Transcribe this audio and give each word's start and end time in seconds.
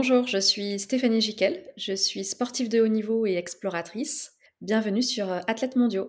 Bonjour, 0.00 0.28
je 0.28 0.38
suis 0.38 0.78
Stéphanie 0.78 1.20
Giquel, 1.20 1.60
je 1.76 1.92
suis 1.92 2.22
sportive 2.22 2.68
de 2.68 2.80
haut 2.80 2.86
niveau 2.86 3.26
et 3.26 3.34
exploratrice. 3.34 4.30
Bienvenue 4.60 5.02
sur 5.02 5.28
euh, 5.28 5.40
Athlètes 5.48 5.74
mondiaux. 5.74 6.08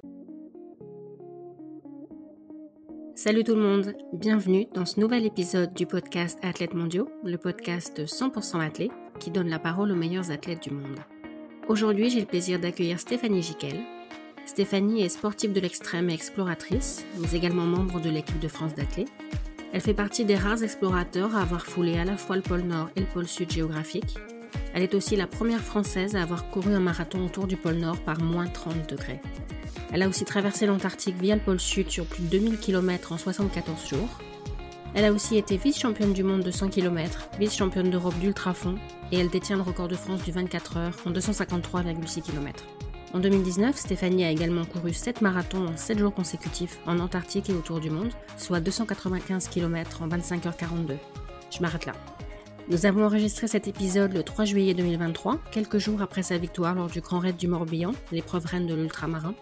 Salut 3.16 3.44
tout 3.44 3.56
le 3.56 3.64
monde, 3.64 3.96
bienvenue 4.14 4.68
dans 4.76 4.86
ce 4.86 5.00
nouvel 5.00 5.26
épisode 5.26 5.74
du 5.74 5.88
podcast 5.88 6.38
Athlètes 6.44 6.76
mondiaux, 6.76 7.10
le 7.24 7.40
podcast 7.40 8.06
100% 8.06 8.64
athlète 8.64 8.92
qui 9.20 9.32
donne 9.32 9.50
la 9.50 9.58
parole 9.58 9.92
aux 9.92 9.96
meilleurs 9.96 10.30
athlètes 10.30 10.62
du 10.62 10.70
monde. 10.70 11.00
Aujourd'hui, 11.68 12.12
j'ai 12.12 12.20
le 12.20 12.28
plaisir 12.28 12.60
d'accueillir 12.60 13.00
Stéphanie 13.00 13.42
Giquel. 13.42 13.80
Stéphanie 14.46 15.02
est 15.02 15.10
sportive 15.10 15.52
de 15.52 15.62
l'extrême 15.62 16.12
et 16.12 16.14
exploratrice, 16.14 17.08
mais 17.18 17.36
également 17.36 17.66
membre 17.66 18.00
de 18.00 18.12
l'équipe 18.12 18.40
de 18.40 18.50
France 18.50 18.76
d'athlètes. 18.76 19.10
Elle 19.72 19.82
fait 19.82 19.94
partie 19.94 20.26
des 20.26 20.36
rares 20.36 20.64
explorateurs 20.64 21.36
à 21.36 21.42
avoir 21.42 21.66
foulé 21.66 21.98
à 21.98 22.06
la 22.06 22.18
fois 22.18 22.36
le 22.36 22.42
pôle 22.42 22.62
Nord 22.62 22.90
et 22.96 23.02
le 23.02 23.06
pôle 23.06 23.28
Sud 23.28 23.52
géographique. 23.52 24.18
Elle 24.74 24.82
est 24.82 24.96
aussi 24.96 25.16
la 25.16 25.28
première 25.28 25.62
Française 25.62 26.16
à 26.16 26.24
avoir 26.24 26.50
couru 26.50 26.74
un 26.74 26.80
marathon 26.80 27.24
autour 27.26 27.46
du 27.46 27.56
pôle 27.56 27.76
Nord 27.76 28.00
par 28.00 28.20
moins 28.20 28.48
30 28.48 28.90
degrés. 28.90 29.22
Elle 29.92 30.02
a 30.02 30.08
aussi 30.08 30.26
traversé 30.26 30.66
l'Antarctique 30.66 31.22
via 31.22 31.36
le 31.36 31.42
pôle 31.42 31.60
Sud 31.60 31.90
sur 31.90 32.06
plus 32.06 32.24
de 32.24 32.30
2000 32.30 32.58
km 32.58 33.12
en 33.12 33.18
74 33.18 33.88
jours. 33.88 34.20
Elle 34.96 35.06
a 35.06 35.12
aussi 35.12 35.38
été 35.38 35.58
vice-championne 35.58 36.14
du 36.14 36.24
monde 36.24 36.42
de 36.42 36.52
100 36.52 36.70
km, 36.70 37.30
vice-championne 37.40 37.92
d'Europe 37.92 38.18
d'ultrafond 38.20 38.76
et 39.12 39.20
elle 39.20 39.30
détient 39.30 39.56
le 39.56 39.62
record 39.62 39.88
de 39.88 39.96
France 39.96 40.24
du 40.24 40.32
24 40.32 40.78
heures 40.78 40.98
en 41.06 41.12
253,6 41.12 42.24
km. 42.24 42.66
En 43.12 43.20
2019, 43.20 43.76
Stéphanie 43.76 44.24
a 44.24 44.30
également 44.30 44.66
couru 44.66 44.94
7 44.94 45.22
marathons 45.22 45.68
en 45.68 45.76
7 45.76 45.98
jours 45.98 46.14
consécutifs 46.14 46.80
en 46.86 47.00
Antarctique 47.00 47.50
et 47.50 47.54
autour 47.54 47.80
du 47.80 47.90
monde, 47.90 48.12
soit 48.38 48.60
295 48.60 49.48
km 49.48 50.04
en 50.04 50.10
25h42. 50.10 50.98
Je 51.50 51.62
m'arrête 51.62 51.88
là. 51.88 51.94
Nous 52.70 52.86
avons 52.86 53.04
enregistré 53.04 53.48
cet 53.48 53.68
épisode 53.68 54.14
le 54.14 54.22
3 54.22 54.46
juillet 54.46 54.76
2023, 54.76 55.40
quelques 55.52 55.80
jours 55.80 56.04
après 56.04 56.22
sa 56.22 56.38
victoire 56.38 56.76
lors 56.76 56.90
du 56.90 57.02
Grand 57.02 57.18
Raid 57.18 57.36
du 57.36 57.48
Morbihan, 57.48 57.94
l'épreuve 58.12 58.46
reine 58.46 58.68
de 58.68 58.76
l'ultramarin. 58.76 59.34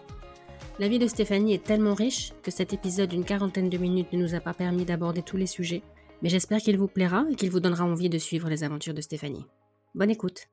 La 0.78 0.88
vie 0.88 0.98
de 0.98 1.06
Stéphanie 1.06 1.52
est 1.52 1.64
tellement 1.64 1.92
riche 1.92 2.32
que 2.42 2.50
cet 2.50 2.72
épisode 2.72 3.10
d'une 3.10 3.24
quarantaine 3.24 3.68
de 3.68 3.76
minutes 3.76 4.14
ne 4.14 4.22
nous 4.22 4.34
a 4.34 4.40
pas 4.40 4.54
permis 4.54 4.86
d'aborder 4.86 5.20
tous 5.20 5.36
les 5.36 5.46
sujets, 5.46 5.82
mais 6.22 6.30
j'espère 6.30 6.60
qu'il 6.60 6.78
vous 6.78 6.88
plaira 6.88 7.26
et 7.30 7.34
qu'il 7.34 7.50
vous 7.50 7.60
donnera 7.60 7.84
envie 7.84 8.08
de 8.08 8.16
suivre 8.16 8.48
les 8.48 8.64
aventures 8.64 8.94
de 8.94 9.02
Stéphanie. 9.02 9.44
Bonne 9.94 10.10
écoute 10.10 10.48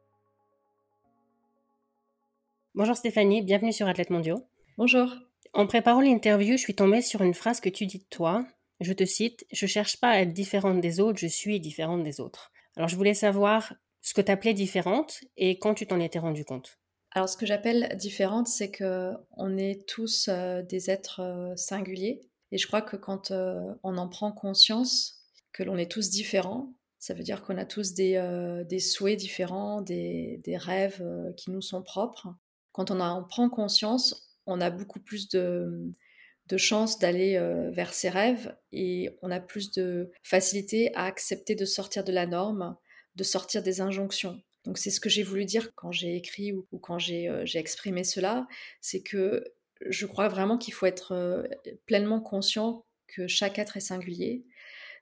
Bonjour 2.77 2.97
Stéphanie, 2.97 3.41
bienvenue 3.41 3.71
sur 3.71 3.87
Athlètes 3.87 4.09
mondiaux. 4.09 4.49
Bonjour. 4.77 5.15
En 5.53 5.65
préparant 5.65 6.01
l'interview, 6.01 6.57
je 6.57 6.61
suis 6.61 6.75
tombée 6.75 7.01
sur 7.01 7.21
une 7.21 7.33
phrase 7.33 7.61
que 7.61 7.69
tu 7.69 7.85
dis 7.85 7.99
de 7.99 8.05
toi. 8.09 8.45
Je 8.81 8.91
te 8.91 9.05
cite 9.05 9.45
Je 9.53 9.65
cherche 9.65 10.01
pas 10.01 10.09
à 10.09 10.19
être 10.19 10.33
différente 10.33 10.81
des 10.81 10.99
autres, 10.99 11.17
je 11.17 11.27
suis 11.27 11.61
différente 11.61 12.03
des 12.03 12.19
autres. 12.19 12.51
Alors 12.75 12.89
je 12.89 12.97
voulais 12.97 13.13
savoir 13.13 13.73
ce 14.01 14.13
que 14.13 14.19
tu 14.19 14.29
appelais 14.29 14.53
différente 14.53 15.21
et 15.37 15.57
quand 15.57 15.73
tu 15.73 15.87
t'en 15.87 16.01
étais 16.01 16.19
rendu 16.19 16.43
compte. 16.43 16.77
Alors 17.11 17.29
ce 17.29 17.37
que 17.37 17.45
j'appelle 17.45 17.95
différente, 17.97 18.49
c'est 18.49 18.71
que 18.71 19.13
on 19.37 19.57
est 19.57 19.87
tous 19.87 20.27
euh, 20.27 20.61
des 20.61 20.89
êtres 20.89 21.21
euh, 21.21 21.55
singuliers 21.55 22.23
et 22.51 22.57
je 22.57 22.67
crois 22.67 22.81
que 22.81 22.97
quand 22.97 23.31
euh, 23.31 23.61
on 23.83 23.97
en 23.97 24.09
prend 24.09 24.33
conscience 24.33 25.23
que 25.53 25.63
l'on 25.63 25.77
est 25.77 25.89
tous 25.89 26.09
différents, 26.09 26.73
ça 26.99 27.13
veut 27.13 27.23
dire 27.23 27.41
qu'on 27.41 27.57
a 27.57 27.65
tous 27.65 27.93
des, 27.93 28.19
des 28.67 28.79
souhaits 28.79 29.17
différents, 29.17 29.81
des, 29.81 30.41
des 30.43 30.57
rêves 30.57 31.01
qui 31.37 31.51
nous 31.51 31.61
sont 31.61 31.81
propres 31.81 32.35
quand 32.75 32.91
on 32.91 32.99
en 32.99 33.23
prend 33.23 33.49
conscience, 33.49 34.35
on 34.45 34.59
a 34.59 34.69
beaucoup 34.69 34.99
plus 34.99 35.29
de, 35.29 35.93
chances 36.57 36.99
d'aller 36.99 37.37
euh, 37.37 37.71
vers 37.71 37.93
ses 37.93 38.09
rêves 38.09 38.53
et 38.73 39.17
on 39.21 39.31
a 39.31 39.39
plus 39.39 39.71
de 39.71 40.11
facilité 40.23 40.93
à 40.93 41.05
accepter 41.05 41.55
de 41.55 41.63
sortir 41.63 42.03
de 42.03 42.11
la 42.11 42.27
norme, 42.27 42.75
de 43.15 43.23
sortir 43.23 43.63
des 43.63 43.79
injonctions. 43.79 44.41
Donc 44.65 44.77
c'est 44.77 44.89
ce 44.89 44.99
que 44.99 45.07
j'ai 45.07 45.23
voulu 45.23 45.45
dire 45.45 45.73
quand 45.75 45.93
j'ai 45.93 46.17
écrit 46.17 46.51
ou, 46.51 46.67
quand 46.79 46.97
euh, 47.09 47.45
j'ai 47.45 47.59
exprimé 47.59 48.03
cela, 48.03 48.45
c'est 48.81 49.01
que 49.01 49.45
je 49.85 50.05
crois 50.05 50.27
vraiment 50.27 50.57
qu'il 50.57 50.73
faut 50.73 50.85
être 50.85 51.13
euh, 51.13 51.43
pleinement 51.85 52.19
conscient 52.19 52.83
que 53.07 53.25
chaque 53.25 53.57
être 53.57 53.77
est 53.77 53.79
singulier. 53.79 54.43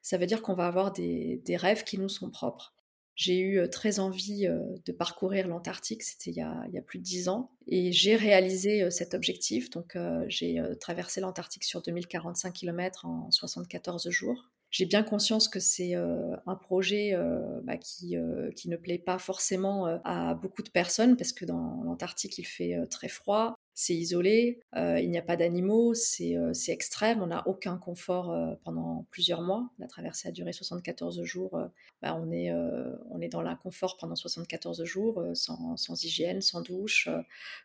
Ça 0.04 0.20
veut 0.20 0.28
dire 0.28 0.44
qu'on 0.44 0.54
va 0.54 0.68
avoir 0.68 0.92
des 0.92 1.58
rêves 1.58 1.86
qui 1.86 1.98
nous 1.98 2.10
sont 2.10 2.30
propres. 2.30 2.73
J'ai 3.16 3.40
eu 3.40 3.70
très 3.70 4.00
envie 4.00 4.48
de 4.48 4.92
parcourir 4.92 5.48
l'Antarctique, 5.48 6.04
c'était 6.04 6.32
il, 6.32 6.38
y 6.38 6.42
a 6.78 6.82
plus 6.82 7.00
de 7.00 7.04
dix 7.04 7.30
ans, 7.30 7.52
et 7.68 7.92
j'ai 7.92 8.16
réalisé 8.16 8.90
cet 8.90 9.14
objectif. 9.14 9.70
Donc 9.70 9.98
j'ai 10.28 10.62
traversé 10.80 11.22
l'Antarctique 11.22 11.64
sur 11.64 11.82
2045 11.82 12.52
km 12.54 13.06
en 13.06 13.30
74 13.30 14.10
jours. 14.10 14.50
J'ai 14.72 14.86
bien 14.86 15.04
conscience 15.04 15.48
que 15.48 15.60
c'est 15.60 15.94
un 15.94 16.56
projet 16.56 17.16
bah, 17.64 17.78
qui, 17.78 18.16
qui, 18.56 18.70
ne 18.70 18.78
plaît 18.78 18.98
pas 18.98 19.20
forcément 19.20 19.86
à 20.04 20.34
beaucoup 20.34 20.64
de 20.64 20.72
personnes, 20.72 21.16
parce 21.16 21.34
que 21.34 21.46
dans 21.46 21.84
l'Antarctique, 21.84 22.40
il 22.40 22.46
fait 22.46 22.76
très 22.90 23.10
froid, 23.10 23.56
c'est 23.76 23.96
isolé, 23.96 24.60
euh, 24.76 25.00
il 25.00 25.10
n'y 25.10 25.18
a 25.18 25.24
pas 25.24 25.36
d'animaux, 25.36 25.96
c'est 25.96 26.38
euh, 26.38 26.52
extrême, 26.68 27.24
on 27.24 27.28
n'a 27.28 27.48
aucun 27.48 27.78
confort 27.78 28.32
euh, 28.32 28.54
pendant 28.64 29.08
plusieurs 29.10 29.42
mois. 29.42 29.68
La 29.80 29.88
traversée 29.88 30.28
a 30.28 30.32
duré 30.32 30.54
74 30.54 31.24
jours, 31.24 31.60
bah, 32.02 32.16
on, 32.16 32.32
est, 32.32 33.30
dans 33.30 33.42
l'inconfort 33.42 33.98
pendant 33.98 34.16
74 34.16 34.84
jours, 34.84 35.24
sans, 35.34 36.04
hygiène, 36.04 36.42
sans 36.42 36.62
douche, 36.62 37.10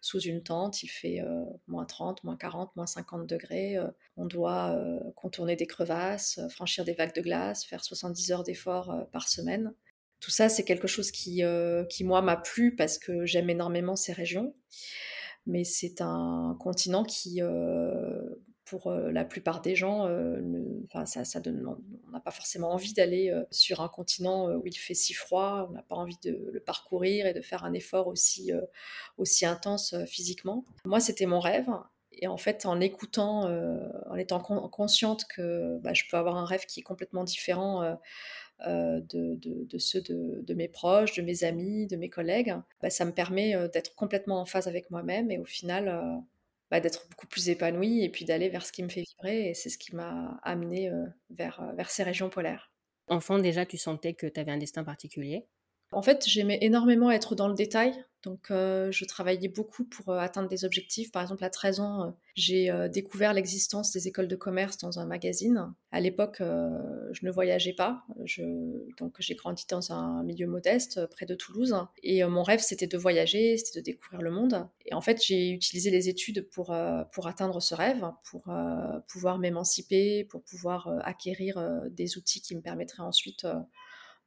sous 0.00 0.20
une 0.20 0.42
tente, 0.42 0.82
il 0.82 0.88
fait 0.88 1.20
moins 1.66 1.84
30, 1.84 2.24
moins 2.24 2.36
40, 2.36 2.74
moins 2.76 2.86
50 2.86 3.26
degrés, 3.26 3.76
on 4.16 4.26
doit 4.26 4.80
contourner 5.14 5.56
des 5.56 5.66
crevasses, 5.66 6.40
franchir 6.48 6.84
des 6.84 6.94
vagues 6.94 7.14
de 7.14 7.20
glace, 7.20 7.64
faire 7.64 7.84
70 7.84 8.32
heures 8.32 8.44
d'effort 8.44 9.06
par 9.12 9.28
semaine. 9.28 9.74
Tout 10.20 10.30
ça, 10.30 10.48
c'est 10.48 10.64
quelque 10.64 10.88
chose 10.88 11.10
qui, 11.10 11.42
qui 11.90 12.04
moi, 12.04 12.22
m'a 12.22 12.36
plu 12.36 12.74
parce 12.74 12.98
que 12.98 13.26
j'aime 13.26 13.50
énormément 13.50 13.96
ces 13.96 14.12
régions 14.12 14.54
mais 15.48 15.64
c'est 15.64 16.02
un 16.02 16.56
continent 16.60 17.04
qui, 17.04 17.42
euh, 17.42 18.20
pour 18.66 18.88
euh, 18.88 19.10
la 19.10 19.24
plupart 19.24 19.62
des 19.62 19.74
gens, 19.74 20.06
euh, 20.06 20.38
ça, 21.06 21.24
ça 21.24 21.40
donne, 21.40 21.66
on 22.06 22.10
n'a 22.10 22.20
pas 22.20 22.30
forcément 22.30 22.70
envie 22.70 22.92
d'aller 22.92 23.32
sur 23.50 23.80
un 23.80 23.88
continent 23.88 24.50
où 24.50 24.66
il 24.66 24.76
fait 24.76 24.92
si 24.92 25.14
froid, 25.14 25.66
on 25.70 25.72
n'a 25.72 25.82
pas 25.82 25.96
envie 25.96 26.18
de 26.22 26.50
le 26.52 26.60
parcourir 26.60 27.26
et 27.26 27.32
de 27.32 27.40
faire 27.40 27.64
un 27.64 27.72
effort 27.72 28.08
aussi, 28.08 28.52
aussi 29.16 29.46
intense 29.46 29.94
physiquement. 30.06 30.64
Moi, 30.84 31.00
c'était 31.00 31.26
mon 31.26 31.40
rêve. 31.40 31.68
Et 32.20 32.26
en 32.26 32.36
fait, 32.36 32.66
en 32.66 32.80
écoutant, 32.80 33.48
en 34.10 34.16
étant 34.16 34.40
consciente 34.40 35.24
que 35.26 35.78
bah, 35.78 35.94
je 35.94 36.02
peux 36.10 36.16
avoir 36.16 36.36
un 36.36 36.44
rêve 36.44 36.66
qui 36.66 36.80
est 36.80 36.82
complètement 36.82 37.24
différent 37.24 37.96
euh, 38.66 39.00
de, 39.00 39.78
ceux 39.78 40.00
de, 40.00 40.54
mes 40.54 40.68
proches, 40.68 41.14
de 41.14 41.22
mes 41.22 41.44
amis, 41.44 41.86
de 41.86 41.96
mes 41.96 42.08
collègues, 42.08 42.54
bah, 42.82 42.90
ça 42.90 43.04
me 43.04 43.12
permet 43.12 43.54
euh, 43.54 43.68
d'être 43.68 43.94
complètement 43.94 44.40
en 44.40 44.46
phase 44.46 44.66
avec 44.66 44.90
moi-même 44.90 45.30
et 45.30 45.38
au 45.38 45.44
final 45.44 45.88
euh, 45.88 46.16
bah, 46.70 46.80
d'être 46.80 47.08
beaucoup 47.08 47.26
plus 47.26 47.48
épanouie 47.48 48.02
et 48.02 48.08
puis 48.08 48.24
d'aller 48.24 48.48
vers 48.48 48.66
ce 48.66 48.72
qui 48.72 48.82
me 48.82 48.88
fait 48.88 49.02
vibrer 49.02 49.50
et 49.50 49.54
c'est 49.54 49.68
ce 49.68 49.78
qui 49.78 49.94
m'a 49.94 50.40
amené 50.42 50.90
vers, 51.30 51.72
vers 51.76 51.90
ces 51.90 52.02
régions 52.02 52.30
polaires. 52.30 52.72
Enfant 53.06 53.38
déjà, 53.38 53.64
tu 53.64 53.78
sentais 53.78 54.14
que 54.14 54.26
tu 54.26 54.40
avais 54.40 54.52
un 54.52 54.58
destin 54.58 54.84
particulier? 54.84 55.46
En 55.92 56.02
fait, 56.02 56.28
j'aimais 56.28 56.58
énormément 56.60 57.10
être 57.10 57.34
dans 57.34 57.48
le 57.48 57.54
détail, 57.54 57.94
donc, 58.24 58.50
euh, 58.50 58.90
je 58.90 59.04
travaillais 59.04 59.48
beaucoup 59.48 59.84
pour 59.84 60.08
euh, 60.08 60.18
atteindre 60.18 60.48
des 60.48 60.64
objectifs. 60.64 61.12
Par 61.12 61.22
exemple, 61.22 61.44
à 61.44 61.50
13 61.50 61.78
ans, 61.80 62.02
euh, 62.02 62.10
j'ai 62.34 62.70
découvert 62.88 63.32
l'existence 63.32 63.92
des 63.92 64.06
écoles 64.06 64.28
de 64.28 64.36
commerce 64.36 64.78
dans 64.78 64.98
un 65.00 65.06
magazine. 65.06 65.72
À 65.90 66.00
l'époque, 66.00 66.36
je 66.38 67.26
ne 67.26 67.30
voyageais 67.32 67.72
pas. 67.72 68.04
donc, 68.96 69.16
j'ai 69.18 69.34
grandi 69.34 69.64
dans 69.68 69.90
un 69.90 70.22
milieu 70.22 70.46
modeste 70.46 71.04
près 71.06 71.26
de 71.26 71.34
Toulouse. 71.34 71.74
Et 72.04 72.24
mon 72.24 72.44
rêve, 72.44 72.60
c'était 72.60 72.86
de 72.86 72.96
voyager, 72.96 73.56
c'était 73.56 73.80
de 73.80 73.84
découvrir 73.84 74.22
le 74.22 74.30
monde. 74.30 74.68
Et 74.86 74.94
en 74.94 75.00
fait, 75.00 75.20
j'ai 75.20 75.50
utilisé 75.50 75.90
les 75.90 76.08
études 76.08 76.48
pour, 76.48 76.76
pour 77.10 77.26
atteindre 77.26 77.60
ce 77.60 77.74
rêve, 77.74 78.04
pour 78.22 78.44
pouvoir 79.08 79.38
m'émanciper, 79.38 80.22
pour 80.22 80.44
pouvoir 80.44 80.88
acquérir 81.02 81.60
des 81.90 82.18
outils 82.18 82.40
qui 82.40 82.54
me 82.54 82.60
permettraient 82.60 83.02
ensuite 83.02 83.48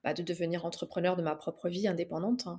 bah, 0.04 0.14
de 0.14 0.22
devenir 0.22 0.66
entrepreneur 0.66 1.16
de 1.16 1.22
ma 1.22 1.36
propre 1.36 1.70
vie 1.70 1.88
indépendante. 1.88 2.50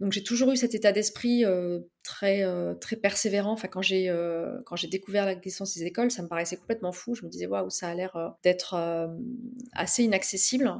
Donc 0.00 0.12
j'ai 0.12 0.22
toujours 0.22 0.52
eu 0.52 0.56
cet 0.56 0.74
état 0.74 0.92
d'esprit 0.92 1.44
euh, 1.44 1.80
très 2.04 2.44
euh, 2.44 2.74
très 2.74 2.96
persévérant. 2.96 3.52
Enfin 3.52 3.68
quand 3.68 3.82
j'ai 3.82 4.08
euh, 4.08 4.58
quand 4.64 4.76
j'ai 4.76 4.86
découvert 4.86 5.26
l'existence 5.26 5.76
des 5.76 5.84
écoles, 5.84 6.10
ça 6.10 6.22
me 6.22 6.28
paraissait 6.28 6.56
complètement 6.56 6.92
fou. 6.92 7.14
Je 7.14 7.24
me 7.24 7.30
disais 7.30 7.46
waouh 7.46 7.68
ça 7.70 7.88
a 7.88 7.94
l'air 7.94 8.36
d'être 8.44 8.76
assez 9.72 10.04
inaccessible. 10.04 10.72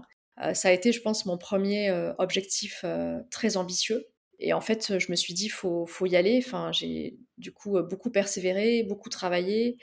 ça 0.55 0.69
a 0.69 0.73
été 0.73 0.93
je 0.93 1.01
pense 1.01 1.27
mon 1.27 1.37
premier 1.37 1.91
objectif 2.19 2.85
très 3.31 3.57
ambitieux. 3.57 4.07
Et 4.41 4.53
en 4.53 4.61
fait 4.61 4.99
je 4.99 5.11
me 5.11 5.17
suis 5.17 5.35
dit 5.35 5.49
faut 5.49 5.85
faut 5.87 6.07
y 6.07 6.15
aller. 6.15 6.41
Enfin 6.45 6.71
j'ai 6.71 7.19
du 7.39 7.53
coup 7.53 7.83
beaucoup 7.83 8.11
persévéré, 8.11 8.85
beaucoup 8.85 9.09
travaillé. 9.09 9.79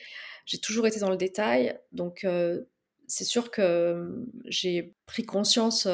J'ai 0.45 0.59
toujours 0.59 0.87
été 0.87 0.99
dans 0.99 1.09
le 1.09 1.17
détail. 1.17 1.77
Donc 1.91 2.25
c'est 3.07 3.23
sûr 3.23 3.51
que 3.51 4.25
j'ai 4.45 4.95
pris 5.05 5.23
conscience 5.23 5.87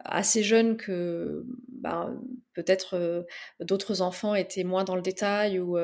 assez 0.00 0.42
jeune 0.42 0.76
que 0.76 1.44
ben, 1.68 2.20
peut-être 2.54 3.26
d'autres 3.60 4.02
enfants 4.02 4.34
étaient 4.34 4.64
moins 4.64 4.84
dans 4.84 4.96
le 4.96 5.02
détail 5.02 5.58
ou 5.58 5.76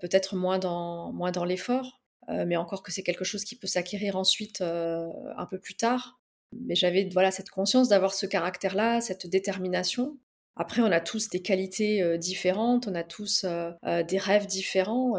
peut-être 0.00 0.36
moins 0.36 0.58
dans, 0.58 1.12
moins 1.12 1.32
dans 1.32 1.44
l'effort, 1.44 2.02
mais 2.28 2.56
encore 2.56 2.82
que 2.82 2.92
c'est 2.92 3.02
quelque 3.02 3.24
chose 3.24 3.44
qui 3.44 3.56
peut 3.56 3.66
s'acquérir 3.66 4.16
ensuite 4.16 4.60
un 4.60 5.46
peu 5.50 5.58
plus 5.58 5.76
tard. 5.76 6.20
Mais 6.52 6.74
j'avais 6.74 7.08
voilà 7.12 7.30
cette 7.30 7.50
conscience 7.50 7.88
d'avoir 7.88 8.14
ce 8.14 8.26
caractère-là, 8.26 9.00
cette 9.00 9.26
détermination. 9.26 10.18
Après, 10.56 10.82
on 10.82 10.92
a 10.92 11.00
tous 11.00 11.30
des 11.30 11.42
qualités 11.42 12.18
différentes, 12.18 12.86
on 12.86 12.94
a 12.94 13.04
tous 13.04 13.44
des 13.84 14.18
rêves 14.18 14.46
différents. 14.46 15.14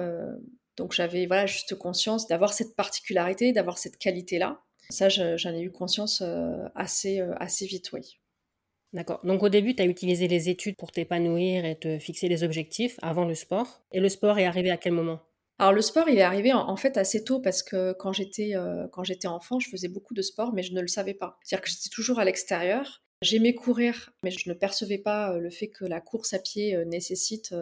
donc 0.78 0.94
j'avais 0.94 1.26
voilà 1.26 1.46
juste 1.46 1.76
conscience 1.76 2.28
d'avoir 2.28 2.54
cette 2.54 2.76
particularité, 2.76 3.52
d'avoir 3.52 3.78
cette 3.78 3.98
qualité-là. 3.98 4.62
Ça, 4.90 5.10
j'en 5.10 5.54
ai 5.54 5.62
eu 5.62 5.72
conscience 5.72 6.24
assez, 6.76 7.20
assez 7.38 7.66
vite, 7.66 7.92
oui. 7.94 8.20
D'accord. 8.94 9.20
Donc 9.24 9.44
au 9.44 9.50
début, 9.50 9.76
tu 9.76 9.84
as 9.84 9.86
utilisé 9.86 10.28
les 10.28 10.50
études 10.50 10.78
pour 10.78 10.92
t'épanouir 10.92 11.66
et 11.66 11.78
te 11.78 12.00
fixer 12.00 12.30
des 12.30 12.44
objectifs 12.44 12.98
avant 13.02 13.26
le 13.26 13.36
sport. 13.36 13.82
Et 13.92 14.00
le 14.00 14.08
sport 14.08 14.40
est 14.40 14.46
arrivé 14.46 14.72
à 14.72 14.78
quel 14.78 14.94
moment? 14.94 15.20
Alors 15.60 15.74
le 15.74 15.82
sport, 15.82 16.08
il 16.10 16.18
est 16.18 16.22
arrivé 16.22 16.54
en, 16.54 16.76
fait 16.76 16.98
assez 16.98 17.24
tôt 17.24 17.40
parce 17.40 17.64
que 17.64 17.94
quand 17.94 18.14
j'étais 18.14 18.54
quand 18.92 19.04
j'étais 19.04 19.28
enfant, 19.28 19.60
je 19.60 19.70
faisais 19.70 19.88
beaucoup 19.88 20.14
de 20.14 20.22
sport, 20.22 20.54
mais 20.54 20.64
je 20.64 20.74
ne 20.74 20.82
le 20.82 20.88
savais 20.88 21.14
pas. 21.14 21.38
C'est-à-dire 21.44 21.64
que 21.64 21.70
j'étais 21.70 21.90
toujours 21.90 22.20
à 22.20 22.26
l'extérieur 22.26 23.05
J'aimais 23.25 23.56
courir, 23.56 24.12
mais 24.22 24.30
je 24.30 24.48
ne 24.48 24.54
percevais 24.54 25.00
pas 25.00 25.36
le 25.39 25.50
fait 25.50 25.68
que 25.68 25.83
la 25.83 26.00
course 26.00 26.36
à 26.36 26.39
pied 26.39 26.77
nécessite 26.86 27.56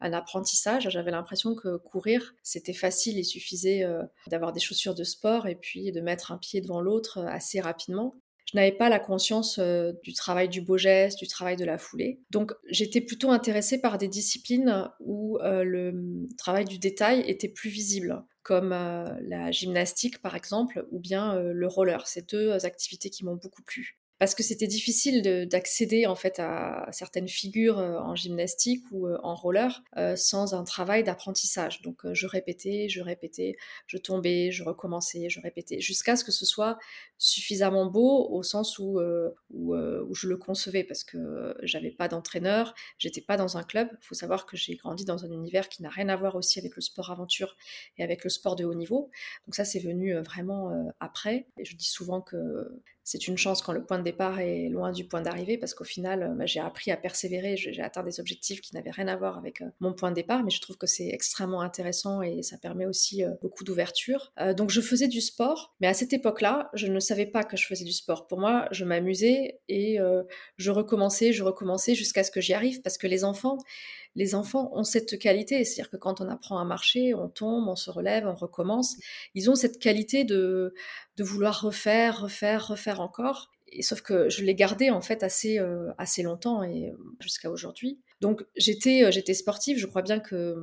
un 0.00 0.12
apprentissage. 0.12 0.88
J'avais 0.88 1.10
l'impression 1.10 1.56
que 1.56 1.76
courir, 1.76 2.36
c'était 2.44 2.72
facile, 2.72 3.18
il 3.18 3.24
suffisait 3.24 3.84
d'avoir 4.28 4.52
des 4.52 4.60
chaussures 4.60 4.94
de 4.94 5.02
sport 5.02 5.48
et 5.48 5.56
puis 5.56 5.90
de 5.90 6.00
mettre 6.00 6.30
un 6.30 6.38
pied 6.38 6.60
devant 6.60 6.80
l'autre 6.80 7.18
assez 7.26 7.58
rapidement. 7.58 8.14
Je 8.46 8.56
n'avais 8.56 8.70
pas 8.70 8.88
la 8.88 9.00
conscience 9.00 9.58
du 9.58 10.12
travail 10.12 10.48
du 10.48 10.60
beau 10.60 10.78
geste, 10.78 11.18
du 11.18 11.26
travail 11.26 11.56
de 11.56 11.64
la 11.64 11.78
foulée. 11.78 12.20
Donc 12.30 12.52
j'étais 12.70 13.00
plutôt 13.00 13.32
intéressée 13.32 13.80
par 13.80 13.98
des 13.98 14.06
disciplines 14.06 14.88
où 15.00 15.36
le 15.42 15.90
mmh, 15.94 16.28
travail 16.38 16.64
du 16.64 16.78
détail 16.78 17.24
était 17.26 17.48
plus 17.48 17.70
visible 17.70 18.24
comme 18.44 18.70
la 18.70 19.50
gymnastique 19.50 20.22
par 20.22 20.36
exemple, 20.36 20.86
ou 20.92 21.00
bien 21.00 21.40
le 21.40 21.66
roller. 21.66 22.06
Ces 22.06 22.22
deux 22.22 22.64
activités 22.64 23.10
qui 23.10 23.24
m'ont 23.24 23.34
beaucoup 23.34 23.62
plu 23.62 23.98
parce 24.18 24.34
que 24.34 24.42
c'était 24.42 24.66
difficile 24.66 25.22
d'accéder 25.48 26.06
en 26.06 26.16
fait 26.16 26.40
à 26.40 26.88
certaines 26.92 27.28
figures 27.28 27.78
euh, 27.78 27.98
en 27.98 28.16
gymnastique 28.16 28.84
ou 28.90 29.06
euh, 29.06 29.18
en 29.22 29.34
roller 29.34 29.82
euh, 29.96 30.16
sans 30.16 30.54
un 30.54 30.64
travail 30.64 31.04
d'apprentissage. 31.04 31.82
Donc 31.82 32.00
je 32.12 32.26
répétais, 32.26 32.88
je 32.88 33.00
répétais, 33.00 33.56
je 33.86 33.96
tombais, 33.96 34.50
je 34.50 34.64
recommençais, 34.64 35.28
je 35.28 35.40
répétais, 35.40 35.80
jusqu'à 35.80 36.16
ce 36.16 36.24
que 36.24 36.32
ce 36.32 36.44
soit 36.44 36.78
suffisamment 37.18 37.86
beau 37.86 38.28
au 38.30 38.42
sens 38.42 38.78
où, 38.78 39.00
où, 39.50 39.74
où 39.74 40.14
je 40.14 40.28
le 40.28 40.36
concevais, 40.36 40.84
parce 40.84 41.04
que 41.04 41.56
j'avais 41.62 41.90
pas 41.90 42.08
d'entraîneur, 42.08 42.74
j'étais 42.98 43.20
pas 43.20 43.36
dans 43.36 43.56
un 43.56 43.62
club. 43.64 43.88
Il 44.00 44.04
faut 44.04 44.14
savoir 44.14 44.46
que 44.46 44.56
j'ai 44.56 44.76
grandi 44.76 45.04
dans 45.04 45.24
un 45.24 45.30
univers 45.30 45.68
qui 45.68 45.82
n'a 45.82 45.88
rien 45.88 46.08
à 46.08 46.16
voir 46.16 46.36
aussi 46.36 46.58
avec 46.58 46.76
le 46.76 46.82
sport 46.82 47.10
aventure 47.10 47.56
et 47.96 48.04
avec 48.04 48.24
le 48.24 48.30
sport 48.30 48.56
de 48.56 48.64
haut 48.64 48.74
niveau. 48.74 49.10
Donc 49.46 49.54
ça 49.54 49.64
c'est 49.64 49.80
venu 49.80 50.14
vraiment 50.14 50.92
après. 51.00 51.46
Et 51.58 51.64
je 51.64 51.76
dis 51.76 51.88
souvent 51.88 52.20
que 52.20 52.70
c'est 53.08 53.26
une 53.26 53.38
chance 53.38 53.62
quand 53.62 53.72
le 53.72 53.82
point 53.82 53.98
de 53.98 54.04
départ 54.04 54.38
est 54.38 54.68
loin 54.68 54.92
du 54.92 55.02
point 55.02 55.22
d'arrivée 55.22 55.56
parce 55.56 55.72
qu'au 55.72 55.84
final, 55.84 56.22
euh, 56.22 56.34
bah, 56.34 56.44
j'ai 56.44 56.60
appris 56.60 56.90
à 56.90 56.96
persévérer, 56.98 57.56
j'ai 57.56 57.80
atteint 57.80 58.02
des 58.02 58.20
objectifs 58.20 58.60
qui 58.60 58.74
n'avaient 58.74 58.90
rien 58.90 59.08
à 59.08 59.16
voir 59.16 59.38
avec 59.38 59.62
euh, 59.62 59.70
mon 59.80 59.94
point 59.94 60.10
de 60.10 60.14
départ, 60.14 60.44
mais 60.44 60.50
je 60.50 60.60
trouve 60.60 60.76
que 60.76 60.86
c'est 60.86 61.08
extrêmement 61.08 61.62
intéressant 61.62 62.20
et 62.20 62.42
ça 62.42 62.58
permet 62.58 62.84
aussi 62.84 63.24
euh, 63.24 63.30
beaucoup 63.40 63.64
d'ouverture. 63.64 64.34
donc 64.54 64.68
je 64.68 64.82
faisais 64.82 65.08
du 65.08 65.22
sport, 65.22 65.74
mais 65.80 65.86
à 65.86 65.94
cette 65.94 66.12
époque-là, 66.12 66.68
je 66.74 66.86
ne 66.86 67.00
savais 67.00 67.24
pas 67.24 67.44
que 67.44 67.56
je 67.56 67.66
faisais 67.66 67.86
du 67.86 67.92
sport. 67.92 68.26
Pour 68.26 68.38
moi, 68.40 68.68
je 68.72 68.84
m'amusais 68.84 69.58
et 69.70 69.98
je 70.56 70.70
recommençais, 70.70 71.32
je 71.32 71.42
recommençais 71.42 71.94
jusqu'à 71.94 72.24
ce 72.24 72.30
que 72.30 72.42
j'y 72.42 72.52
arrive 72.52 72.82
parce 72.82 72.98
que 72.98 73.06
les 73.06 73.24
enfants, 73.24 73.56
les 74.18 74.34
enfants 74.34 74.72
ont 74.74 74.82
cette 74.82 75.16
qualité, 75.16 75.64
c'est-à-dire 75.64 75.90
que 75.90 75.96
quand 75.96 76.20
on 76.20 76.28
apprend 76.28 76.58
à 76.58 76.64
marcher, 76.64 77.14
on 77.14 77.28
tombe, 77.28 77.68
on 77.68 77.76
se 77.76 77.88
relève, 77.88 78.26
on 78.26 78.34
recommence. 78.34 78.96
Ils 79.36 79.48
ont 79.48 79.54
cette 79.54 79.78
qualité 79.78 80.24
de, 80.24 80.74
vouloir 81.20 81.62
refaire, 81.62 82.22
refaire, 82.22 82.66
refaire 82.66 83.00
encore. 83.00 83.52
Et 83.68 83.82
sauf 83.82 84.00
que 84.00 84.28
je 84.28 84.42
l'ai 84.42 84.56
gardé 84.56 84.90
en 84.90 85.00
fait 85.00 85.22
assez, 85.22 85.60
euh, 85.60 85.92
assez 85.98 86.24
longtemps 86.24 86.64
et 86.64 86.90
euh, 86.90 86.96
jusqu'à 87.20 87.48
aujourd'hui. 87.48 88.00
Donc 88.20 88.44
j'étais 88.56 89.04
euh, 89.04 89.10
j'étais 89.10 89.34
sportive, 89.34 89.78
je 89.78 89.86
crois 89.86 90.02
bien 90.02 90.18
que 90.20 90.56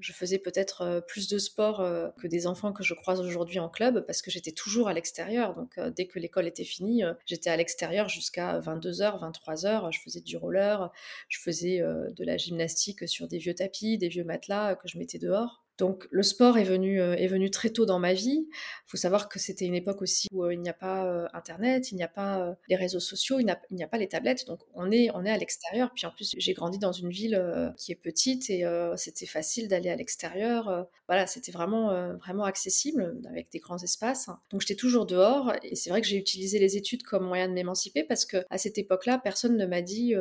je 0.00 0.12
faisais 0.12 0.38
peut-être 0.38 1.04
plus 1.08 1.28
de 1.28 1.38
sport 1.38 1.78
que 2.18 2.26
des 2.26 2.46
enfants 2.46 2.72
que 2.72 2.82
je 2.82 2.94
croise 2.94 3.20
aujourd'hui 3.20 3.58
en 3.58 3.68
club 3.68 4.04
parce 4.06 4.22
que 4.22 4.30
j'étais 4.30 4.52
toujours 4.52 4.88
à 4.88 4.94
l'extérieur. 4.94 5.54
Donc 5.54 5.78
dès 5.94 6.06
que 6.06 6.18
l'école 6.18 6.46
était 6.46 6.64
finie, 6.64 7.02
j'étais 7.26 7.50
à 7.50 7.56
l'extérieur 7.56 8.08
jusqu'à 8.08 8.58
22h, 8.60 9.20
23h, 9.20 9.92
je 9.92 10.00
faisais 10.00 10.20
du 10.20 10.36
roller, 10.36 10.90
je 11.28 11.40
faisais 11.40 11.80
de 11.80 12.24
la 12.24 12.36
gymnastique 12.36 13.08
sur 13.08 13.28
des 13.28 13.38
vieux 13.38 13.54
tapis, 13.54 13.98
des 13.98 14.08
vieux 14.08 14.24
matelas 14.24 14.74
que 14.76 14.88
je 14.88 14.98
mettais 14.98 15.18
dehors. 15.18 15.61
Donc 15.78 16.06
le 16.10 16.22
sport 16.22 16.58
est 16.58 16.64
venu, 16.64 17.00
euh, 17.00 17.14
est 17.14 17.26
venu 17.26 17.50
très 17.50 17.70
tôt 17.70 17.86
dans 17.86 17.98
ma 17.98 18.12
vie. 18.12 18.46
Il 18.50 18.90
faut 18.90 18.96
savoir 18.96 19.28
que 19.28 19.38
c'était 19.38 19.64
une 19.64 19.74
époque 19.74 20.02
aussi 20.02 20.28
où 20.32 20.44
euh, 20.44 20.52
il 20.52 20.60
n'y 20.60 20.68
a 20.68 20.74
pas 20.74 21.06
euh, 21.06 21.26
Internet, 21.32 21.90
il 21.92 21.96
n'y 21.96 22.02
a 22.02 22.08
pas 22.08 22.54
les 22.68 22.76
réseaux 22.76 23.00
sociaux, 23.00 23.40
il 23.40 23.46
n'y 23.70 23.82
a, 23.82 23.88
pas 23.88 23.98
les 23.98 24.08
tablettes. 24.08 24.46
Donc 24.46 24.60
on 24.74 24.90
est, 24.90 25.10
on 25.14 25.24
est 25.24 25.30
à 25.30 25.38
l'extérieur. 25.38 25.90
Puis 25.94 26.06
en 26.06 26.10
plus, 26.10 26.34
j'ai 26.36 26.52
grandi 26.52 26.78
dans 26.78 26.92
une 26.92 27.08
ville 27.08 27.72
qui 27.78 27.92
est 27.92 27.96
petite 27.96 28.50
et 28.50 28.64
c'était 28.96 29.26
facile 29.26 29.68
d'aller 29.68 29.90
à 29.90 29.96
l'extérieur. 29.96 30.86
voilà, 31.08 31.26
c'était 31.26 31.52
vraiment, 31.52 32.16
vraiment 32.18 32.44
accessible 32.44 33.20
avec 33.28 33.50
des 33.50 33.58
grands 33.58 33.82
espaces. 33.82 34.28
Donc 34.50 34.60
j'étais 34.60 34.76
toujours 34.76 35.06
dehors 35.06 35.52
et 35.62 35.74
c'est 35.74 35.90
vrai 35.90 36.00
que 36.00 36.06
j'ai 36.06 36.16
utilisé 36.16 36.58
les 36.58 36.76
études 36.76 37.02
comme 37.02 37.26
moyen 37.26 37.48
de 37.48 37.54
m'émanciper 37.54 38.04
parce 38.04 38.26
que 38.26 38.44
à 38.50 38.58
cette 38.58 38.78
époque-là, 38.78 39.18
personne 39.18 39.56
ne 39.56 39.66
m'a 39.66 39.82
dit 39.82 40.14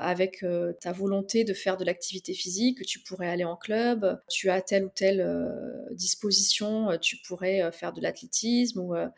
avec 0.00 0.44
ta 0.80 0.92
volonté 0.92 1.44
de 1.44 1.54
faire 1.54 1.76
de 1.76 1.84
l'activité 1.84 2.34
physique, 2.34 2.78
que 2.78 2.84
tu 2.84 3.00
pourrais 3.00 3.28
aller 3.28 3.44
en 3.44 3.56
club, 3.56 4.20
tu 4.28 4.50
as 4.50 4.62
telle 4.62 4.84
ou 4.84 4.90
telle 4.94 5.50
disposition, 5.92 6.98
tu 7.00 7.16
pourrais 7.26 7.70
faire 7.72 7.92
de 7.92 8.00
l'athlétisme. 8.00 9.10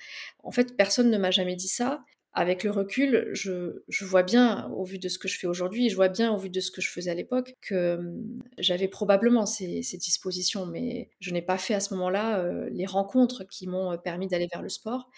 En 0.43 0.50
fait, 0.50 0.76
personne 0.76 1.11
ne 1.11 1.19
m'a 1.19 1.31
jamais 1.31 1.56
dit 1.56 1.69
ça. 1.69 2.05
Avec 2.34 2.64
le 2.64 2.70
recul, 2.70 3.29
je, 3.32 3.75
vois 4.00 4.23
bien, 4.23 4.70
au 4.75 4.84
vu 4.84 4.99
de 4.99 5.11
ce 5.11 5.19
que 5.19 5.29
je 5.29 5.38
fais 5.38 5.46
aujourd'hui, 5.46 5.90
je 5.90 5.96
vois 5.96 6.08
bien, 6.08 6.32
au 6.32 6.38
vu 6.38 6.49
de 6.49 6.61
ce 6.61 6.70
que 6.70 6.81
je 6.81 6.88
faisais 6.88 7.11
à 7.11 7.14
l'époque, 7.14 7.56
que 7.61 8.00
j'avais 8.56 8.88
probablement 8.88 9.44
ces, 9.44 9.82
dispositions, 9.99 10.64
mais 10.64 11.11
je 11.20 11.31
n'ai 11.31 11.43
pas 11.43 11.58
fait 11.58 11.75
à 11.75 11.81
ce 11.81 11.93
moment-là 11.93 12.43
les 12.70 12.87
rencontres 12.87 13.44
qui 13.44 13.67
m'ont 13.67 13.99
permis 13.99 14.29
d'aller 14.29 14.49
vers 14.50 14.62
le 14.62 14.70
sport. 14.70 15.11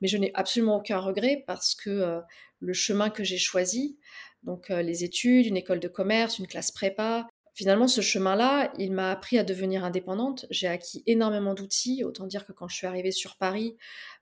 Mais 0.00 0.06
je 0.06 0.16
n'ai 0.16 0.30
absolument 0.34 0.76
aucun 0.76 1.00
regret 1.00 1.42
parce 1.44 1.74
que 1.74 2.20
le 2.60 2.72
chemin 2.72 3.10
que 3.10 3.24
j'ai 3.24 3.38
choisi, 3.38 3.98
donc 4.42 4.68
les 4.70 5.04
études, 5.04 5.46
une 5.46 5.56
école 5.56 5.80
de 5.80 5.88
commerce, 5.88 6.38
une 6.38 6.46
classe 6.46 6.70
prépa. 6.70 7.26
Finalement, 7.54 7.88
ce 7.88 8.00
chemin-là, 8.00 8.72
il 8.78 8.92
m'a 8.92 9.10
appris 9.10 9.38
à 9.38 9.44
devenir 9.44 9.84
indépendante. 9.84 10.46
J'ai 10.50 10.66
acquis 10.66 11.02
énormément 11.06 11.52
d'outils. 11.52 12.04
Autant 12.04 12.26
dire 12.26 12.46
que 12.46 12.52
quand 12.52 12.68
je 12.68 12.76
suis 12.76 12.86
arrivée 12.86 13.10
sur 13.10 13.36
Paris, 13.36 13.76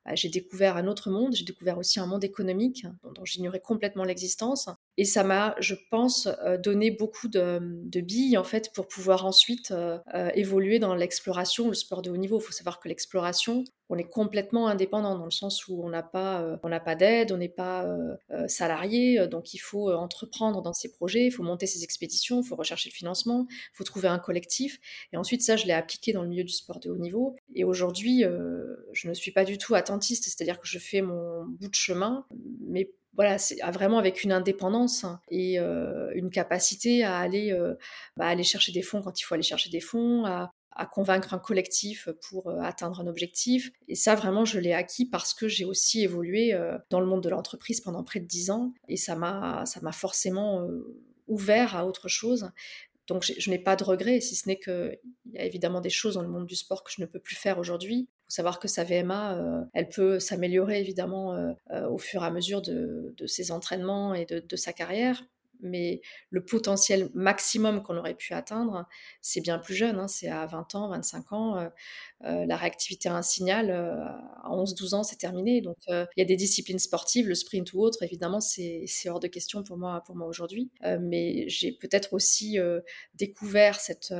bah, 0.04 0.14
j'ai 0.14 0.28
découvert 0.28 0.76
un 0.76 0.88
autre 0.88 1.10
monde. 1.10 1.34
J'ai 1.34 1.44
découvert 1.44 1.78
aussi 1.78 2.00
un 2.00 2.06
monde 2.06 2.24
économique 2.24 2.86
dont 3.14 3.24
j'ignorais 3.24 3.60
complètement 3.60 4.04
l'existence. 4.04 4.68
Et 4.98 5.04
ça 5.04 5.22
m'a, 5.22 5.54
je 5.60 5.76
pense, 5.90 6.28
donné 6.62 6.90
beaucoup 6.90 7.28
de, 7.28 8.00
billes 8.00 8.36
en 8.36 8.44
fait 8.44 8.72
pour 8.74 8.88
pouvoir 8.88 9.24
ensuite 9.24 9.72
évoluer 10.34 10.80
dans 10.80 10.94
l'exploration, 10.94 11.68
le 11.68 11.74
sport 11.74 12.02
de 12.02 12.10
haut 12.10 12.16
niveau. 12.16 12.40
Il 12.40 12.44
faut 12.44 12.52
savoir 12.52 12.80
que 12.80 12.88
l'exploration, 12.88 13.64
on 13.90 13.96
est 13.96 14.08
complètement 14.08 14.68
indépendant 14.68 15.16
dans 15.16 15.24
le 15.24 15.30
sens 15.30 15.66
où 15.66 15.82
on 15.82 15.88
n'a 15.88 16.02
pas, 16.02 16.42
euh, 16.42 16.56
on 16.62 16.68
n'a 16.68 16.80
pas 16.80 16.94
d'aide, 16.94 17.32
on 17.32 17.38
n'est 17.38 17.48
pas 17.48 17.86
euh, 17.86 18.16
euh, 18.30 18.46
salarié, 18.48 19.26
donc 19.28 19.54
il 19.54 19.58
faut 19.58 19.90
entreprendre 19.92 20.62
dans 20.62 20.72
ces 20.72 20.90
projets, 20.90 21.26
il 21.26 21.30
faut 21.30 21.42
monter 21.42 21.66
ses 21.66 21.84
expéditions, 21.84 22.42
il 22.42 22.46
faut 22.46 22.56
rechercher 22.56 22.90
le 22.90 22.94
financement, 22.94 23.46
il 23.48 23.76
faut 23.76 23.84
trouver 23.84 24.08
un 24.08 24.18
collectif. 24.18 24.78
Et 25.12 25.16
ensuite, 25.16 25.42
ça, 25.42 25.56
je 25.56 25.66
l'ai 25.66 25.72
appliqué 25.72 26.12
dans 26.12 26.22
le 26.22 26.28
milieu 26.28 26.44
du 26.44 26.52
sport 26.52 26.80
de 26.80 26.90
haut 26.90 26.98
niveau. 26.98 27.36
Et 27.54 27.64
aujourd'hui, 27.64 28.24
je 28.92 29.08
ne 29.08 29.14
suis 29.14 29.30
pas 29.30 29.44
du 29.44 29.58
tout 29.58 29.74
attentiste, 29.74 30.24
c'est-à-dire 30.24 30.60
que 30.60 30.66
je 30.66 30.78
fais 30.78 31.00
mon 31.00 31.46
bout 31.46 31.68
de 31.68 31.74
chemin, 31.74 32.26
mais 32.60 32.90
voilà, 33.18 33.36
c'est 33.36 33.58
vraiment 33.72 33.98
avec 33.98 34.24
une 34.24 34.32
indépendance 34.32 35.04
et 35.28 35.58
une 35.58 36.30
capacité 36.30 37.04
à 37.04 37.18
aller, 37.18 37.52
bah, 38.16 38.26
aller 38.26 38.44
chercher 38.44 38.72
des 38.72 38.80
fonds 38.80 39.02
quand 39.02 39.20
il 39.20 39.24
faut 39.24 39.34
aller 39.34 39.42
chercher 39.42 39.68
des 39.68 39.80
fonds, 39.80 40.24
à, 40.78 40.86
convaincre 40.86 41.34
un 41.34 41.38
collectif 41.38 42.08
pour 42.28 42.48
euh, 42.48 42.60
atteindre 42.60 43.00
un 43.00 43.06
objectif. 43.06 43.70
Et 43.88 43.94
ça, 43.94 44.14
vraiment, 44.14 44.44
je 44.44 44.58
l'ai 44.58 44.72
acquis 44.72 45.04
parce 45.04 45.34
que 45.34 45.48
j'ai 45.48 45.64
aussi 45.64 46.02
évolué 46.02 46.54
euh, 46.54 46.78
dans 46.90 47.00
le 47.00 47.06
monde 47.06 47.22
de 47.22 47.28
l'entreprise 47.28 47.80
pendant 47.80 48.04
près 48.04 48.20
de 48.20 48.26
dix 48.26 48.50
ans. 48.50 48.72
Et 48.88 48.96
ça 48.96 49.16
m'a, 49.16 49.66
ça 49.66 49.80
m'a 49.80 49.92
forcément 49.92 50.62
euh, 50.62 50.96
ouvert 51.26 51.76
à 51.76 51.86
autre 51.86 52.08
chose. 52.08 52.50
Donc 53.06 53.24
je 53.24 53.50
n'ai 53.50 53.58
pas 53.58 53.74
de 53.74 53.84
regrets, 53.84 54.20
si 54.20 54.36
ce 54.36 54.48
n'est 54.48 54.58
qu'il 54.58 54.98
y 55.32 55.38
a 55.38 55.44
évidemment 55.44 55.80
des 55.80 55.90
choses 55.90 56.14
dans 56.14 56.22
le 56.22 56.28
monde 56.28 56.46
du 56.46 56.56
sport 56.56 56.84
que 56.84 56.92
je 56.94 57.00
ne 57.00 57.06
peux 57.06 57.18
plus 57.18 57.36
faire 57.36 57.58
aujourd'hui. 57.58 58.06
Faut 58.28 58.34
savoir 58.34 58.58
que 58.58 58.68
sa 58.68 58.84
VMA, 58.84 59.66
elle 59.72 59.88
peut 59.88 60.20
s'améliorer 60.20 60.80
évidemment 60.80 61.54
au 61.70 61.98
fur 61.98 62.22
et 62.22 62.26
à 62.26 62.30
mesure 62.30 62.60
de, 62.62 63.14
ses 63.26 63.50
entraînements 63.50 64.14
et 64.14 64.26
de 64.26 64.56
sa 64.56 64.72
carrière 64.72 65.22
mais 65.60 66.00
le 66.30 66.44
potentiel 66.44 67.10
maximum 67.14 67.82
qu'on 67.82 67.96
aurait 67.96 68.14
pu 68.14 68.34
atteindre, 68.34 68.86
c'est 69.20 69.40
bien 69.40 69.58
plus 69.58 69.74
jeune, 69.74 69.98
hein, 69.98 70.08
c'est 70.08 70.28
à 70.28 70.46
20 70.46 70.74
ans, 70.74 70.88
25 70.88 71.32
ans. 71.32 71.56
Euh, 71.56 71.68
euh, 72.24 72.46
la 72.46 72.56
réactivité 72.56 73.08
à 73.08 73.16
un 73.16 73.22
signal, 73.22 73.70
euh, 73.70 74.04
à 74.42 74.50
11-12 74.50 74.94
ans, 74.94 75.02
c'est 75.02 75.16
terminé. 75.16 75.60
Donc 75.60 75.76
il 75.88 76.06
y 76.16 76.22
a 76.22 76.24
des 76.24 76.36
disciplines 76.36 76.78
sportives, 76.78 77.28
le 77.28 77.34
sprint 77.34 77.72
ou 77.72 77.80
autre, 77.80 78.02
évidemment, 78.02 78.40
c'est 78.40 78.86
hors 79.06 79.20
de 79.20 79.28
question 79.28 79.62
pour 79.62 79.76
moi, 79.76 80.02
pour 80.06 80.16
moi 80.16 80.26
aujourd'hui. 80.26 80.70
mais 81.00 81.48
j'ai 81.48 81.72
peut-être 81.72 82.12
aussi 82.12 82.58
découvert 83.14 83.80
cette 83.80 84.12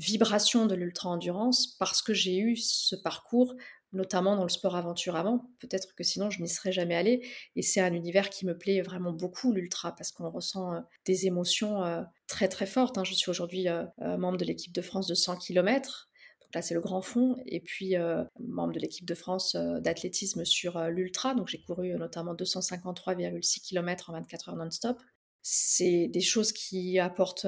vibration 0.00 0.66
de 0.66 0.74
l'ultra-endurance 0.74 1.76
parce 1.78 2.02
que 2.02 2.14
j'ai 2.14 2.38
eu 2.38 2.56
ce 2.56 2.96
parcours 2.96 3.54
notamment 3.92 4.36
dans 4.36 4.44
le 4.44 4.48
sport 4.48 4.76
aventure 4.76 5.16
avant. 5.16 5.50
Peut-être 5.58 5.94
que 5.94 6.04
sinon 6.04 6.30
je 6.30 6.40
n'y 6.42 6.48
serais 6.48 6.72
jamais 6.72 6.94
allée. 6.94 7.26
Et 7.56 7.62
c'est 7.62 7.80
un 7.80 7.92
univers 7.92 8.30
qui 8.30 8.46
me 8.46 8.56
plaît 8.56 8.82
vraiment 8.82 9.12
beaucoup, 9.12 9.52
l'ultra, 9.52 9.94
parce 9.94 10.12
qu'on 10.12 10.30
ressent 10.30 10.74
euh, 10.74 10.80
des 11.06 11.26
émotions 11.26 11.82
euh, 11.82 12.02
très 12.26 12.48
très 12.48 12.66
fortes. 12.66 12.98
Hein. 12.98 13.04
Je 13.04 13.14
suis 13.14 13.30
aujourd'hui 13.30 13.68
euh, 13.68 13.84
membre 13.98 14.38
de 14.38 14.44
l'équipe 14.44 14.72
de 14.72 14.82
France 14.82 15.06
de 15.06 15.14
100 15.14 15.38
km. 15.38 16.08
Donc 16.40 16.54
là, 16.54 16.62
c'est 16.62 16.74
le 16.74 16.80
grand 16.80 17.02
fond. 17.02 17.36
Et 17.46 17.60
puis, 17.60 17.94
membre 18.40 18.72
de 18.72 18.80
l'équipe 18.80 19.06
de 19.06 19.14
France 19.14 19.54
d'athlétisme 19.54 20.44
sur 20.44 20.80
l'ultra. 20.88 21.34
Donc, 21.34 21.46
j'ai 21.46 21.60
couru 21.62 21.90
notamment 21.94 22.34
253,6 22.34 23.60
km 23.60 24.10
en 24.10 24.14
24 24.14 24.48
heures 24.48 24.56
non-stop 24.56 25.00
c'est 25.42 26.08
des 26.08 26.20
choses 26.20 26.52
qui 26.52 26.98
apportent 26.98 27.46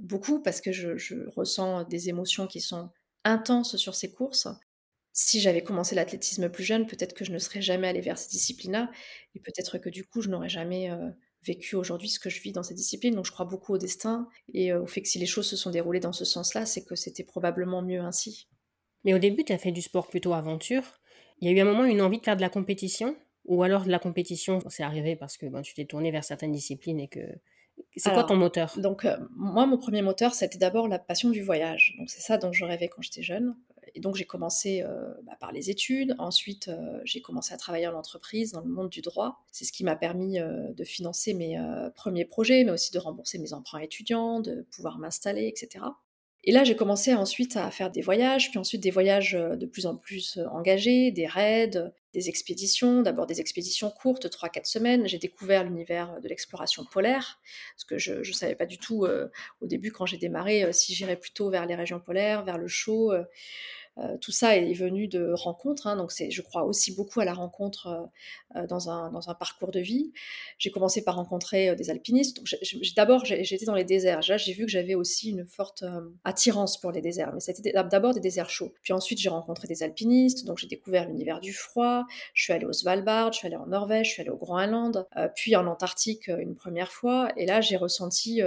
beaucoup 0.00 0.40
parce 0.42 0.60
que 0.60 0.72
je, 0.72 1.28
ressens 1.36 1.84
des 1.84 2.08
émotions 2.08 2.46
qui 2.46 2.60
sont 2.60 2.90
intenses 3.24 3.76
sur 3.76 3.94
ces 3.94 4.12
courses 4.12 4.48
si 5.12 5.40
j'avais 5.40 5.62
commencé 5.62 5.94
l'athlétisme 5.94 6.48
plus 6.48 6.62
jeune, 6.62 6.86
peut-être 6.86 7.14
que 7.14 7.24
je 7.24 7.32
ne 7.32 7.38
serais 7.38 7.60
jamais 7.60 7.88
allée 7.88 8.00
vers 8.00 8.16
ces 8.16 8.30
disciplines-là, 8.30 8.90
et 9.34 9.40
peut-être 9.40 9.76
que 9.78 9.88
du 9.88 10.04
coup, 10.04 10.22
je 10.22 10.28
n'aurais 10.28 10.48
jamais 10.48 10.88
vécu 11.42 11.76
aujourd'hui 11.76 12.08
ce 12.08 12.20
que 12.20 12.30
je 12.30 12.40
vis 12.40 12.52
dans 12.52 12.62
ces 12.62 12.74
disciplines. 12.74 13.14
Donc 13.14 13.26
je 13.26 13.32
crois 13.32 13.46
beaucoup 13.46 13.74
au 13.74 13.78
destin, 13.78 14.28
et 14.52 14.72
au 14.72 14.86
fait 14.86 15.02
que 15.02 15.08
si 15.08 15.18
les 15.18 15.26
choses 15.26 15.48
se 15.48 15.56
sont 15.56 15.70
déroulées 15.70 16.00
dans 16.00 16.12
ce 16.12 16.24
sens-là, 16.24 16.66
c'est 16.66 16.84
que 16.84 16.94
c'était 16.94 17.24
probablement 17.24 17.82
mieux 17.82 18.00
ainsi. 18.00 18.48
Mais 19.04 19.14
au 19.14 19.18
début, 19.18 19.44
tu 19.44 19.52
as 19.52 19.58
fait 19.58 19.72
du 19.72 19.82
sport 19.82 20.08
plutôt 20.08 20.34
aventure. 20.34 21.00
Il 21.40 21.48
y 21.48 21.52
a 21.52 21.56
eu 21.56 21.60
un 21.60 21.64
moment 21.64 21.84
une 21.84 22.02
envie 22.02 22.18
de 22.18 22.24
faire 22.24 22.36
de 22.36 22.42
la 22.42 22.50
compétition? 22.50 23.16
Ou 23.46 23.62
alors 23.62 23.84
de 23.84 23.90
la 23.90 23.98
compétition, 23.98 24.60
c'est 24.68 24.82
arrivé 24.82 25.16
parce 25.16 25.36
que 25.36 25.46
ben, 25.46 25.62
tu 25.62 25.74
t'es 25.74 25.84
tourné 25.84 26.10
vers 26.10 26.24
certaines 26.24 26.52
disciplines 26.52 27.00
et 27.00 27.08
que 27.08 27.20
c'est 27.96 28.12
quoi 28.12 28.24
ton 28.24 28.36
moteur? 28.36 28.74
Donc, 28.78 29.04
euh, 29.04 29.16
moi, 29.34 29.66
mon 29.66 29.78
premier 29.78 30.02
moteur, 30.02 30.34
c'était 30.34 30.58
d'abord 30.58 30.88
la 30.88 30.98
passion 30.98 31.30
du 31.30 31.42
voyage. 31.42 31.94
Donc, 31.98 32.10
c'est 32.10 32.20
ça 32.20 32.38
dont 32.38 32.52
je 32.52 32.64
rêvais 32.64 32.88
quand 32.88 33.02
j'étais 33.02 33.22
jeune. 33.22 33.56
Et 33.96 34.00
donc 34.00 34.14
j'ai 34.14 34.24
commencé 34.24 34.82
euh, 34.82 35.12
bah, 35.24 35.36
par 35.40 35.50
les 35.50 35.68
études, 35.68 36.14
ensuite 36.20 36.68
euh, 36.68 37.00
j'ai 37.02 37.20
commencé 37.20 37.52
à 37.52 37.56
travailler 37.56 37.88
en 37.88 37.94
entreprise 37.94 38.52
dans 38.52 38.60
le 38.60 38.68
monde 38.68 38.88
du 38.88 39.00
droit. 39.00 39.44
C'est 39.50 39.64
ce 39.64 39.72
qui 39.72 39.82
m'a 39.82 39.96
permis 39.96 40.38
de 40.38 40.84
financer 40.84 41.34
mes 41.34 41.58
premiers 41.96 42.24
projets, 42.24 42.62
mais 42.62 42.70
aussi 42.70 42.92
de 42.92 43.00
rembourser 43.00 43.38
mes 43.38 43.52
emprunts 43.52 43.80
étudiants, 43.80 44.38
de 44.38 44.64
pouvoir 44.70 44.98
m'installer, 44.98 45.48
etc. 45.48 45.86
Et 46.44 46.52
là, 46.52 46.64
j'ai 46.64 46.74
commencé 46.74 47.14
ensuite 47.14 47.56
à 47.56 47.70
faire 47.70 47.90
des 47.90 48.00
voyages, 48.00 48.50
puis 48.50 48.58
ensuite 48.58 48.82
des 48.82 48.90
voyages 48.90 49.32
de 49.32 49.66
plus 49.66 49.86
en 49.86 49.96
plus 49.96 50.38
engagés, 50.52 51.10
des 51.10 51.26
raids, 51.26 51.92
des 52.14 52.28
expéditions, 52.28 53.02
d'abord 53.02 53.26
des 53.26 53.40
expéditions 53.40 53.90
courtes, 53.90 54.26
3-4 54.26 54.64
semaines. 54.64 55.06
J'ai 55.06 55.18
découvert 55.18 55.64
l'univers 55.64 56.18
de 56.20 56.28
l'exploration 56.28 56.84
polaire, 56.84 57.40
parce 57.76 57.84
que 57.84 57.98
je 57.98 58.14
ne 58.14 58.34
savais 58.34 58.54
pas 58.54 58.66
du 58.66 58.78
tout 58.78 59.06
au 59.60 59.66
début 59.66 59.92
quand 59.92 60.06
j'ai 60.06 60.16
démarré 60.16 60.72
si 60.72 60.94
j'irais 60.94 61.16
plutôt 61.16 61.50
vers 61.50 61.66
les 61.66 61.74
régions 61.74 62.00
polaires, 62.00 62.44
vers 62.44 62.58
le 62.58 62.68
chaud. 62.68 63.12
Euh, 63.12 63.24
tout 64.20 64.32
ça 64.32 64.56
est 64.56 64.72
venu 64.72 65.08
de 65.08 65.32
rencontres, 65.32 65.86
hein, 65.86 65.96
donc 65.96 66.12
je 66.12 66.42
crois 66.42 66.64
aussi 66.64 66.94
beaucoup 66.94 67.20
à 67.20 67.24
la 67.24 67.34
rencontre 67.34 67.86
euh, 67.86 68.60
euh, 68.60 68.66
dans, 68.66 68.90
un, 68.90 69.34
parcours 69.34 69.70
de 69.70 69.80
vie. 69.80 70.12
J'ai 70.58 70.70
commencé 70.70 71.02
par 71.04 71.16
rencontrer 71.16 71.74
des 71.76 71.90
alpinistes. 71.90 72.40
D'abord, 72.96 73.24
j'étais 73.24 73.64
dans 73.64 73.74
les 73.74 73.84
déserts. 73.84 74.20
Là, 74.28 74.36
j'ai 74.36 74.52
vu 74.52 74.64
que 74.64 74.70
j'avais 74.70 74.94
aussi 74.94 75.30
une 75.30 75.46
forte 75.46 75.84
attirance 76.24 76.80
pour 76.80 76.90
les 76.90 77.00
déserts, 77.00 77.32
mais 77.32 77.40
c'était 77.40 77.72
d'abord 77.72 78.12
des 78.12 78.20
déserts 78.20 78.50
chauds. 78.50 78.72
Puis 78.82 78.92
ensuite, 78.92 79.18
j'ai 79.18 79.28
rencontré 79.28 79.68
des 79.68 79.82
alpinistes, 79.82 80.44
donc 80.46 80.58
j'ai 80.58 80.66
découvert 80.66 81.06
l'univers 81.06 81.40
du 81.40 81.52
froid. 81.52 82.04
Je 82.34 82.42
suis 82.42 82.52
allée 82.52 82.66
au 82.66 82.72
Svalbard, 82.72 83.32
je 83.32 83.38
suis 83.38 83.46
allée 83.46 83.56
en 83.56 83.66
Norvège, 83.66 84.08
je 84.08 84.12
suis 84.12 84.22
allée 84.22 84.30
au 84.30 84.36
Groenland, 84.36 85.06
puis 85.36 85.56
en 85.56 85.66
Antarctique 85.66 86.28
une 86.28 86.54
première 86.54 86.92
fois. 86.92 87.30
Et 87.36 87.46
là, 87.46 87.60
j'ai 87.60 87.76
ressenti 87.76 88.42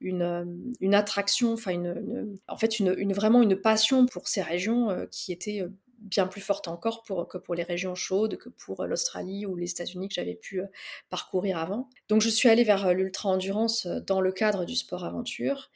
une, 0.00 0.94
attraction, 0.94 1.52
enfin 1.52 1.72
une, 1.72 2.38
en 2.48 2.56
fait 2.56 2.80
une, 2.80 3.12
vraiment 3.12 3.42
une 3.42 3.56
passion 3.56 4.06
pour 4.06 4.26
ces 4.28 4.42
régions 4.42 4.83
euh, 4.83 4.83
qui 5.10 5.32
était 5.32 5.60
euh, 5.62 5.68
bien 6.04 6.26
plus 6.26 6.40
forte 6.40 6.68
encore 6.68 7.02
que 7.02 7.38
pour 7.38 7.54
les 7.54 7.62
régions 7.62 7.94
chaudes, 7.94 8.36
que 8.36 8.50
pour 8.50 8.80
euh, 8.80 8.86
l'Australie 8.86 9.46
ou 9.46 9.56
les 9.56 9.70
États-Unis 9.70 10.08
que 10.08 10.14
j'avais 10.14 10.34
pu 10.34 10.60
parcourir 11.08 11.58
avant. 11.58 11.88
Donc 12.08 12.20
je 12.20 12.28
suis 12.28 12.48
allée 12.48 12.64
vers 12.64 12.92
l'ultra-endurance 12.92 13.86
dans 13.86 14.20
le 14.20 14.32
cadre 14.32 14.64
du 14.64 14.76
sport 14.76 15.04
aventure. 15.04 15.70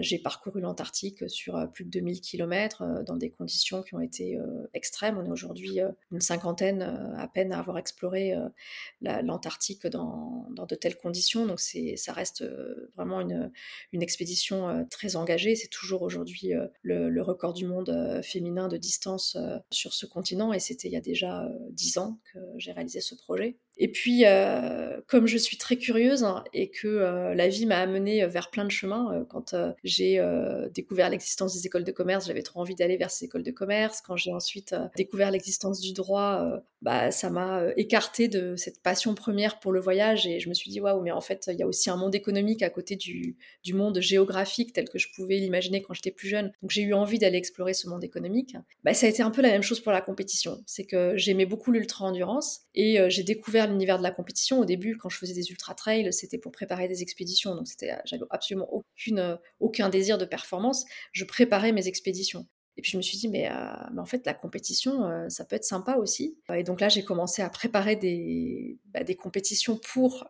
j'ai 0.00 0.18
parcouru 0.18 0.60
l'Antarctique 0.60 1.28
sur 1.28 1.68
plus 1.72 1.84
de 1.84 1.90
2000 1.90 2.20
km 2.20 3.02
dans 3.06 3.16
des 3.16 3.30
conditions 3.30 3.82
qui 3.82 3.94
ont 3.94 4.00
été 4.00 4.38
extrêmes. 4.72 5.18
On 5.18 5.24
est 5.24 5.30
aujourd'hui 5.30 5.80
une 6.10 6.20
cinquantaine 6.20 6.82
à 7.16 7.28
peine 7.28 7.52
à 7.52 7.58
avoir 7.58 7.78
exploré 7.78 8.34
l'Antarctique 9.00 9.86
dans, 9.86 10.46
de 10.50 10.74
telles 10.74 10.96
conditions. 10.96 11.46
Donc 11.46 11.60
ça 11.60 12.12
reste 12.12 12.44
vraiment 12.96 13.20
une, 13.20 13.52
une 13.92 14.02
expédition 14.02 14.86
très 14.90 15.16
engagée. 15.16 15.56
C'est 15.56 15.68
toujours 15.68 16.02
aujourd'hui 16.02 16.52
le, 16.82 17.22
record 17.22 17.54
du 17.54 17.66
monde 17.66 18.20
féminin 18.22 18.68
de 18.68 18.76
distance 18.76 19.36
sur 19.74 19.92
ce 19.92 20.06
continent 20.06 20.52
et 20.52 20.60
c'était 20.60 20.88
il 20.88 20.92
y 20.92 20.96
a 20.96 21.00
déjà 21.00 21.48
dix 21.70 21.98
ans 21.98 22.18
que 22.32 22.38
j'ai 22.56 22.72
réalisé 22.72 23.00
ce 23.00 23.14
projet. 23.14 23.58
Et 23.76 23.90
puis, 23.90 24.24
euh, 24.24 25.00
comme 25.08 25.26
je 25.26 25.36
suis 25.36 25.56
très 25.56 25.76
curieuse 25.76 26.22
hein, 26.22 26.44
et 26.52 26.70
que 26.70 26.86
euh, 26.86 27.34
la 27.34 27.48
vie 27.48 27.66
m'a 27.66 27.78
amenée 27.78 28.24
vers 28.26 28.50
plein 28.50 28.64
de 28.64 28.70
chemins, 28.70 29.12
euh, 29.12 29.24
quand 29.24 29.54
j'ai 29.82 30.20
découvert 30.72 31.10
l'existence 31.10 31.54
des 31.54 31.66
écoles 31.66 31.84
de 31.84 31.92
commerce, 31.92 32.26
j'avais 32.26 32.42
trop 32.42 32.60
envie 32.60 32.74
d'aller 32.74 32.96
vers 32.96 33.10
ces 33.10 33.26
écoles 33.26 33.42
de 33.42 33.50
commerce. 33.50 34.00
Quand 34.00 34.16
j'ai 34.16 34.32
ensuite 34.32 34.74
découvert 34.96 35.30
l'existence 35.30 35.80
du 35.80 35.92
droit, 35.92 36.60
bah, 36.82 37.10
ça 37.10 37.30
m'a 37.30 37.62
écarté 37.76 38.28
de 38.28 38.56
cette 38.56 38.82
passion 38.82 39.14
première 39.14 39.58
pour 39.58 39.72
le 39.72 39.80
voyage 39.80 40.26
et 40.26 40.40
je 40.40 40.48
me 40.48 40.54
suis 40.54 40.70
dit, 40.70 40.80
waouh, 40.80 41.02
mais 41.02 41.10
en 41.10 41.20
fait, 41.20 41.48
il 41.52 41.58
y 41.58 41.62
a 41.62 41.66
aussi 41.66 41.90
un 41.90 41.96
monde 41.96 42.14
économique 42.14 42.62
à 42.62 42.70
côté 42.70 42.96
du, 42.96 43.36
du 43.62 43.74
monde 43.74 44.00
géographique 44.00 44.72
tel 44.72 44.88
que 44.88 44.98
je 44.98 45.08
pouvais 45.14 45.36
l'imaginer 45.36 45.82
quand 45.82 45.94
j'étais 45.94 46.10
plus 46.10 46.28
jeune. 46.28 46.52
Donc 46.62 46.70
j'ai 46.70 46.82
eu 46.82 46.94
envie 46.94 47.18
d'aller 47.18 47.38
explorer 47.38 47.74
ce 47.74 47.88
monde 47.88 48.04
économique. 48.04 48.56
Bah, 48.84 48.94
ça 48.94 49.06
a 49.06 49.08
été 49.08 49.22
un 49.22 49.30
peu 49.30 49.42
la 49.42 49.50
même 49.50 49.62
chose 49.62 49.80
pour 49.80 49.92
la 49.92 50.00
compétition. 50.00 50.62
C'est 50.66 50.84
que 50.84 51.16
j'aimais 51.16 51.46
beaucoup 51.46 51.72
l'ultra-endurance 51.72 52.62
et 52.74 52.98
j'ai 53.08 53.22
découvert 53.22 53.63
l'univers 53.66 53.98
de 53.98 54.02
la 54.02 54.10
compétition. 54.10 54.60
Au 54.60 54.64
début, 54.64 54.96
quand 54.96 55.08
je 55.08 55.18
faisais 55.18 55.34
des 55.34 55.50
ultra 55.50 55.74
trails, 55.74 56.12
c'était 56.12 56.38
pour 56.38 56.52
préparer 56.52 56.88
des 56.88 57.02
expéditions. 57.02 57.54
Donc, 57.54 57.66
c'était, 57.66 57.96
j'avais 58.04 58.24
absolument 58.30 58.68
aucune, 58.72 59.18
euh, 59.18 59.36
aucun 59.60 59.88
désir 59.88 60.18
de 60.18 60.24
performance. 60.24 60.84
Je 61.12 61.24
préparais 61.24 61.72
mes 61.72 61.88
expéditions. 61.88 62.46
Et 62.76 62.82
puis 62.82 62.90
je 62.90 62.96
me 62.96 63.02
suis 63.02 63.18
dit, 63.18 63.28
mais, 63.28 63.48
euh, 63.48 63.54
mais 63.92 64.00
en 64.00 64.06
fait, 64.06 64.26
la 64.26 64.34
compétition, 64.34 65.04
euh, 65.04 65.28
ça 65.28 65.44
peut 65.44 65.54
être 65.54 65.64
sympa 65.64 65.94
aussi. 65.94 66.36
Et 66.52 66.64
donc 66.64 66.80
là, 66.80 66.88
j'ai 66.88 67.04
commencé 67.04 67.40
à 67.40 67.48
préparer 67.48 67.94
des, 67.94 68.78
bah, 68.86 69.04
des 69.04 69.14
compétitions 69.14 69.78
pour 69.92 70.26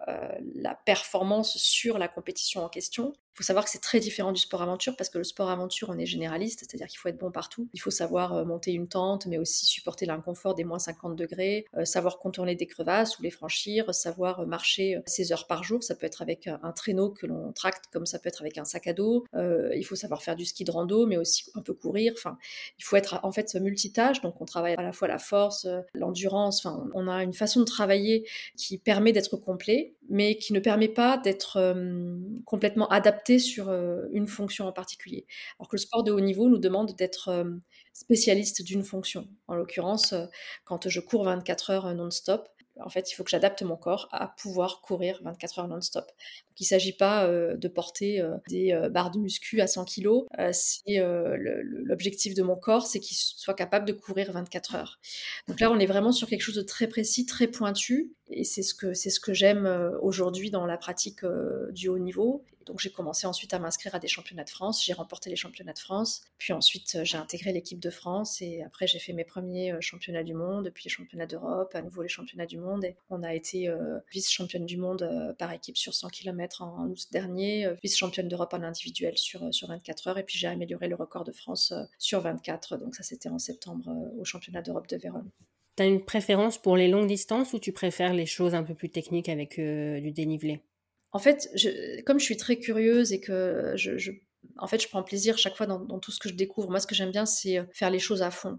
la 0.54 0.74
performance 0.74 1.56
sur 1.56 1.96
la 1.96 2.08
compétition 2.08 2.62
en 2.62 2.68
question. 2.68 3.14
Il 3.34 3.38
faut 3.38 3.42
savoir 3.42 3.64
que 3.64 3.70
c'est 3.72 3.80
très 3.80 3.98
différent 3.98 4.30
du 4.30 4.40
sport 4.40 4.62
aventure 4.62 4.94
parce 4.96 5.10
que 5.10 5.18
le 5.18 5.24
sport 5.24 5.50
aventure, 5.50 5.88
on 5.90 5.98
est 5.98 6.06
généraliste, 6.06 6.60
c'est-à-dire 6.60 6.86
qu'il 6.86 7.00
faut 7.00 7.08
être 7.08 7.18
bon 7.18 7.32
partout. 7.32 7.68
Il 7.72 7.80
faut 7.80 7.90
savoir 7.90 8.32
euh, 8.32 8.44
monter 8.44 8.70
une 8.70 8.86
tente, 8.86 9.26
mais 9.26 9.38
aussi 9.38 9.66
supporter 9.66 10.06
l'inconfort 10.06 10.54
des 10.54 10.62
moins 10.62 10.78
50 10.78 11.16
degrés, 11.16 11.66
euh, 11.76 11.84
savoir 11.84 12.20
contourner 12.20 12.54
des 12.54 12.68
crevasses 12.68 13.18
ou 13.18 13.24
les 13.24 13.32
franchir, 13.32 13.92
savoir 13.92 14.40
euh, 14.40 14.46
marcher 14.46 15.00
16 15.06 15.32
heures 15.32 15.46
par 15.48 15.64
jour. 15.64 15.82
Ça 15.82 15.96
peut 15.96 16.06
être 16.06 16.22
avec 16.22 16.46
un 16.46 16.70
traîneau 16.70 17.10
que 17.10 17.26
l'on 17.26 17.52
tracte, 17.52 17.86
comme 17.92 18.06
ça 18.06 18.20
peut 18.20 18.28
être 18.28 18.40
avec 18.40 18.56
un 18.56 18.64
sac 18.64 18.86
à 18.86 18.92
dos. 18.92 19.24
il 19.34 19.84
faut 19.84 19.96
savoir 19.96 20.22
faire 20.22 20.36
du 20.36 20.44
ski 20.44 20.62
de 20.62 20.70
rando, 20.70 21.04
mais 21.06 21.16
aussi 21.16 21.50
un 21.56 21.60
peu 21.60 21.74
courir. 21.74 22.12
Enfin, 22.16 22.38
il 22.78 22.84
faut 22.84 22.94
être 22.94 23.18
en 23.24 23.32
fait 23.32 23.52
multitâche. 23.56 24.20
Donc, 24.20 24.40
on 24.40 24.44
travaille 24.44 24.74
à 24.74 24.82
la 24.82 24.92
fois 24.92 25.08
la 25.08 25.18
force, 25.18 25.66
l'endurance. 25.92 26.64
Enfin, 26.64 26.88
on 26.94 27.08
a 27.08 27.24
une 27.24 27.34
façon 27.34 27.58
de 27.60 27.64
travailler 27.64 28.28
qui 28.56 28.78
permet 28.78 29.12
d'être 29.12 29.36
complet, 29.36 29.94
mais 30.08 30.36
qui 30.36 30.52
ne 30.52 30.60
permet 30.60 30.88
pas 30.88 31.18
d'être 31.18 31.58
complètement 32.44 32.88
adapté 32.88 33.38
sur 33.38 33.68
euh, 33.68 34.06
une 34.12 34.26
fonction 34.26 34.66
en 34.66 34.72
particulier. 34.72 35.26
Alors 35.58 35.68
que 35.68 35.76
le 35.76 35.80
sport 35.80 36.04
de 36.04 36.12
haut 36.12 36.20
niveau 36.20 36.48
nous 36.48 36.58
demande 36.58 36.94
d'être 36.96 37.28
euh, 37.28 37.44
spécialiste 37.92 38.62
d'une 38.62 38.84
fonction. 38.84 39.28
En 39.48 39.54
l'occurrence, 39.54 40.12
euh, 40.12 40.26
quand 40.64 40.88
je 40.88 41.00
cours 41.00 41.24
24 41.24 41.70
heures 41.70 41.94
non-stop, 41.94 42.48
en 42.80 42.88
fait, 42.88 43.12
il 43.12 43.14
faut 43.14 43.22
que 43.22 43.30
j'adapte 43.30 43.62
mon 43.62 43.76
corps 43.76 44.08
à 44.10 44.26
pouvoir 44.26 44.80
courir 44.80 45.20
24 45.22 45.60
heures 45.60 45.68
non-stop. 45.68 46.06
Donc, 46.06 46.58
il 46.58 46.64
ne 46.64 46.66
s'agit 46.66 46.92
pas 46.92 47.28
de 47.28 47.68
porter 47.68 48.20
des 48.48 48.76
barres 48.90 49.12
de 49.12 49.20
muscu 49.20 49.60
à 49.60 49.68
100 49.68 49.84
kg. 49.84 50.08
si 50.50 50.82
l'objectif 50.98 52.34
de 52.34 52.42
mon 52.42 52.56
corps, 52.56 52.88
c'est 52.88 52.98
qu'il 52.98 53.16
soit 53.16 53.54
capable 53.54 53.86
de 53.86 53.92
courir 53.92 54.32
24 54.32 54.74
heures. 54.74 54.98
Donc 55.46 55.60
là, 55.60 55.70
on 55.70 55.78
est 55.78 55.86
vraiment 55.86 56.10
sur 56.10 56.26
quelque 56.26 56.42
chose 56.42 56.56
de 56.56 56.62
très 56.62 56.88
précis, 56.88 57.26
très 57.26 57.46
pointu. 57.46 58.12
Et 58.28 58.44
c'est 58.44 58.62
ce 58.62 58.74
que, 58.74 58.94
c'est 58.94 59.10
ce 59.10 59.20
que 59.20 59.34
j'aime 59.34 59.66
aujourd'hui 60.00 60.50
dans 60.50 60.66
la 60.66 60.76
pratique 60.76 61.20
du 61.72 61.88
haut 61.88 61.98
niveau. 61.98 62.44
Donc 62.66 62.80
j'ai 62.80 62.90
commencé 62.90 63.26
ensuite 63.26 63.52
à 63.52 63.58
m'inscrire 63.58 63.94
à 63.94 63.98
des 63.98 64.08
championnats 64.08 64.44
de 64.44 64.50
France. 64.50 64.84
J'ai 64.84 64.92
remporté 64.92 65.30
les 65.30 65.36
championnats 65.36 65.72
de 65.72 65.78
France. 65.78 66.22
Puis 66.38 66.52
ensuite 66.52 66.98
j'ai 67.04 67.18
intégré 67.18 67.52
l'équipe 67.52 67.80
de 67.80 67.90
France 67.90 68.40
et 68.40 68.62
après 68.62 68.86
j'ai 68.86 68.98
fait 68.98 69.12
mes 69.12 69.24
premiers 69.24 69.74
championnats 69.80 70.22
du 70.22 70.34
monde, 70.34 70.70
puis 70.74 70.84
les 70.84 70.90
championnats 70.90 71.26
d'Europe, 71.26 71.74
à 71.74 71.82
nouveau 71.82 72.02
les 72.02 72.08
championnats 72.08 72.46
du 72.46 72.58
monde. 72.58 72.84
Et 72.84 72.96
on 73.10 73.22
a 73.22 73.34
été 73.34 73.70
vice-championne 74.10 74.66
du 74.66 74.78
monde 74.78 75.34
par 75.38 75.52
équipe 75.52 75.76
sur 75.76 75.94
100 75.94 76.08
km 76.08 76.62
en, 76.62 76.88
août 76.88 77.06
dernier, 77.12 77.68
vice-championne 77.82 78.28
d'Europe 78.28 78.54
en 78.54 78.62
individuel 78.62 79.18
sur, 79.18 79.52
sur 79.52 79.68
24 79.68 80.08
heures. 80.08 80.18
Et 80.18 80.24
puis 80.24 80.38
j'ai 80.38 80.48
amélioré 80.48 80.88
le 80.88 80.94
record 80.94 81.24
de 81.24 81.32
France 81.32 81.74
sur 81.98 82.20
24. 82.20 82.78
Donc 82.78 82.94
ça 82.94 83.02
c'était 83.02 83.28
en 83.28 83.38
septembre 83.38 83.90
au 84.18 84.24
championnat 84.24 84.62
d'Europe 84.62 84.88
de 84.88 84.96
Vérone. 84.96 85.30
Tu 85.76 85.82
as 85.82 85.86
une 85.86 86.04
préférence 86.04 86.60
pour 86.60 86.76
les 86.76 86.88
longues 86.88 87.08
distances 87.08 87.52
ou 87.52 87.58
tu 87.58 87.72
préfères 87.72 88.14
les 88.14 88.26
choses 88.26 88.54
un 88.54 88.62
peu 88.62 88.74
plus 88.74 88.90
techniques 88.90 89.28
avec 89.28 89.58
du 89.58 90.12
dénivelé? 90.12 90.60
En 91.12 91.18
fait, 91.18 91.48
comme 92.06 92.18
je 92.18 92.24
suis 92.24 92.36
très 92.36 92.56
curieuse 92.58 93.12
et 93.12 93.20
que 93.20 93.72
je, 93.76 94.12
en 94.58 94.66
fait, 94.66 94.80
je 94.80 94.88
prends 94.88 95.02
plaisir 95.02 95.38
chaque 95.38 95.56
fois 95.56 95.66
dans, 95.66 95.98
tout 95.98 96.10
ce 96.10 96.18
que 96.18 96.28
je 96.28 96.34
découvre. 96.34 96.70
Moi, 96.70 96.80
ce 96.80 96.86
que 96.86 96.94
j'aime 96.94 97.10
bien, 97.10 97.26
c'est 97.26 97.58
euh, 97.58 97.64
faire 97.72 97.90
les 97.90 97.98
choses 97.98 98.22
à 98.22 98.30
fond. 98.30 98.58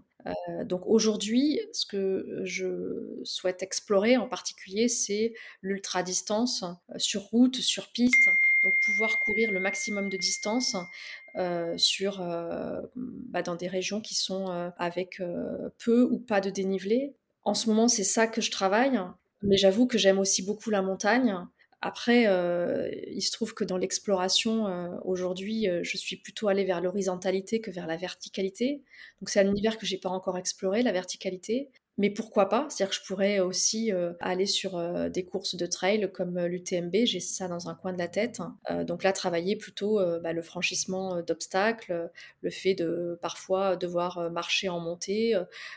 donc 0.64 0.82
aujourd'hui, 0.86 1.60
ce 1.72 1.86
que 1.86 2.40
je 2.44 3.20
souhaite 3.24 3.62
explorer 3.62 4.16
en 4.16 4.28
particulier, 4.28 4.88
c'est 4.88 5.34
l'ultra-distance 5.62 6.64
sur 6.96 7.22
route, 7.22 7.56
sur 7.56 7.92
piste, 7.92 8.28
donc 8.66 8.74
pouvoir 8.80 9.20
courir 9.20 9.52
le 9.52 9.60
maximum 9.60 10.08
de 10.08 10.16
distance 10.16 10.76
sur, 11.76 12.18
bah, 12.96 13.42
dans 13.42 13.54
des 13.54 13.68
régions 13.68 14.00
qui 14.00 14.16
sont 14.16 14.72
avec 14.76 15.22
peu 15.78 16.02
ou 16.02 16.18
pas 16.18 16.40
de 16.40 16.50
dénivelé. 16.50 17.14
En 17.44 17.54
ce 17.54 17.68
moment, 17.68 17.86
c'est 17.86 18.02
ça 18.02 18.26
que 18.26 18.40
je 18.40 18.50
travaille, 18.50 18.98
mais 19.42 19.56
j'avoue 19.56 19.86
que 19.86 19.98
j'aime 19.98 20.18
aussi 20.18 20.42
beaucoup 20.42 20.70
la 20.70 20.82
montagne. 20.82 21.36
Après, 21.80 22.24
il 23.06 23.22
se 23.22 23.30
trouve 23.30 23.54
que 23.54 23.62
dans 23.62 23.76
l'exploration, 23.76 24.98
aujourd'hui, 25.04 25.68
je 25.82 25.96
suis 25.96 26.16
plutôt 26.16 26.48
allée 26.48 26.64
vers 26.64 26.80
l'horizontalité 26.80 27.60
que 27.60 27.70
vers 27.70 27.86
la 27.86 27.96
verticalité. 27.96 28.82
Donc 29.20 29.28
c'est 29.28 29.38
un 29.38 29.46
univers 29.46 29.78
que 29.78 29.86
j'ai 29.86 29.98
pas 29.98 30.08
encore 30.08 30.38
exploré, 30.38 30.82
la 30.82 30.90
verticalité. 30.90 31.70
Mais 31.98 32.10
pourquoi 32.10 32.48
pas? 32.50 32.66
C'est-à-dire 32.68 32.90
que 32.94 33.02
je 33.02 33.06
pourrais 33.06 33.40
aussi 33.40 33.90
euh, 33.90 34.12
aller 34.20 34.44
sur 34.44 34.76
euh, 34.76 35.08
des 35.08 35.24
courses 35.24 35.54
de 35.56 35.64
trail 35.64 36.10
comme 36.12 36.36
euh, 36.36 36.46
l'UTMB, 36.46 36.94
j'ai 37.06 37.20
ça 37.20 37.48
dans 37.48 37.70
un 37.70 37.74
coin 37.74 37.92
de 37.94 37.98
la 37.98 38.08
tête. 38.08 38.40
donc 38.84 39.02
là, 39.02 39.12
travailler 39.12 39.56
plutôt 39.56 39.98
bah, 40.22 40.32
le 40.32 40.42
franchissement 40.42 41.22
d'obstacles, 41.22 42.10
le 42.42 42.50
fait 42.50 42.74
de 42.74 43.18
parfois 43.22 43.76
devoir 43.76 44.30
marcher 44.30 44.68
en 44.68 44.80
montée, 44.80 45.34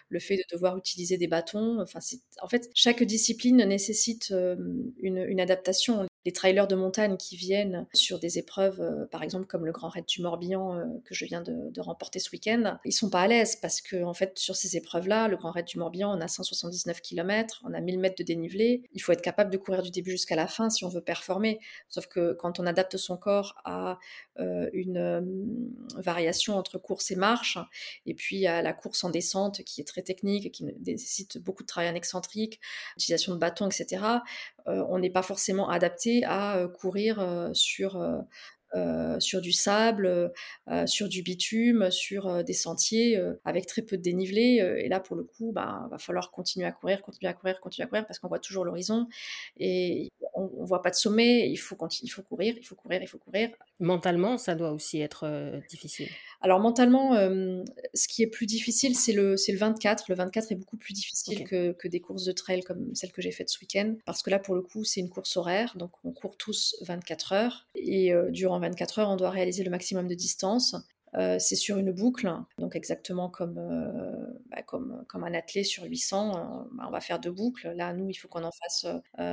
le 0.09 0.19
fait 0.19 0.37
de 0.37 0.43
devoir 0.51 0.77
utiliser 0.77 1.17
des 1.17 1.27
bâtons. 1.27 1.79
Enfin, 1.81 1.99
en 2.41 2.47
fait, 2.47 2.69
chaque 2.73 3.03
discipline 3.03 3.57
nécessite 3.65 4.31
une, 4.31 5.17
une 5.17 5.39
adaptation 5.39 6.08
les 6.25 6.33
trailers 6.33 6.67
de 6.67 6.75
montagne 6.75 7.17
qui 7.17 7.35
viennent 7.35 7.87
sur 7.93 8.19
des 8.19 8.37
épreuves, 8.37 8.81
euh, 8.81 9.05
par 9.05 9.23
exemple 9.23 9.45
comme 9.45 9.65
le 9.65 9.71
Grand 9.71 9.89
Raid 9.89 10.05
du 10.05 10.21
Morbihan 10.21 10.75
euh, 10.75 10.85
que 11.05 11.15
je 11.15 11.25
viens 11.25 11.41
de, 11.41 11.79
remporter 11.79 12.19
ce 12.19 12.29
week-end, 12.31 12.77
ils 12.83 12.91
sont 12.91 13.09
pas 13.09 13.21
à 13.21 13.27
l'aise 13.27 13.55
parce 13.55 13.79
que 13.79 14.03
fait 14.13 14.37
sur 14.37 14.57
ces 14.57 14.75
épreuves-là, 14.75 15.29
le 15.29 15.37
Grand 15.37 15.51
Raid 15.51 15.65
du 15.65 15.77
Morbihan, 15.77 16.13
on 16.15 16.19
a 16.19 16.27
179 16.27 16.99
km, 16.99 17.61
on 17.63 17.73
a 17.73 17.79
1000 17.79 17.99
mètres 17.99 18.17
de 18.17 18.23
dénivelé, 18.23 18.83
il 18.91 19.01
faut 19.01 19.13
être 19.13 19.21
capable 19.21 19.49
de 19.49 19.57
courir 19.57 19.81
du 19.81 19.91
début 19.91 20.11
jusqu'à 20.11 20.35
la 20.35 20.45
fin 20.45 20.69
si 20.69 20.83
on 20.83 20.89
veut 20.89 21.01
performer. 21.01 21.59
Sauf 21.87 22.07
que 22.07 22.33
quand 22.33 22.59
on 22.59 22.65
adapte 22.65 22.97
son 22.97 23.15
corps 23.15 23.55
à 23.63 23.97
euh, 24.39 24.69
une 24.73 25.71
variation 25.95 26.57
entre 26.57 26.77
course 26.77 27.11
et 27.11 27.15
marche, 27.15 27.57
et 28.05 28.13
puis 28.13 28.45
à 28.45 28.61
la 28.61 28.73
course 28.73 29.03
en 29.05 29.09
descente 29.09 29.63
qui 29.63 29.79
est 29.79 29.85
très 29.85 30.01
technique, 30.01 30.51
qui 30.51 30.65
nécessite 30.85 31.37
beaucoup 31.37 31.63
de 31.63 31.67
travail 31.67 31.89
en 31.89 31.95
excentrique, 31.95 32.59
utilisation 32.97 33.33
de 33.33 33.39
bâtons, 33.39 33.69
etc. 33.69 34.01
on 34.65 34.99
n'est 34.99 35.09
pas 35.09 35.21
forcément 35.21 35.69
adapté 35.69 36.23
à 36.25 36.67
courir 36.79 37.49
sur 37.53 38.01
sur 39.19 39.41
du 39.41 39.51
sable, 39.51 40.31
sur 40.85 41.09
du 41.09 41.23
bitume, 41.23 41.89
sur 41.89 42.43
des 42.43 42.53
sentiers 42.53 43.19
avec 43.43 43.65
très 43.65 43.81
peu 43.81 43.97
de 43.97 44.01
dénivelé. 44.01 44.61
et 44.83 44.89
là, 44.89 44.99
pour 44.99 45.15
le 45.15 45.23
coup, 45.23 45.51
bah, 45.51 45.87
va 45.89 45.97
falloir 45.97 46.31
continuer 46.31 46.67
à 46.67 46.71
courir, 46.71 47.01
continuer 47.01 47.29
à 47.29 47.33
courir, 47.33 47.59
continuer 47.61 47.85
à 47.85 47.87
courir 47.87 48.05
parce 48.05 48.19
qu'on 48.19 48.27
voit 48.27 48.39
toujours 48.39 48.65
l'horizon 48.65 49.07
et 49.57 50.09
on, 50.35 50.61
ne 50.61 50.65
voit 50.65 50.81
pas 50.81 50.91
de 50.91 50.95
sommet. 50.95 51.49
Il 51.49 51.57
faut, 51.57 51.75
il 52.03 52.09
faut 52.09 52.23
courir, 52.23 52.55
il 52.57 52.63
faut 52.63 52.75
courir, 52.75 53.01
il 53.01 53.07
faut 53.07 53.17
courir. 53.17 53.49
Mentalement, 53.79 54.37
ça 54.37 54.55
doit 54.55 54.71
aussi 54.71 54.99
être 54.99 55.61
difficile. 55.69 56.09
Alors 56.41 56.59
mentalement, 56.59 57.13
ce 57.93 58.07
qui 58.07 58.23
est 58.23 58.27
plus 58.27 58.45
difficile, 58.45 58.95
c'est 58.95 59.13
le, 59.13 59.35
le 59.35 59.57
24. 59.57 60.05
Le 60.09 60.15
24 60.15 60.51
est 60.51 60.55
beaucoup 60.55 60.77
plus 60.77 60.93
difficile 60.93 61.43
que, 61.43 61.71
que, 61.73 61.87
des 61.87 61.99
courses 61.99 62.25
de 62.25 62.31
trail 62.31 62.61
comme 62.61 62.93
celle 62.95 63.11
que 63.11 63.21
j'ai 63.21 63.31
faite 63.31 63.49
ce 63.49 63.59
week-end, 63.59 63.95
parce 64.05 64.21
que 64.21 64.29
là, 64.29 64.39
pour 64.39 64.55
le 64.55 64.61
coup, 64.61 64.83
c'est 64.83 64.99
une 64.99 65.09
course 65.09 65.35
horaire, 65.37 65.75
donc 65.77 65.91
on 66.03 66.11
court 66.11 66.37
tous 66.37 66.75
24 66.81 67.33
heures, 67.33 67.67
et 67.75 68.13
durant 68.29 68.59
24 68.59 68.99
heures, 68.99 69.09
on 69.09 69.15
doit 69.15 69.29
réaliser 69.29 69.63
le 69.63 69.69
maximum 69.69 70.07
de 70.07 70.15
distance. 70.15 70.75
Euh, 71.15 71.37
c'est 71.39 71.55
sur 71.55 71.77
une 71.77 71.91
boucle, 71.91 72.31
donc 72.57 72.75
exactement 72.75 73.29
comme, 73.29 73.57
euh, 73.57 74.11
bah, 74.51 74.61
comme, 74.61 75.03
comme 75.07 75.23
un 75.23 75.33
athlète 75.33 75.65
sur 75.65 75.83
800, 75.83 76.29
euh, 76.29 76.63
bah, 76.73 76.85
on 76.87 76.91
va 76.91 77.01
faire 77.01 77.19
deux 77.19 77.31
boucles. 77.31 77.71
Là, 77.75 77.93
nous, 77.93 78.09
il 78.09 78.13
faut 78.13 78.27
qu'on 78.27 78.43
en 78.43 78.51
fasse 78.51 78.85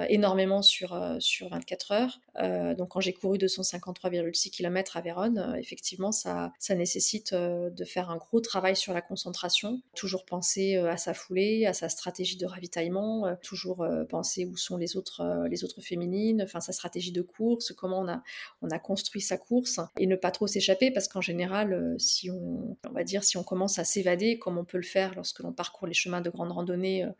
énormément 0.08 0.62
sur, 0.62 0.98
sur 1.20 1.48
24 1.48 1.92
heures. 1.92 2.20
donc 2.76 2.90
quand 2.90 3.00
j'ai 3.00 3.12
couru 3.12 3.38
253,6 3.38 4.50
km 4.50 4.96
à 4.96 5.00
Vérone, 5.00 5.56
effectivement, 5.58 6.12
ça, 6.12 6.52
ça 6.58 6.74
nécessite 6.74 7.34
de 7.34 7.84
faire 7.84 8.10
un 8.10 8.16
gros 8.16 8.40
travail 8.40 8.76
sur 8.76 8.92
la 8.92 9.02
concentration, 9.02 9.80
toujours 9.94 10.24
penser 10.24 10.76
à 10.76 10.96
sa 10.96 11.14
foulée, 11.14 11.66
à 11.66 11.72
sa 11.72 11.88
stratégie 11.88 12.36
de 12.36 12.46
ravitaillement, 12.46 13.36
toujours 13.42 13.86
penser 14.08 14.46
où 14.46 14.56
sont 14.56 14.76
les 14.76 14.96
autres, 14.96 15.46
les 15.48 15.64
autres 15.64 15.80
féminines, 15.80 16.42
enfin 16.42 16.60
sa 16.60 16.72
stratégie 16.72 17.12
de 17.12 17.22
course, 17.22 17.72
comment 17.72 18.00
on 18.00 18.08
a, 18.08 18.22
on 18.62 18.70
a 18.70 18.78
construit 18.78 19.20
sa 19.20 19.36
course, 19.36 19.80
et 19.98 20.06
ne 20.06 20.16
pas 20.16 20.30
trop 20.30 20.46
s'échapper 20.46 20.90
parce 20.90 21.08
qu'en 21.08 21.20
général, 21.20 21.65
euh, 21.72 21.98
si 21.98 22.30
on, 22.30 22.76
on 22.88 22.92
va 22.92 23.04
dire, 23.04 23.24
si 23.24 23.36
on 23.36 23.42
commence 23.42 23.78
à 23.78 23.84
s'évader, 23.84 24.38
comme 24.38 24.58
on 24.58 24.64
peut 24.64 24.76
le 24.76 24.82
faire 24.82 25.14
lorsque 25.14 25.40
l'on 25.40 25.52
parcourt 25.52 25.86
les 25.86 25.94
chemins 25.94 26.20
de 26.20 26.30
grande 26.30 26.52
randonnée 26.52 27.04
euh, 27.04 27.10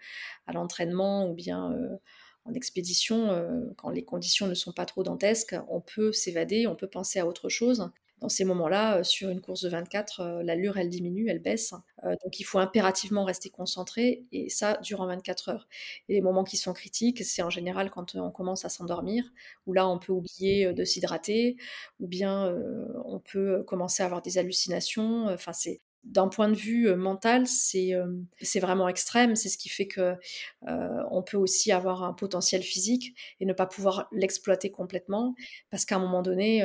à 0.47 0.53
l'entraînement 0.53 1.29
ou 1.29 1.35
bien 1.35 1.73
euh, 1.73 1.97
en 2.45 2.55
expédition, 2.55 3.75
quand 3.77 3.91
les 3.91 4.05
conditions 4.05 4.47
ne 4.47 4.55
sont 4.55 4.71
pas 4.71 4.87
trop 4.87 5.03
dantesques, 5.03 5.57
on 5.69 5.81
peut 5.81 6.13
s'évader, 6.13 6.69
on 6.69 6.77
peut 6.77 6.87
penser 6.87 7.19
à 7.19 7.27
autre 7.27 7.49
chose 7.49 7.91
dans 8.21 8.29
ces 8.31 8.45
moments-là, 8.45 8.99
euh, 8.99 9.03
sur 9.05 9.29
une 9.31 9.41
course 9.41 9.63
de 9.63 9.69
24, 9.69 10.21
euh, 10.21 10.43
l'allure, 10.43 10.79
elle 10.79 10.89
diminue, 10.89 11.29
elle 11.29 11.41
baisse. 11.41 11.75
Euh, 12.05 12.15
donc 12.25 12.41
il 12.41 12.45
faut 12.45 12.59
impérativement 12.59 13.25
rester 13.25 13.51
concentré, 13.51 14.25
et 14.33 14.49
ça 14.49 14.79
durant 14.83 15.07
24 15.07 15.51
heures. 15.51 15.69
Et 16.09 16.15
les 16.15 16.21
moments 16.23 16.45
qui 16.45 16.57
sont 16.57 16.73
critiques, 16.73 17.25
c'est 17.25 17.43
en 17.43 17.51
général 17.51 17.91
quand 17.91 18.15
on 18.15 18.31
commence 18.31 18.65
à 18.65 18.69
s'endormir, 18.69 19.25
où 19.67 19.73
là, 19.73 19.87
on 19.89 19.99
peut 19.99 20.13
oublier 20.13 20.73
de 20.73 20.85
s'hydrater, 20.85 21.57
ou 22.01 22.07
bien 22.07 22.55
on 23.05 23.21
peut 23.21 23.63
commencer 23.65 24.03
à 24.03 24.07
avoir 24.07 24.23
des 24.23 24.39
hallucinations. 24.39 25.27
Enfin, 25.29 25.53
c'est 25.53 25.81
d'un 26.07 26.29
point 26.29 26.49
de 26.49 26.55
vue 26.55 26.95
mental, 26.95 27.47
c'est 27.47 27.93
vraiment 28.61 28.89
extrême. 28.89 29.35
C'est 29.35 29.49
ce 29.49 29.59
qui 29.59 29.69
fait 29.69 29.87
que 29.87 30.15
on 30.63 31.23
peut 31.23 31.37
aussi 31.37 31.73
avoir 31.73 32.05
un 32.05 32.13
potentiel 32.13 32.63
physique 32.63 33.15
et 33.41 33.45
ne 33.45 33.53
pas 33.53 33.67
pouvoir 33.67 34.09
l'exploiter 34.13 34.71
complètement 34.71 35.35
parce 35.71 35.85
qu'à 35.85 35.97
un 35.97 35.99
moment 35.99 36.23
donné, 36.23 36.63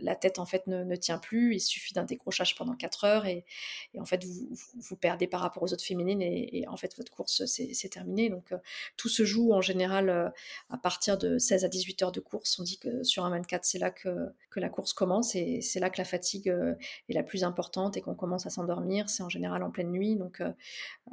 la 0.00 0.16
tête 0.16 0.38
en 0.38 0.46
fait 0.46 0.66
ne, 0.66 0.96
tient 0.96 1.18
plus. 1.18 1.54
Il 1.54 1.60
suffit 1.60 1.94
d'un 1.94 2.04
décrochage 2.04 2.54
pendant 2.54 2.74
4 2.74 3.04
heures 3.04 3.26
et, 3.26 3.44
en 3.98 4.04
fait 4.04 4.24
vous, 4.24 4.48
vous, 4.76 4.96
perdez 4.96 5.26
par 5.26 5.40
rapport 5.40 5.62
aux 5.62 5.72
autres 5.72 5.84
féminines 5.84 6.22
et, 6.22 6.64
en 6.68 6.76
fait 6.76 6.96
votre 6.96 7.12
course 7.12 7.44
c'est 7.44 7.88
terminé. 7.90 8.30
Donc 8.30 8.52
tout 8.96 9.08
se 9.08 9.24
joue 9.24 9.52
en 9.52 9.60
général 9.60 10.32
à 10.70 10.78
partir 10.78 11.18
de 11.18 11.38
16 11.38 11.64
à 11.64 11.68
18 11.68 12.02
heures 12.02 12.12
de 12.12 12.20
course. 12.20 12.58
On 12.58 12.62
dit 12.62 12.78
que 12.78 13.02
sur 13.02 13.24
un 13.24 13.30
24 13.30 13.64
c'est 13.64 13.78
là 13.78 13.90
que, 13.90 14.30
que 14.50 14.60
la 14.60 14.70
course 14.70 14.94
commence 14.94 15.34
et 15.34 15.60
c'est 15.60 15.80
là 15.80 15.90
que 15.90 15.98
la 15.98 16.04
fatigue 16.04 16.48
est 17.08 17.12
la 17.12 17.22
plus 17.22 17.44
importante 17.44 17.96
et 17.96 18.00
qu'on 18.00 18.14
commence 18.14 18.29
à 18.34 18.50
s'endormir, 18.50 19.08
c'est 19.08 19.22
en 19.22 19.28
général 19.28 19.62
en 19.62 19.70
pleine 19.70 19.90
nuit. 19.90 20.16
Donc, 20.16 20.40
euh, 20.40 20.52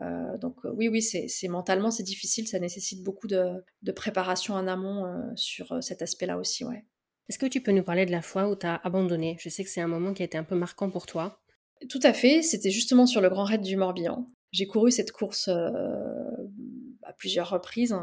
euh, 0.01 0.37
donc 0.37 0.57
euh, 0.65 0.71
oui, 0.73 0.87
oui, 0.87 1.01
c'est 1.01 1.47
mentalement, 1.47 1.91
c'est 1.91 2.03
difficile, 2.03 2.47
ça 2.47 2.59
nécessite 2.59 3.03
beaucoup 3.03 3.27
de, 3.27 3.63
préparation 3.95 4.53
en 4.53 4.67
amont 4.67 5.05
sur 5.35 5.81
cet 5.81 6.01
aspect-là 6.01 6.37
aussi. 6.37 6.65
Ouais. 6.65 6.85
Est-ce 7.29 7.39
que 7.39 7.45
tu 7.45 7.61
peux 7.61 7.71
nous 7.71 7.83
parler 7.83 8.05
de 8.05 8.11
la 8.11 8.21
fois 8.21 8.47
où 8.49 8.55
tu 8.55 8.65
as 8.65 8.75
abandonné? 8.83 9.37
Je 9.39 9.49
sais 9.49 9.63
que 9.63 9.69
c'est 9.69 9.81
un 9.81 9.87
moment 9.87 10.13
qui 10.13 10.21
a 10.21 10.25
été 10.25 10.37
un 10.37 10.43
peu 10.43 10.55
marquant 10.55 10.89
pour 10.89 11.05
toi. 11.05 11.41
Tout 11.89 11.99
à 12.03 12.13
fait, 12.13 12.41
c'était 12.41 12.71
justement 12.71 13.05
sur 13.05 13.21
le 13.21 13.29
Grand 13.29 13.43
Raid 13.43 13.61
du 13.61 13.75
Morbihan. 13.75 14.25
J'ai 14.51 14.67
couru 14.67 14.91
cette 14.91 15.11
course 15.11 15.47
à 15.47 17.13
plusieurs 17.17 17.49
reprises. 17.49 17.95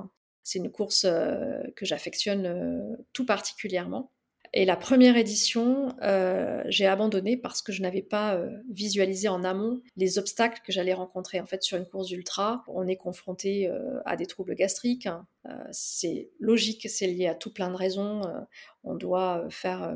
C'est 0.42 0.58
une 0.58 0.70
course 0.70 1.02
que 1.02 1.86
j'affectionne 1.86 2.96
tout 3.12 3.24
particulièrement. 3.24 4.10
Et 4.56 4.64
la 4.64 4.76
première 4.76 5.16
édition, 5.16 5.96
euh, 6.02 6.62
j'ai 6.68 6.86
abandonné 6.86 7.36
parce 7.36 7.60
que 7.60 7.72
je 7.72 7.82
n'avais 7.82 8.02
pas 8.02 8.36
euh, 8.36 8.48
visualisé 8.70 9.26
en 9.26 9.42
amont 9.42 9.82
les 9.96 10.16
obstacles 10.16 10.60
que 10.64 10.70
j'allais 10.70 10.94
rencontrer. 10.94 11.40
En 11.40 11.46
fait, 11.46 11.64
sur 11.64 11.76
une 11.76 11.86
course 11.86 12.06
d'ultra, 12.06 12.62
on 12.68 12.86
est 12.86 12.96
confronté 12.96 13.68
euh, 13.68 14.00
à 14.04 14.14
des 14.14 14.26
troubles 14.26 14.54
gastriques. 14.54 15.06
Hein. 15.06 15.26
c'est 15.72 16.30
logique, 16.38 16.88
c'est 16.88 17.08
lié 17.08 17.26
à 17.26 17.34
tout 17.34 17.52
plein 17.52 17.68
de 17.68 17.74
raisons. 17.74 18.22
on 18.84 18.94
doit 18.94 19.44
faire 19.50 19.92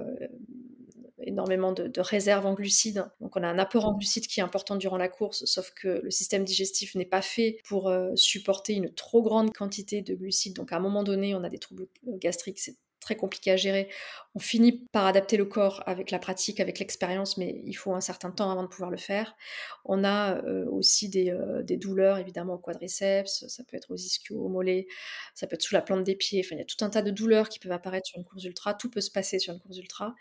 énormément 1.22 1.70
de, 1.70 2.00
réserves 2.00 2.44
en 2.44 2.54
glucides. 2.54 3.06
Donc 3.20 3.36
on 3.36 3.44
a 3.44 3.48
un 3.48 3.60
apport 3.60 3.86
en 3.86 3.94
glucides 3.94 4.26
qui 4.26 4.40
est 4.40 4.42
important 4.42 4.74
durant 4.74 4.98
la 4.98 5.08
course, 5.08 5.44
sauf 5.44 5.70
que 5.70 6.00
le 6.02 6.10
système 6.10 6.44
digestif 6.44 6.96
n'est 6.96 7.06
pas 7.06 7.22
fait 7.22 7.58
pour 7.64 7.92
supporter 8.16 8.74
une 8.74 8.92
trop 8.92 9.22
grande 9.22 9.52
quantité 9.54 10.02
de 10.02 10.14
glucides. 10.16 10.56
Donc 10.56 10.72
à 10.72 10.76
un 10.76 10.80
moment 10.80 11.04
donné, 11.04 11.36
on 11.36 11.44
a 11.44 11.48
des 11.48 11.58
troubles 11.58 11.86
gastriques, 12.04 12.58
très 13.00 13.16
compliqué 13.16 13.50
à 13.50 13.56
gérer. 13.56 13.88
On 14.34 14.38
finit 14.38 14.86
par 14.92 15.06
adapter 15.06 15.36
le 15.36 15.44
corps 15.44 15.82
avec 15.86 16.10
la 16.10 16.18
pratique, 16.18 16.60
avec 16.60 16.78
l'expérience, 16.78 17.36
mais 17.36 17.60
il 17.64 17.74
faut 17.74 17.94
un 17.94 18.00
certain 18.00 18.30
temps 18.30 18.50
avant 18.50 18.62
de 18.62 18.68
pouvoir 18.68 18.90
le 18.90 18.96
faire. 18.96 19.36
On 19.84 20.04
a 20.04 20.36
euh, 20.44 20.66
aussi 20.70 21.10
euh, 21.30 21.62
des, 21.62 21.76
douleurs, 21.76 22.18
évidemment, 22.18 22.54
au 22.54 22.58
quadriceps, 22.58 23.46
ça 23.48 23.64
peut 23.64 23.76
être 23.76 23.90
aux 23.90 23.96
ischios, 23.96 24.38
aux 24.38 24.48
mollets, 24.48 24.86
ça 25.34 25.46
peut 25.46 25.54
être 25.54 25.62
sous 25.62 25.74
la 25.74 25.82
plante 25.82 26.04
des 26.04 26.14
pieds. 26.14 26.42
Enfin, 26.44 26.56
il 26.56 26.58
y 26.58 26.62
a 26.62 26.64
tout 26.64 26.84
un 26.84 26.90
tas 26.90 27.02
de 27.02 27.10
douleurs 27.10 27.48
qui 27.48 27.58
peuvent 27.58 27.72
apparaître 27.72 28.06
sur 28.06 28.18
une 28.18 28.24
course 28.24 28.44
ultra. 28.44 28.74
Tout 28.74 28.90
peut 28.90 29.00
se 29.00 29.10
passer 29.10 29.38
sur 29.38 29.54
une 29.54 29.60
course 29.60 29.78
ultra. 29.78 30.14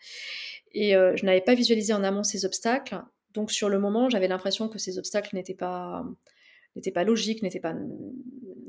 Et 0.73 0.95
euh, 0.95 1.15
je 1.15 1.25
n'avais 1.25 1.41
pas 1.41 1.55
visualisé 1.55 1.93
en 1.93 2.03
amont 2.03 2.23
ces 2.23 2.45
obstacles. 2.45 3.01
Donc, 3.33 3.51
sur 3.51 3.69
le 3.69 3.79
moment, 3.79 4.09
j'avais 4.09 4.27
l'impression 4.27 4.69
que 4.69 4.79
ces 4.79 4.97
obstacles 4.97 5.35
n'étaient 5.35 5.53
pas 5.53 6.05
n'étaient 6.75 6.91
pas 6.91 7.03
logiques, 7.03 7.41
n'étaient 7.43 7.60
pas 7.60 7.73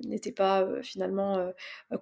n'était 0.07 0.33
pas 0.33 0.67
finalement 0.83 1.53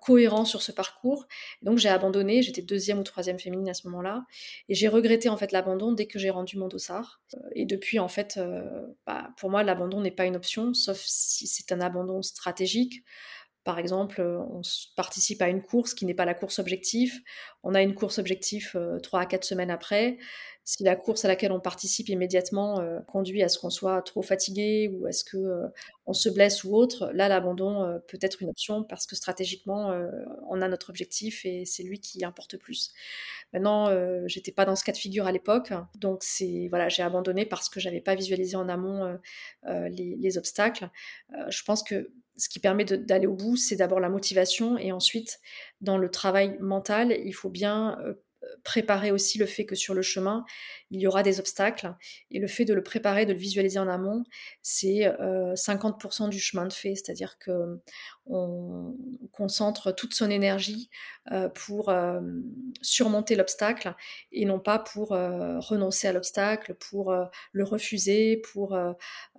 cohérent 0.00 0.44
sur 0.44 0.62
ce 0.62 0.70
parcours. 0.70 1.26
donc 1.62 1.78
j'ai 1.78 1.88
abandonné, 1.88 2.40
j'étais 2.42 2.62
deuxième 2.62 2.98
ou 3.00 3.02
troisième 3.02 3.38
féminine 3.38 3.68
à 3.68 3.74
ce 3.74 3.88
moment-là, 3.88 4.24
et 4.68 4.74
j'ai 4.74 4.86
regretté 4.86 5.28
en 5.28 5.36
fait 5.36 5.50
l'abandon 5.52 5.92
dès 5.92 6.06
que 6.06 6.18
j'ai 6.18 6.30
rendu 6.30 6.56
mon 6.56 6.68
dossard. 6.68 7.20
et 7.54 7.66
depuis 7.66 7.98
en 7.98 8.08
fait, 8.08 8.38
bah, 9.06 9.30
pour 9.38 9.50
moi 9.50 9.62
l'abandon 9.64 10.00
n'est 10.00 10.10
pas 10.10 10.26
une 10.26 10.36
option, 10.36 10.72
sauf 10.74 11.02
si 11.04 11.46
c'est 11.46 11.72
un 11.72 11.80
abandon 11.80 12.22
stratégique. 12.22 13.02
Par 13.64 13.80
exemple, 13.80 14.22
on 14.22 14.60
participe 14.94 15.42
à 15.42 15.48
une 15.48 15.60
course 15.60 15.92
qui 15.92 16.06
n'est 16.06 16.14
pas 16.14 16.24
la 16.24 16.34
course 16.34 16.60
objectif. 16.60 17.18
On 17.64 17.74
a 17.74 17.82
une 17.82 17.96
course 17.96 18.20
objectif 18.20 18.76
trois 19.02 19.22
à 19.22 19.26
quatre 19.26 19.42
semaines 19.42 19.72
après 19.72 20.18
si 20.66 20.82
la 20.82 20.96
course 20.96 21.24
à 21.24 21.28
laquelle 21.28 21.52
on 21.52 21.60
participe 21.60 22.08
immédiatement 22.08 22.80
euh, 22.80 22.98
conduit 23.06 23.40
à 23.44 23.48
ce 23.48 23.56
qu'on 23.56 23.70
soit 23.70 24.02
trop 24.02 24.20
fatigué 24.20 24.90
ou 24.92 25.06
à 25.06 25.12
ce 25.12 25.22
que 25.22 25.36
euh, 25.36 25.68
on 26.06 26.12
se 26.12 26.28
blesse 26.28 26.64
ou 26.64 26.74
autre, 26.74 27.08
là 27.14 27.28
l'abandon 27.28 27.84
euh, 27.84 28.00
peut 28.00 28.18
être 28.20 28.42
une 28.42 28.50
option 28.50 28.82
parce 28.82 29.06
que 29.06 29.14
stratégiquement 29.14 29.96
on 30.48 30.60
a 30.60 30.68
notre 30.68 30.90
objectif 30.90 31.44
et 31.44 31.64
c'est 31.64 31.84
lui 31.84 32.00
qui 32.00 32.24
importe 32.24 32.56
plus. 32.56 32.92
Maintenant, 33.52 33.86
j'étais 34.26 34.50
pas 34.50 34.64
dans 34.64 34.74
ce 34.74 34.82
cas 34.82 34.90
de 34.90 34.96
figure 34.96 35.26
à 35.26 35.32
l'époque, 35.32 35.72
donc 35.94 36.24
voilà, 36.68 36.88
j'ai 36.88 37.02
abandonné 37.02 37.46
parce 37.46 37.68
que 37.68 37.78
j'avais 37.78 38.00
pas 38.00 38.16
visualisé 38.16 38.56
en 38.56 38.68
amont 38.68 39.18
les, 39.64 40.38
obstacles. 40.38 40.90
je 41.48 41.62
pense 41.62 41.82
que 41.84 42.10
ce 42.36 42.48
qui 42.48 42.58
permet 42.58 42.84
d'aller 42.84 43.26
au 43.26 43.34
bout, 43.34 43.56
c'est 43.56 43.76
d'abord 43.76 44.00
la 44.00 44.08
motivation 44.08 44.76
et 44.78 44.90
ensuite 44.92 45.38
dans 45.80 45.98
le 45.98 46.10
travail 46.10 46.56
mental, 46.60 47.16
il 47.24 47.32
faut 47.32 47.50
bien 47.50 47.98
préparer 48.64 49.10
aussi 49.10 49.38
le 49.38 49.46
fait 49.46 49.66
que 49.66 49.74
sur 49.74 49.94
le 49.94 50.02
chemin, 50.02 50.44
il 50.90 51.00
y 51.00 51.06
aura 51.06 51.22
des 51.22 51.40
obstacles. 51.40 51.94
Et 52.30 52.38
le 52.38 52.46
fait 52.46 52.64
de 52.64 52.74
le 52.74 52.82
préparer, 52.82 53.26
de 53.26 53.32
le 53.32 53.38
visualiser 53.38 53.78
en 53.78 53.88
amont, 53.88 54.24
c'est 54.62 55.10
50% 55.20 56.28
du 56.28 56.38
chemin 56.38 56.66
de 56.66 56.72
fait. 56.72 56.94
C'est-à-dire 56.94 57.38
que 57.38 57.80
on 58.28 58.96
concentre 59.30 59.94
toute 59.94 60.14
son 60.14 60.30
énergie 60.30 60.90
pour 61.54 61.92
surmonter 62.82 63.36
l'obstacle 63.36 63.94
et 64.32 64.44
non 64.44 64.58
pas 64.58 64.78
pour 64.78 65.08
renoncer 65.10 66.08
à 66.08 66.12
l'obstacle, 66.12 66.74
pour 66.74 67.14
le 67.52 67.64
refuser, 67.64 68.36
pour 68.52 68.76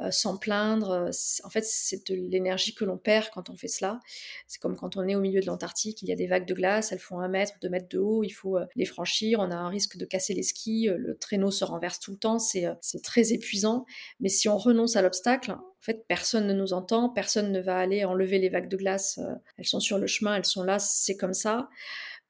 s'en 0.10 0.38
plaindre. 0.38 1.10
En 1.44 1.50
fait, 1.50 1.64
c'est 1.64 2.10
de 2.10 2.16
l'énergie 2.16 2.76
que 2.76 2.86
l'on 2.86 2.98
perd 2.98 3.30
quand 3.34 3.50
on 3.50 3.56
fait 3.56 3.68
cela. 3.68 4.00
C'est 4.48 4.62
comme 4.62 4.76
quand 4.76 4.98
on 4.98 5.08
est 5.08 5.16
au 5.16 5.22
milieu 5.22 5.42
de 5.42 5.46
l'Antarctique, 5.46 6.02
il 6.02 6.10
y 6.10 6.12
a 6.12 6.16
des 6.16 6.28
vagues 6.28 6.46
de 6.46 6.54
glace, 6.54 6.92
elles 6.92 7.00
font 7.00 7.20
un 7.20 7.28
mètre, 7.28 7.54
deux 7.62 7.70
mètres 7.70 7.90
de 7.90 8.00
haut, 8.00 8.24
il 8.24 8.32
faut 8.32 8.58
les 8.76 8.86
franchir, 8.86 8.97
on 9.38 9.52
a 9.52 9.56
un 9.56 9.70
risque 9.70 9.98
de 9.98 10.06
casser 10.06 10.34
les 10.34 10.44
skis, 10.44 10.90
le 10.96 11.18
traîneau 11.18 11.52
se 11.52 11.64
renverse 11.64 12.00
tout 12.00 12.12
le 12.12 12.18
temps, 12.18 12.40
c'est 12.40 12.78
très 13.04 13.34
épuisant. 13.34 13.86
Mais 14.20 14.30
si 14.30 14.50
on 14.50 14.58
renonce 14.58 14.96
à 14.96 15.02
l'obstacle, 15.02 15.52
en 15.52 15.82
fait, 15.82 16.06
personne 16.08 16.48
ne 16.48 16.54
nous 16.54 16.74
entend, 16.74 17.10
personne 17.10 17.52
ne 17.52 17.62
va 17.62 17.78
aller 17.78 18.04
enlever 18.04 18.40
les 18.40 18.50
vagues 18.50 18.70
de 18.70 18.78
glace. 18.78 19.20
Euh, 19.20 19.36
elles 19.58 19.68
sont 19.68 19.80
sur 19.80 19.98
le 19.98 20.08
chemin, 20.08 20.36
elles 20.36 20.46
sont 20.46 20.64
là, 20.64 20.80
c'est 20.80 21.16
comme 21.16 21.34
ça. 21.34 21.70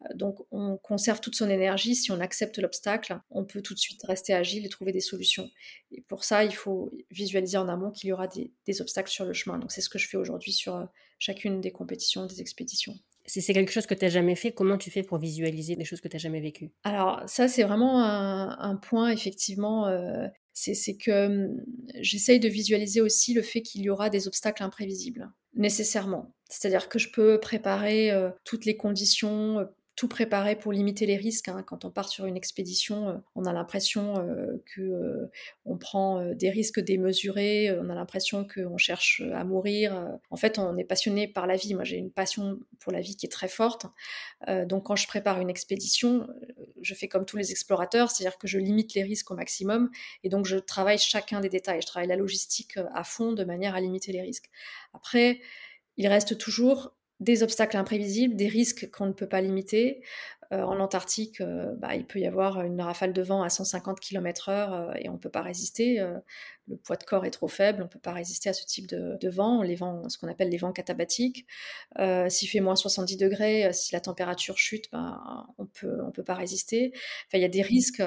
Euh, 0.04 0.14
donc, 0.16 0.40
on 0.52 0.78
conserve 0.78 1.22
toute 1.22 1.36
son 1.36 1.50
énergie. 1.50 1.96
Si 1.96 2.12
on 2.12 2.20
accepte 2.20 2.60
l'obstacle, 2.60 3.20
on 3.32 3.46
peut 3.46 3.62
tout 3.62 3.74
de 3.74 3.80
suite 3.80 4.04
rester 4.04 4.34
agile 4.34 4.66
et 4.66 4.70
trouver 4.70 4.92
des 4.92 5.00
solutions. 5.00 5.50
Et 5.92 6.02
pour 6.02 6.24
ça, 6.24 6.44
il 6.44 6.54
faut 6.54 6.92
visualiser 7.10 7.58
en 7.58 7.70
amont 7.70 7.92
qu'il 7.92 8.10
y 8.10 8.14
aura 8.14 8.28
des, 8.28 8.82
obstacles 8.82 9.10
sur 9.10 9.26
le 9.26 9.34
chemin. 9.34 9.58
Donc, 9.58 9.72
c'est 9.72 9.82
ce 9.82 9.90
que 9.90 9.98
je 9.98 10.08
fais 10.08 10.18
aujourd'hui 10.18 10.52
sur 10.52 10.76
euh, 10.76 10.86
chacune 11.18 11.62
des 11.62 11.72
compétitions, 11.72 12.26
des 12.26 12.42
expéditions. 12.42 12.96
Si 13.28 13.42
c'est 13.42 13.54
quelque 13.54 13.72
chose 13.72 13.86
que 13.86 13.94
tu 13.94 14.06
n'as 14.06 14.10
jamais 14.10 14.36
fait, 14.36 14.52
comment 14.52 14.78
tu 14.78 14.90
fais 14.90 15.04
pour 15.04 15.18
visualiser 15.18 15.76
des 15.76 15.86
choses 15.86 16.02
que 16.02 16.08
tu 16.08 16.16
n'as 16.16 16.22
jamais 16.22 16.40
vécues? 16.40 16.72
Alors 16.84 17.22
ça, 17.28 17.48
c'est 17.48 17.64
vraiment 17.64 18.02
un, 18.02 18.76
point, 18.78 19.10
effectivement, 19.10 19.86
c'est 20.54 20.96
que 20.98 21.28
hum, 21.28 21.62
j'essaye 22.00 22.40
de 22.40 22.48
visualiser 22.48 23.02
aussi 23.02 23.34
le 23.34 23.42
fait 23.42 23.62
qu'il 23.62 23.82
y 23.82 23.90
aura 23.90 24.10
des 24.10 24.28
obstacles 24.28 24.64
imprévisibles, 24.64 25.30
nécessairement. 25.54 26.34
C'est-à-dire 26.50 26.90
que 26.90 27.00
je 27.00 27.12
peux 27.12 27.40
préparer 27.40 28.12
euh, 28.12 28.30
toutes 28.44 28.66
les 28.66 28.78
conditions, 28.78 29.60
euh, 29.60 29.66
tout 29.98 30.08
préparer 30.08 30.56
pour 30.56 30.72
limiter 30.72 31.08
les 31.08 31.18
risques. 31.18 31.50
Hein. 31.50 31.64
Quand 31.66 31.84
on 31.84 31.90
part 31.90 32.08
sur 32.08 32.28
une 32.28 32.38
expédition, 32.38 33.10
euh, 33.10 33.14
on 33.36 33.46
a 33.46 33.52
l'impression 33.52 34.14
qu'on 34.14 34.60
que 34.66 35.30
on 35.66 35.78
prend 35.78 36.24
des 36.34 36.50
risques 36.50 36.80
démesurés, 36.80 37.76
on 37.80 37.90
a 37.90 37.96
l'impression 37.96 38.48
qu'on 38.48 38.78
cherche 38.78 39.24
à 39.34 39.44
mourir. 39.44 40.20
En 40.30 40.38
fait, 40.38 40.60
on 40.60 40.78
est 40.78 40.84
passionné 40.84 41.28
par 41.28 41.48
la 41.48 41.56
vie. 41.56 41.74
Moi, 41.74 41.84
j'ai 41.84 41.98
une 41.98 42.12
passion 42.12 42.60
pour 42.80 42.92
la 42.92 43.02
vie 43.02 43.16
qui 43.16 43.26
est 43.26 43.30
très 43.30 43.48
forte. 43.48 43.88
donc, 44.66 44.86
quand 44.86 44.96
je 44.96 45.08
prépare 45.08 45.42
une 45.42 45.50
expédition, 45.50 46.28
je 46.82 46.94
fais 46.94 47.08
comme 47.08 47.26
tous 47.26 47.38
les 47.38 47.52
explorateurs, 47.52 48.12
c'est-à-dire 48.12 48.38
que 48.38 48.48
je 48.48 48.60
limite 48.60 48.94
les 48.94 49.04
risques 49.04 49.32
au 49.32 49.36
maximum 49.36 49.90
et 50.24 50.30
donc 50.30 50.46
je 50.46 50.58
travaille 50.58 51.00
chacun 51.00 51.42
des 51.42 51.50
détails. 51.50 51.82
Je 51.82 51.88
travaille 51.88 52.08
la 52.08 52.16
logistique 52.16 52.78
à 52.94 53.04
fond 53.04 53.34
de 53.34 53.44
manière 53.44 53.76
à 53.76 53.82
limiter 53.82 54.12
les 54.12 54.22
risques. 54.22 54.50
Après, 54.94 55.42
il 55.98 56.08
reste 56.08 56.38
toujours 56.38 56.94
des 57.20 57.44
obstacles 57.44 57.78
imprévisibles, 57.78 58.36
des 58.36 58.48
risques 58.48 58.90
qu'on 58.92 59.08
ne 59.08 59.14
peut 59.14 59.28
pas 59.28 59.42
limiter. 59.42 60.02
Euh, 60.54 60.62
en 60.62 60.80
Antarctique, 60.80 61.42
euh, 61.42 61.74
bah, 61.76 61.96
il 61.96 62.06
peut 62.06 62.20
y 62.20 62.26
avoir 62.26 62.62
une 62.62 62.80
rafale 62.82 63.12
de 63.12 63.22
vent 63.22 63.44
à 63.44 63.50
150 63.50 64.00
km/h 64.00 64.52
euh, 64.72 64.94
et 65.00 65.10
on 65.10 65.14
ne 65.14 65.18
peut 65.18 65.30
pas 65.30 65.42
résister. 65.42 66.00
le 66.68 66.78
poids 66.78 66.96
de 66.96 67.04
corps 67.04 67.26
est 67.26 67.32
trop 67.32 67.48
faible, 67.48 67.82
on 67.82 67.86
ne 67.86 67.90
peut 67.90 68.00
pas 68.00 68.14
résister 68.14 68.50
à 68.50 68.54
ce 68.54 68.66
type 68.66 68.88
de, 68.88 69.30
vent, 69.30 69.62
les 69.62 69.76
vents, 69.76 70.08
ce 70.10 70.18
qu'on 70.18 70.28
appelle 70.28 70.50
les 70.50 70.58
vents 70.58 70.72
catabatiques. 70.72 71.46
S'il 72.30 72.50
fait 72.50 72.60
moins 72.60 72.76
70 72.76 73.18
degrés, 73.18 73.72
si 73.74 73.94
la 73.94 74.02
température 74.02 74.58
chute, 74.58 74.90
bah, 74.92 75.48
on 75.58 75.66
peut, 75.66 76.02
on 76.06 76.12
peut 76.12 76.24
pas 76.24 76.34
résister. 76.36 76.92
Enfin, 77.28 77.38
il 77.38 77.42
y 77.42 77.46
a 77.46 77.50
des 77.50 77.62
risques 77.62 78.04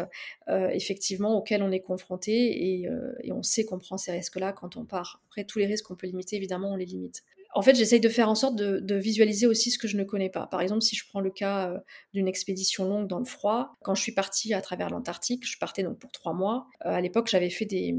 effectivement 0.49 1.37
auxquels 1.37 1.63
on 1.63 1.71
est 1.73 1.81
confronté 1.81 2.33
et, 2.33 2.89
et 3.23 3.33
on 3.33 3.43
sait 3.43 3.65
qu'on 3.65 3.79
prend 3.79 3.97
ces 3.97 4.13
risques-là 4.13 4.53
quand 4.53 4.77
on 4.77 4.85
part. 4.85 5.23
Après, 5.29 5.45
tous 5.45 5.59
les 5.59 5.67
risques 5.67 5.87
qu'on 5.87 5.97
peut 5.97 6.07
limiter, 6.07 6.37
évidemment, 6.37 6.73
on 6.73 6.77
les 6.77 6.87
limite 6.87 7.25
en 7.53 7.63
fait, 7.63 7.75
j'essaye 7.75 8.01
de 8.01 8.09
faire 8.09 8.29
en 8.29 8.35
sorte 8.35 8.55
de, 8.57 8.95
visualiser 8.95 9.47
aussi 9.47 9.71
ce 9.71 9.79
que 9.79 9.89
je 9.89 9.97
ne 9.97 10.05
connais 10.05 10.31
pas. 10.31 10.47
Par 10.47 10.61
exemple, 10.61 10.83
si 10.83 10.95
je 10.95 11.05
prends 11.09 11.21
le 11.21 11.31
cas 11.31 11.71
euh, 11.71 11.79
d'une 12.13 12.29
expédition 12.29 12.85
longue 12.85 13.09
dans 13.09 13.19
le 13.19 13.25
froid, 13.25 13.77
quand 13.83 13.95
je 13.95 14.03
suis 14.03 14.13
partie 14.13 14.55
à 14.55 14.61
travers 14.61 14.91
l'Antarctique, 14.91 15.45
je 15.47 15.59
partais 15.59 15.83
donc 15.83 15.99
pour 15.99 16.13
trois 16.13 16.33
mois. 16.33 16.69
Euh, 16.87 16.91
à 16.91 17.01
l'époque, 17.01 17.29
j'avais 17.29 17.51
fait 17.51 17.65
des, 17.65 17.95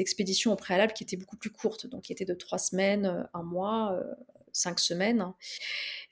expéditions 0.00 0.52
au 0.52 0.56
préalable 0.56 0.92
qui 0.92 1.04
étaient 1.04 1.16
beaucoup 1.16 1.36
plus 1.36 1.50
courtes, 1.50 1.86
donc 1.86 2.02
qui 2.02 2.12
étaient 2.12 2.24
de 2.24 2.34
trois 2.34 2.58
semaines, 2.58 3.06
euh, 3.06 3.22
un 3.34 3.42
mois, 3.42 3.98
cinq 4.52 4.80
semaines. 4.80 5.32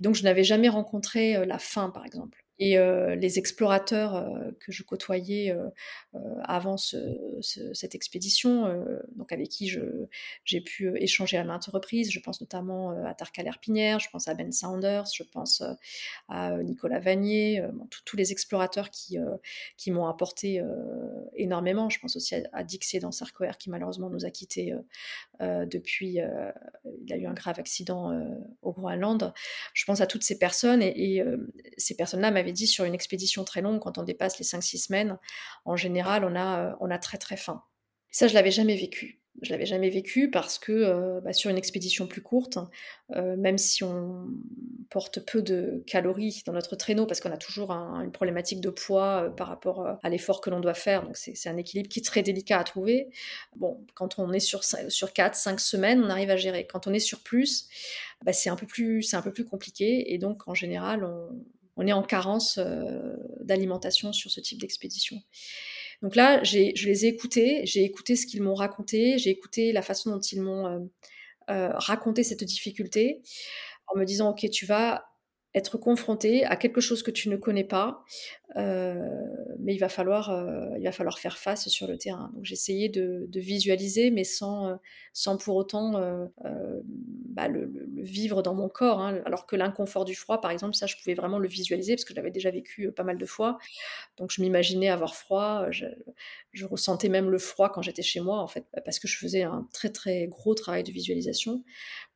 Donc, 0.00 0.14
je 0.14 0.22
n'avais 0.22 0.44
jamais 0.44 0.68
rencontré 0.68 1.44
la 1.46 1.58
faim, 1.58 1.90
par 1.90 2.04
exemple. 2.04 2.43
Et 2.60 2.76
les 3.16 3.38
explorateurs 3.38 4.28
que 4.60 4.70
je 4.70 4.84
côtoyais 4.84 5.54
avant 6.44 6.76
cette 6.76 7.94
expédition, 7.96 8.84
donc 9.16 9.32
avec 9.32 9.48
qui 9.48 9.72
j'ai 10.44 10.60
pu 10.60 10.96
échanger 10.96 11.36
à 11.36 11.44
maintes 11.44 11.66
reprises, 11.66 12.12
je 12.12 12.20
pense 12.20 12.40
notamment 12.40 12.90
à 13.04 13.14
Tarka 13.14 13.42
Pinière, 13.60 13.98
je 13.98 14.08
pense 14.10 14.28
à 14.28 14.34
Ben 14.34 14.52
Saunders, 14.52 15.06
je 15.12 15.24
pense 15.24 15.64
à 16.28 16.56
Nicolas 16.62 17.00
Vanier, 17.00 17.64
tous 18.04 18.16
les 18.16 18.30
explorateurs 18.30 18.90
qui, 18.90 19.18
m'ont 19.88 20.06
apporté 20.06 20.62
énormément. 21.34 21.90
Je 21.90 21.98
pense 21.98 22.14
aussi 22.14 22.36
à, 22.52 22.62
Dixie 22.62 23.00
dans 23.00 23.10
Sarkoer 23.10 23.52
qui 23.58 23.68
malheureusement 23.68 24.10
nous 24.10 24.24
a 24.24 24.30
quittés 24.30 24.74
depuis. 25.40 26.18
il 26.18 27.12
a 27.12 27.16
eu 27.16 27.26
un 27.26 27.34
grave 27.34 27.58
accident 27.58 28.12
au 28.62 28.72
Groenland. 28.72 29.32
Je 29.72 29.84
pense 29.84 30.00
à 30.00 30.06
toutes 30.06 30.22
ces 30.22 30.38
personnes 30.38 30.82
et, 30.82 31.16
et 31.16 31.24
ces 31.76 31.96
personnes-là 31.96 32.30
dit 32.52 32.66
sur 32.66 32.84
une 32.84 32.94
expédition 32.94 33.44
très 33.44 33.60
longue, 33.60 33.80
quand 33.80 33.98
on 33.98 34.02
dépasse 34.02 34.38
les 34.38 34.44
5-6 34.44 34.86
semaines, 34.86 35.18
en 35.64 35.76
général, 35.76 36.24
on 36.24 36.34
a, 36.34 36.60
euh, 36.60 36.72
on 36.80 36.90
a 36.90 36.98
très 36.98 37.18
très 37.18 37.36
faim. 37.36 37.62
Ça, 38.10 38.28
je 38.28 38.34
l'avais 38.34 38.50
jamais 38.50 38.76
vécu. 38.76 39.20
Je 39.42 39.50
l'avais 39.50 39.66
jamais 39.66 39.90
vécu 39.90 40.30
parce 40.30 40.60
que 40.60 40.70
euh, 40.70 41.20
bah, 41.20 41.32
sur 41.32 41.50
une 41.50 41.58
expédition 41.58 42.06
plus 42.06 42.22
courte, 42.22 42.58
euh, 43.16 43.36
même 43.36 43.58
si 43.58 43.82
on 43.82 44.28
porte 44.90 45.18
peu 45.18 45.42
de 45.42 45.82
calories 45.88 46.42
dans 46.46 46.52
notre 46.52 46.76
traîneau, 46.76 47.04
parce 47.04 47.18
qu'on 47.18 47.32
a 47.32 47.36
toujours 47.36 47.72
une 47.72 48.12
problématique 48.12 48.60
de 48.60 48.70
poids 48.70 49.34
par 49.36 49.48
rapport 49.48 49.98
à 50.00 50.08
l'effort 50.08 50.40
que 50.40 50.50
l'on 50.50 50.60
doit 50.60 50.74
faire, 50.74 51.02
donc 51.02 51.16
c'est 51.16 51.48
un 51.48 51.56
équilibre 51.56 51.88
qui 51.88 51.98
est 51.98 52.04
très 52.04 52.22
délicat 52.22 52.60
à 52.60 52.64
trouver. 52.64 53.08
Bon, 53.56 53.84
quand 53.94 54.20
on 54.20 54.32
est 54.32 54.38
sur, 54.38 54.62
sur 54.62 55.08
4-5 55.08 55.58
semaines, 55.58 56.00
on 56.04 56.10
arrive 56.10 56.30
à 56.30 56.36
gérer. 56.36 56.68
Quand 56.68 56.86
on 56.86 56.92
est 56.92 57.00
sur 57.00 57.18
plus, 57.18 57.68
bah, 58.24 58.32
c'est 58.32 58.50
un, 58.50 58.56
peu 58.56 58.66
plus, 58.66 59.14
un 59.14 59.22
peu 59.22 59.32
plus 59.32 59.44
compliqué, 59.44 60.14
et 60.14 60.18
donc 60.18 60.46
en 60.46 60.54
général, 60.54 61.02
on, 61.02 61.28
on 61.76 61.86
est 61.86 61.92
en 61.92 62.02
carence 62.02 62.58
euh, 62.58 63.16
d'alimentation 63.40 64.12
sur 64.12 64.30
ce 64.30 64.40
type 64.40 64.60
d'expédition. 64.60 65.20
Donc 66.02 66.16
là, 66.16 66.42
je 66.42 66.58
les 66.58 67.06
ai 67.06 67.08
écoutés, 67.08 67.62
j'ai 67.64 67.84
écouté 67.84 68.16
ce 68.16 68.26
qu'ils 68.26 68.42
m'ont 68.42 68.54
raconté, 68.54 69.18
j'ai 69.18 69.30
écouté 69.30 69.72
la 69.72 69.82
façon 69.82 70.10
dont 70.10 70.20
ils 70.20 70.40
m'ont 70.40 70.66
euh, 70.66 70.78
euh, 71.50 71.70
raconté 71.74 72.22
cette 72.22 72.44
difficulté, 72.44 73.22
en 73.86 73.98
me 73.98 74.04
disant, 74.04 74.30
OK, 74.30 74.48
tu 74.50 74.66
vas 74.66 75.04
être 75.54 75.78
confronté 75.78 76.44
à 76.44 76.56
quelque 76.56 76.80
chose 76.80 77.04
que 77.04 77.12
tu 77.12 77.28
ne 77.28 77.36
connais 77.36 77.62
pas, 77.62 78.02
mais 78.56 79.72
il 79.72 79.78
va, 79.78 79.88
falloir, 79.88 80.32
il 80.76 80.82
va 80.82 80.90
falloir 80.90 81.20
faire 81.20 81.38
face 81.38 81.68
sur 81.68 81.86
le 81.86 81.96
terrain. 81.96 82.32
Donc 82.34 82.44
j'essayais 82.44 82.88
de, 82.88 83.26
de, 83.28 83.40
visualiser, 83.40 84.10
mais 84.10 84.24
sans, 84.24 84.76
sans 85.12 85.36
pour 85.36 85.54
autant 85.54 85.92
bah, 87.34 87.48
le, 87.48 87.68
vivre 87.96 88.42
dans 88.42 88.54
mon 88.54 88.68
corps. 88.68 89.00
Hein. 89.00 89.20
Alors 89.26 89.46
que 89.46 89.56
l'inconfort 89.56 90.04
du 90.04 90.14
froid, 90.14 90.40
par 90.40 90.52
exemple, 90.52 90.74
ça, 90.74 90.86
je 90.86 90.96
pouvais 90.96 91.14
vraiment 91.14 91.38
le 91.38 91.48
visualiser 91.48 91.96
parce 91.96 92.04
que 92.04 92.12
je 92.12 92.16
l'avais 92.16 92.30
déjà 92.30 92.50
vécu 92.50 92.90
pas 92.92 93.02
mal 93.02 93.18
de 93.18 93.26
fois. 93.26 93.58
Donc 94.16 94.30
je 94.30 94.40
m'imaginais 94.40 94.88
avoir 94.88 95.16
froid. 95.16 95.66
Je, 95.70 95.86
je, 96.54 96.66
ressentais 96.66 97.08
même 97.08 97.30
le 97.30 97.38
froid 97.38 97.70
quand 97.70 97.82
j'étais 97.82 98.02
chez 98.02 98.20
moi, 98.20 98.40
en 98.40 98.46
fait, 98.46 98.64
parce 98.84 98.98
que 98.98 99.08
je 99.08 99.18
faisais 99.18 99.42
un 99.42 99.68
très 99.72 99.90
très 99.90 100.26
gros 100.26 100.54
travail 100.54 100.82
de 100.82 100.92
visualisation. 100.92 101.62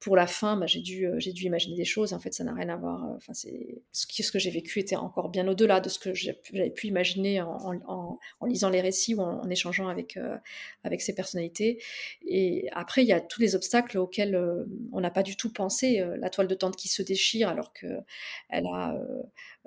Pour 0.01 0.17
la 0.17 0.27
fin, 0.27 0.57
bah, 0.57 0.67
j'ai 0.67 0.81
dû, 0.81 1.09
j'ai 1.19 1.33
dû 1.33 1.45
imaginer 1.45 1.77
des 1.77 1.85
choses. 1.85 2.13
En 2.13 2.21
fait, 2.21 2.33
ça 2.33 2.45
n'a 2.45 2.55
rien 2.55 2.69
à 2.69 2.77
voir. 2.77 3.05
Enfin, 3.17 3.35
c'est 3.35 3.83
ce, 3.93 4.07
que 4.31 4.39
j'ai 4.39 4.51
vécu 4.51 4.79
était 4.79 4.97
encore 4.97 5.29
bien 5.29 5.47
au-delà 5.49 5.81
de 5.81 5.89
ce 5.89 5.99
que 5.99 6.15
j'avais 6.15 6.71
pu 6.71 6.87
imaginer 6.87 7.41
en, 7.43 8.19
lisant 8.47 8.71
les 8.71 8.81
récits 8.81 9.15
ou 9.15 9.21
en, 9.21 9.49
échangeant 9.51 9.89
avec, 9.89 10.17
euh, 10.17 10.37
avec 10.85 11.01
ces 11.03 11.15
personnalités. 11.15 11.83
Et 12.27 12.69
après, 12.73 13.03
il 13.03 13.09
y 13.09 13.13
a 13.13 13.21
tous 13.21 13.41
les 13.41 13.55
obstacles 13.55 13.99
auxquels 13.99 14.35
euh, 14.35 14.65
on 14.93 15.01
n'a 15.01 15.11
pas 15.11 15.23
du 15.23 15.37
tout 15.37 15.53
pensé. 15.53 16.01
Euh, 16.01 16.17
la 16.17 16.31
toile 16.31 16.47
de 16.47 16.55
tente 16.55 16.77
qui 16.77 16.89
se 16.89 17.03
déchire 17.03 17.49
alors 17.49 17.73
qu'elle 17.73 18.67
a 18.67 18.95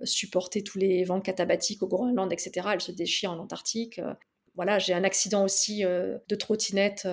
supporté 0.04 0.64
tous 0.64 0.78
les 0.78 1.04
vents 1.04 1.22
catabatiques 1.22 1.84
au 1.84 1.88
Groenland, 1.88 2.32
etc. 2.32 2.70
Elle 2.74 2.82
se 2.82 2.92
déchire 2.92 3.32
en 3.32 3.40
Antarctique 3.40 4.00
voilà, 4.56 4.80
j'ai 4.80 4.94
un 4.94 5.04
accident 5.04 5.44
aussi 5.44 5.84
de 5.84 6.36
trottinette. 6.36 7.08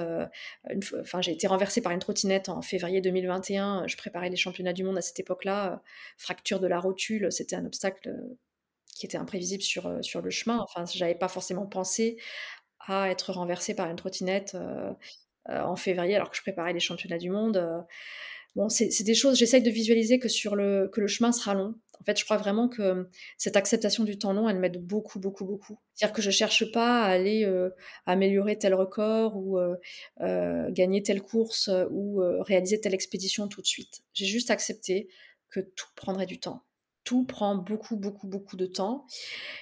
enfin, 1.01 1.21
j'ai 1.21 1.33
été 1.33 1.47
renversée 1.47 1.81
par 1.81 1.93
une 1.93 2.01
trottinette 2.01 2.49
en 2.49 2.63
février 2.63 3.01
2021. 3.01 3.87
Je 3.87 3.97
préparais 3.97 4.29
les 4.29 4.37
championnats 4.37 4.73
du 4.73 4.85
monde 4.85 4.99
à 4.99 5.03
cette 5.03 5.21
époque-là. 5.21 5.83
fracture 6.17 6.61
de 6.61 6.67
la 6.67 6.81
rotule, 6.81 7.31
c'était 7.31 7.57
un 7.57 7.65
obstacle 7.65 8.13
qui 8.97 9.07
était 9.07 9.19
imprévisible 9.19 9.63
sur, 9.63 9.89
le 9.89 10.31
chemin. 10.31 10.59
Enfin, 10.61 10.85
j'avais 10.93 11.15
pas 11.15 11.29
forcément 11.29 11.67
pensé 11.67 12.17
à 12.81 13.09
être 13.11 13.33
renversée 13.33 13.75
par 13.75 13.89
une 13.89 13.97
trottinette 13.97 14.57
en 15.47 15.77
février 15.77 16.17
alors 16.17 16.31
que 16.31 16.37
je 16.37 16.43
préparais 16.43 16.73
les 16.73 16.81
championnats 16.81 17.19
du 17.19 17.31
monde. 17.31 17.87
Bon, 18.57 18.69
c'est 18.69 19.05
des 19.05 19.15
choses, 19.15 19.39
j'essaye 19.39 19.63
de 19.63 19.71
visualiser 19.71 20.19
que 20.19 20.27
le 20.27 21.07
chemin 21.07 21.31
sera 21.31 21.55
long. 21.55 21.77
En 22.01 22.05
fait, 22.05 22.19
je 22.19 22.25
crois 22.25 22.37
vraiment 22.37 22.69
que 22.69 23.09
cette 23.37 23.57
acceptation 23.57 24.05
du 24.05 24.19
temps 24.19 24.33
long, 24.33 24.49
elle 24.49 24.59
m'aide 24.59 24.85
beaucoup, 24.85 25.19
beaucoup, 25.19 25.45
beaucoup. 25.45 25.79
C'est-à-dire 25.95 26.15
que 26.15 26.23
je 26.23 26.31
cherche 26.31 26.71
pas 26.73 27.03
à 27.03 27.07
aller 27.07 27.51
améliorer 28.07 28.57
tel 28.57 28.75
record 28.75 29.37
ou 29.37 29.59
gagner 30.71 31.03
telle 31.03 31.23
course 31.23 31.71
ou 31.91 32.21
réaliser 32.41 32.81
telle 32.81 32.95
expédition 32.95 33.49
tout 33.49 33.61
de 33.61 33.67
suite. 33.67 34.03
J'ai 34.15 34.27
juste 34.27 34.51
accepté 34.51 35.09
que 35.51 35.61
tout 35.61 35.89
prendrait 35.97 36.27
du 36.27 36.39
temps 36.39 36.63
tout 37.05 37.25
prend 37.25 37.57
beaucoup, 37.57 37.97
beaucoup, 37.97 38.27
beaucoup 38.27 38.59
de 38.59 38.67
temps. 38.67 39.07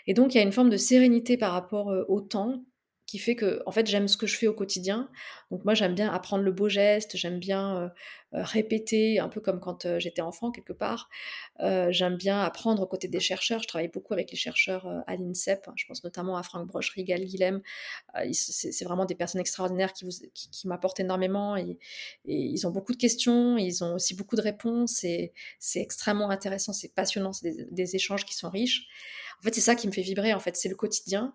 Et 0.09 0.15
donc, 0.15 0.35
il 0.35 0.39
y 0.39 0.41
a 0.41 0.43
une 0.43 0.51
forme 0.51 0.69
de 0.69 0.77
sérénité 0.77 1.37
par 1.37 1.53
rapport 1.53 1.95
au 2.09 2.21
temps 2.21 2.65
qui 3.07 3.19
fait 3.19 3.37
que, 3.37 3.63
en 3.67 3.73
fait, 3.73 3.87
j'aime 3.87 4.09
ce 4.09 4.17
que 4.17 4.27
je 4.27 4.37
fais 4.37 4.49
au 4.49 4.55
quotidien. 4.55 5.09
Donc, 5.51 5.65
moi, 5.65 5.75
j'aime 5.75 5.95
bien 5.95 6.13
apprendre 6.13 6.43
le 6.43 6.51
beau 6.53 6.69
geste, 6.69 7.17
j'aime 7.17 7.39
bien 7.39 7.93
répéter, 8.33 9.21
un 9.21 9.29
peu 9.29 9.41
comme 9.41 9.61
quand 9.61 9.99
j'étais 9.99 10.23
enfant, 10.23 10.51
quelque 10.51 10.73
part. 10.73 11.09
j'aime 11.61 12.17
bien 12.17 12.41
apprendre 12.41 12.83
aux 12.83 12.87
côtés 12.87 13.09
des 13.09 13.21
chercheurs. 13.21 13.63
Je 13.63 13.69
travaille 13.69 13.89
beaucoup 13.89 14.13
avec 14.13 14.31
les 14.33 14.37
chercheurs 14.37 14.87
à 15.07 15.17
l'INSEP. 15.17 15.69
Hein. 15.69 15.73
Je 15.77 15.87
pense 15.87 16.03
notamment 16.03 16.37
à 16.37 16.43
Franck 16.43 16.67
Brochery, 16.67 17.05
Gal 17.05 17.25
Guilhem. 17.25 17.63
c'est 18.33 18.85
vraiment 18.85 19.05
des 19.05 19.15
personnes 19.15 19.41
extraordinaires 19.41 19.93
qui, 19.93 20.67
m'apportent 20.67 21.01
énormément. 21.01 21.57
Et, 21.57 21.79
ils 22.25 22.67
ont 22.67 22.71
beaucoup 22.71 22.93
de 22.93 22.99
questions, 22.99 23.57
ils 23.57 23.85
ont 23.85 23.95
aussi 23.95 24.15
beaucoup 24.15 24.37
de 24.37 24.43
réponses. 24.43 25.05
C'est 25.59 25.81
extrêmement 25.81 26.31
intéressant, 26.31 26.73
c'est 26.73 26.93
passionnant, 26.93 27.33
c'est 27.33 27.51
des, 27.51 27.67
des 27.71 27.97
échanges 27.97 28.25
qui 28.25 28.35
sont 28.35 28.51
riches. 28.51 28.89
En 29.41 29.43
fait, 29.43 29.55
c'est 29.55 29.61
ça 29.61 29.75
qui 29.75 29.87
me 29.87 29.93
fait 29.93 30.03
vibrer, 30.03 30.35
en 30.35 30.41
fait, 30.41 30.57
c'est 30.57 30.69
le 30.69 30.77
quotidien. 30.77 31.35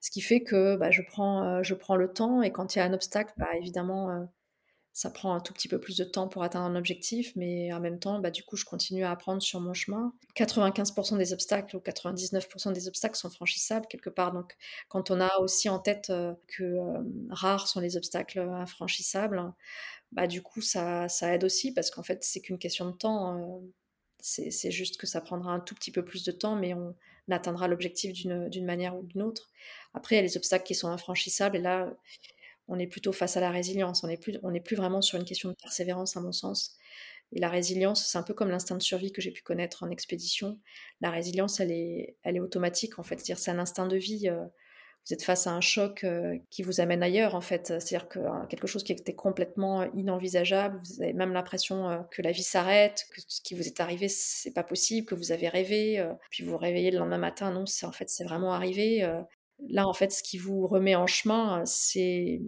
Ce 0.00 0.10
qui 0.10 0.20
fait 0.20 0.42
que 0.42 0.76
bah, 0.76 0.90
je, 0.90 1.02
prends, 1.02 1.42
euh, 1.44 1.62
je 1.62 1.74
prends 1.74 1.96
le 1.96 2.12
temps 2.12 2.42
et 2.42 2.52
quand 2.52 2.74
il 2.74 2.78
y 2.78 2.82
a 2.82 2.84
un 2.84 2.92
obstacle, 2.92 3.32
bah, 3.36 3.48
évidemment, 3.56 4.10
euh, 4.10 4.24
ça 4.92 5.10
prend 5.10 5.34
un 5.34 5.40
tout 5.40 5.52
petit 5.52 5.68
peu 5.68 5.78
plus 5.78 5.96
de 5.96 6.04
temps 6.04 6.26
pour 6.28 6.42
atteindre 6.42 6.66
un 6.66 6.76
objectif, 6.76 7.32
mais 7.36 7.72
en 7.72 7.80
même 7.80 7.98
temps, 7.98 8.18
bah, 8.18 8.30
du 8.30 8.42
coup, 8.42 8.56
je 8.56 8.64
continue 8.64 9.04
à 9.04 9.10
apprendre 9.10 9.42
sur 9.42 9.60
mon 9.60 9.74
chemin. 9.74 10.14
95% 10.34 11.18
des 11.18 11.32
obstacles 11.32 11.76
ou 11.76 11.80
99% 11.80 12.72
des 12.72 12.88
obstacles 12.88 13.16
sont 13.16 13.30
franchissables 13.30 13.86
quelque 13.88 14.10
part. 14.10 14.32
Donc, 14.32 14.56
quand 14.88 15.10
on 15.10 15.20
a 15.20 15.30
aussi 15.40 15.68
en 15.68 15.78
tête 15.78 16.08
euh, 16.10 16.32
que 16.46 16.78
rares 17.30 17.68
sont 17.68 17.80
les 17.80 17.96
obstacles 17.96 18.38
infranchissables, 18.38 19.52
du 20.28 20.42
coup, 20.42 20.62
ça, 20.62 21.08
ça 21.08 21.34
aide 21.34 21.44
aussi 21.44 21.74
parce 21.74 21.90
qu'en 21.90 22.02
fait, 22.02 22.24
c'est 22.24 22.40
qu'une 22.40 22.58
question 22.58 22.86
de 22.86 22.96
temps. 22.96 23.60
c'est 24.20 24.70
juste 24.70 24.96
que 24.98 25.06
ça 25.06 25.20
prendra 25.20 25.52
un 25.52 25.60
tout 25.60 25.74
petit 25.74 25.90
peu 25.92 26.04
plus 26.04 26.24
de 26.24 26.32
temps, 26.32 26.56
mais 26.56 26.72
on, 26.74 26.94
atteindra 27.32 27.68
l'objectif 27.68 28.12
d'une 28.12 28.64
manière 28.64 28.96
ou 28.96 29.02
d'une 29.02 29.22
autre. 29.22 29.50
Après, 29.94 30.14
il 30.14 30.18
y 30.18 30.20
a 30.20 30.22
les 30.22 30.36
obstacles 30.36 30.64
qui 30.64 30.74
sont 30.74 30.88
infranchissables, 30.88 31.56
et 31.56 31.60
là, 31.60 31.92
on 32.68 32.78
est 32.78 32.86
plutôt 32.86 33.12
face 33.12 33.36
à 33.36 33.40
la 33.40 33.50
résilience. 33.50 34.04
On 34.04 34.08
n'est 34.08 34.16
plus, 34.16 34.38
plus 34.64 34.76
vraiment 34.76 35.02
sur 35.02 35.18
une 35.18 35.24
question 35.24 35.48
de 35.48 35.54
persévérance, 35.54 36.16
à 36.16 36.20
mon 36.20 36.32
sens. 36.32 36.76
Et 37.32 37.40
la 37.40 37.48
résilience, 37.48 38.06
c'est 38.06 38.18
un 38.18 38.22
peu 38.22 38.34
comme 38.34 38.50
l'instinct 38.50 38.76
de 38.76 38.82
survie 38.82 39.12
que 39.12 39.20
j'ai 39.20 39.32
pu 39.32 39.42
connaître 39.42 39.82
en 39.82 39.90
expédition. 39.90 40.60
La 41.00 41.10
résilience, 41.10 41.60
elle 41.60 41.72
est, 41.72 42.16
elle 42.22 42.36
est 42.36 42.40
automatique, 42.40 42.98
en 42.98 43.02
fait. 43.02 43.16
C'est-à-dire, 43.16 43.38
c'est 43.38 43.50
un 43.50 43.58
instinct 43.58 43.86
de 43.86 43.96
vie. 43.96 44.28
Euh, 44.28 44.44
vous 45.06 45.14
êtes 45.14 45.22
face 45.22 45.46
à 45.46 45.52
un 45.52 45.60
choc 45.60 46.02
euh, 46.02 46.36
qui 46.50 46.62
vous 46.62 46.80
amène 46.80 47.02
ailleurs, 47.02 47.36
en 47.36 47.40
fait. 47.40 47.68
C'est-à-dire 47.68 48.08
que 48.08 48.18
euh, 48.18 48.46
quelque 48.48 48.66
chose 48.66 48.82
qui 48.82 48.90
était 48.90 49.14
complètement 49.14 49.84
inenvisageable, 49.94 50.80
vous 50.84 51.02
avez 51.02 51.12
même 51.12 51.32
l'impression 51.32 51.88
euh, 51.88 51.98
que 52.10 52.22
la 52.22 52.32
vie 52.32 52.42
s'arrête, 52.42 53.06
que 53.14 53.20
ce 53.28 53.40
qui 53.40 53.54
vous 53.54 53.66
est 53.68 53.78
arrivé, 53.78 54.08
c'est 54.08 54.50
pas 54.50 54.64
possible, 54.64 55.06
que 55.06 55.14
vous 55.14 55.30
avez 55.30 55.48
rêvé, 55.48 56.04
puis 56.30 56.44
vous 56.44 56.50
vous 56.52 56.58
réveillez 56.58 56.90
le 56.90 56.98
lendemain 56.98 57.18
matin, 57.18 57.52
non, 57.52 57.66
c'est 57.66 57.86
en 57.86 57.92
fait, 57.92 58.10
c'est 58.10 58.24
vraiment 58.24 58.52
arrivé. 58.52 59.06
Là, 59.68 59.88
en 59.88 59.94
fait, 59.94 60.12
ce 60.12 60.22
qui 60.22 60.36
vous 60.36 60.66
remet 60.66 60.94
en 60.94 61.06
chemin, 61.06 61.64
c'est 61.64 62.42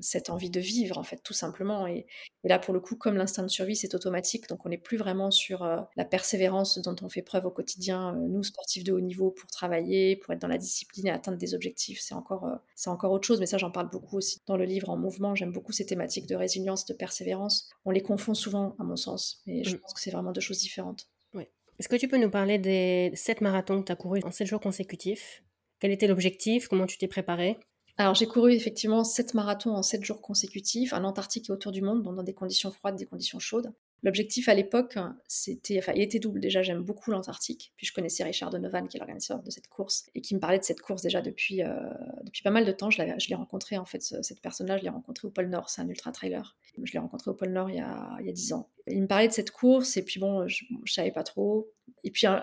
cette 0.00 0.28
envie 0.28 0.50
de 0.50 0.60
vivre, 0.60 0.98
en 0.98 1.02
fait, 1.02 1.20
tout 1.22 1.32
simplement. 1.32 1.86
Et, 1.86 2.06
là, 2.44 2.58
pour 2.58 2.74
le 2.74 2.80
coup, 2.80 2.94
comme 2.94 3.16
l'instinct 3.16 3.42
de 3.42 3.48
survie, 3.48 3.74
c'est 3.74 3.94
automatique, 3.94 4.48
donc 4.48 4.64
on 4.66 4.68
n'est 4.68 4.78
plus 4.78 4.98
vraiment 4.98 5.30
sur 5.30 5.62
euh, 5.62 5.80
la 5.96 6.04
persévérance 6.04 6.78
dont 6.78 6.94
on 7.02 7.08
fait 7.08 7.22
preuve 7.22 7.46
au 7.46 7.50
quotidien, 7.50 8.14
euh, 8.14 8.28
nous, 8.28 8.42
sportifs 8.42 8.84
de 8.84 8.92
haut 8.92 9.00
niveau, 9.00 9.30
pour 9.30 9.50
travailler, 9.50 10.16
pour 10.16 10.34
être 10.34 10.40
dans 10.40 10.48
la 10.48 10.58
discipline 10.58 11.06
et 11.06 11.10
atteindre 11.10 11.38
des 11.38 11.54
objectifs. 11.54 12.00
C'est 12.00 12.14
encore, 12.14 12.44
euh, 12.44 12.56
c'est 12.74 12.90
encore 12.90 13.12
autre 13.12 13.26
chose, 13.26 13.40
mais 13.40 13.46
ça, 13.46 13.56
j'en 13.56 13.70
parle 13.70 13.88
beaucoup 13.90 14.18
aussi 14.18 14.40
dans 14.46 14.56
le 14.56 14.64
livre 14.64 14.90
En 14.90 14.96
Mouvement. 14.96 15.34
J'aime 15.34 15.52
beaucoup 15.52 15.72
ces 15.72 15.86
thématiques 15.86 16.26
de 16.26 16.36
résilience, 16.36 16.84
de 16.84 16.94
persévérance. 16.94 17.70
On 17.86 17.90
les 17.90 18.02
confond 18.02 18.34
souvent, 18.34 18.76
à 18.78 18.84
mon 18.84 18.96
sens, 18.96 19.42
mais 19.46 19.64
je 19.64 19.76
mmh. 19.76 19.80
pense 19.80 19.94
que 19.94 20.00
c'est 20.00 20.10
vraiment 20.10 20.32
deux 20.32 20.42
choses 20.42 20.58
différentes. 20.58 21.08
Oui. 21.32 21.44
Est-ce 21.78 21.88
que 21.88 21.96
tu 21.96 22.08
peux 22.08 22.18
nous 22.18 22.30
parler 22.30 22.58
des 22.58 23.10
sept 23.14 23.40
marathons 23.40 23.80
que 23.80 23.86
tu 23.86 23.92
as 23.92 23.96
courus 23.96 24.22
en 24.24 24.30
sept 24.30 24.46
jours 24.46 24.60
consécutifs? 24.60 25.42
Quel 25.80 25.92
était 25.92 26.06
l'objectif? 26.06 26.68
Comment 26.68 26.86
tu 26.86 26.98
t'es 26.98 27.08
préparé 27.08 27.58
alors 27.98 28.14
j'ai 28.14 28.26
couru 28.26 28.52
effectivement 28.52 29.04
7 29.04 29.32
marathons 29.32 29.74
en 29.74 29.82
7 29.82 30.04
jours 30.04 30.20
consécutifs, 30.20 30.92
en 30.92 31.02
Antarctique 31.04 31.48
et 31.48 31.52
autour 31.52 31.72
du 31.72 31.80
monde, 31.80 32.02
dans 32.02 32.22
des 32.22 32.34
conditions 32.34 32.70
froides, 32.70 32.96
des 32.96 33.06
conditions 33.06 33.38
chaudes. 33.38 33.72
L'objectif 34.02 34.48
à 34.50 34.54
l'époque, 34.54 34.98
c'était, 35.26 35.78
enfin, 35.78 35.92
il 35.96 36.02
était 36.02 36.18
double. 36.18 36.38
Déjà, 36.40 36.62
j'aime 36.62 36.82
beaucoup 36.82 37.10
l'Antarctique. 37.10 37.72
Puis 37.76 37.86
je 37.86 37.94
connaissais 37.94 38.22
Richard 38.22 38.50
Donovan, 38.50 38.86
qui 38.86 38.98
est 38.98 39.00
l'organisateur 39.00 39.42
de 39.42 39.50
cette 39.50 39.68
course, 39.68 40.04
et 40.14 40.20
qui 40.20 40.34
me 40.34 40.40
parlait 40.40 40.58
de 40.58 40.64
cette 40.64 40.82
course 40.82 41.00
déjà 41.00 41.22
depuis, 41.22 41.62
euh, 41.62 41.74
depuis 42.22 42.42
pas 42.42 42.50
mal 42.50 42.66
de 42.66 42.72
temps. 42.72 42.90
Je 42.90 43.02
l'ai 43.02 43.34
rencontré, 43.34 43.78
en 43.78 43.86
fait, 43.86 44.02
cette 44.02 44.42
personne-là, 44.42 44.76
je 44.76 44.82
l'ai 44.82 44.90
rencontré 44.90 45.26
au 45.26 45.30
pôle 45.30 45.48
Nord. 45.48 45.70
C'est 45.70 45.80
un 45.80 45.88
ultra-trailer. 45.88 46.56
Je 46.82 46.92
l'ai 46.92 46.98
rencontré 46.98 47.30
au 47.30 47.34
pôle 47.34 47.52
Nord 47.52 47.70
il 47.70 47.76
y, 47.76 47.80
a, 47.80 48.16
il 48.20 48.26
y 48.26 48.28
a 48.28 48.32
10 48.32 48.52
ans. 48.52 48.68
Il 48.88 49.02
me 49.02 49.06
parlait 49.06 49.28
de 49.28 49.32
cette 49.32 49.50
course, 49.50 49.96
et 49.96 50.04
puis 50.04 50.20
bon, 50.20 50.46
je, 50.48 50.64
je 50.84 50.92
savais 50.92 51.10
pas 51.10 51.24
trop. 51.24 51.70
Et 52.04 52.10
puis 52.10 52.26
un, 52.26 52.42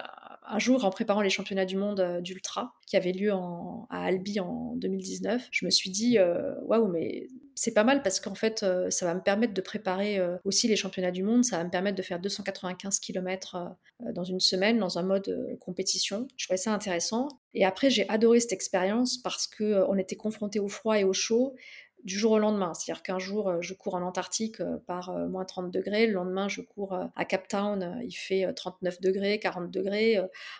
jour, 0.59 0.83
en 0.83 0.89
préparant 0.89 1.21
les 1.21 1.29
championnats 1.29 1.65
du 1.65 1.77
monde 1.77 2.01
euh, 2.01 2.21
d'ultra 2.21 2.73
qui 2.85 2.97
avaient 2.97 3.13
lieu 3.13 3.31
à 3.31 3.87
Albi 3.89 4.39
en 4.39 4.75
2019, 4.75 5.47
je 5.51 5.65
me 5.65 5.71
suis 5.71 5.89
dit 5.89 6.17
euh, 6.19 6.53
waouh, 6.65 6.87
mais 6.87 7.27
c'est 7.55 7.73
pas 7.73 7.83
mal 7.83 8.03
parce 8.03 8.19
qu'en 8.19 8.35
fait, 8.35 8.61
euh, 8.63 8.89
ça 8.89 9.05
va 9.05 9.15
me 9.15 9.21
permettre 9.21 9.53
de 9.53 9.61
préparer 9.61 10.19
aussi 10.43 10.67
les 10.67 10.75
championnats 10.75 11.11
du 11.11 11.23
monde. 11.23 11.45
Ça 11.45 11.57
va 11.57 11.63
me 11.63 11.69
permettre 11.69 11.95
de 11.95 12.01
faire 12.01 12.19
295 12.19 12.99
km 12.99 13.75
dans 14.13 14.23
une 14.23 14.39
semaine 14.39 14.79
dans 14.79 14.97
un 14.97 15.03
mode 15.03 15.57
compétition. 15.59 16.27
Je 16.35 16.45
trouvais 16.45 16.57
ça 16.57 16.73
intéressant. 16.73 17.29
Et 17.53 17.63
après, 17.65 17.89
j'ai 17.89 18.07
adoré 18.09 18.39
cette 18.39 18.51
expérience 18.51 19.17
parce 19.17 19.47
que 19.47 19.85
on 19.87 19.97
était 19.97 20.15
confronté 20.15 20.59
au 20.59 20.67
froid 20.67 20.99
et 20.99 21.03
au 21.03 21.13
chaud 21.13 21.55
du 22.03 22.17
jour 22.17 22.33
au 22.33 22.39
lendemain. 22.39 22.73
C'est-à-dire 22.73 23.03
qu'un 23.03 23.19
jour, 23.19 23.49
euh, 23.49 23.61
je 23.61 23.73
cours 23.73 23.95
en 23.95 24.01
Antarctique 24.01 24.59
euh, 24.59 24.77
par 24.87 25.09
euh, 25.09 25.27
moins 25.27 25.45
30 25.45 25.71
degrés, 25.71 26.07
le 26.07 26.13
lendemain, 26.13 26.47
je 26.47 26.61
cours 26.61 26.97
à 27.15 27.25
Cape 27.25 27.47
Town, 27.47 27.99
il 28.03 28.13
fait 28.13 28.51
39 28.53 29.01
degrés, 29.01 29.39
40 29.39 29.71
degrés. 29.71 30.19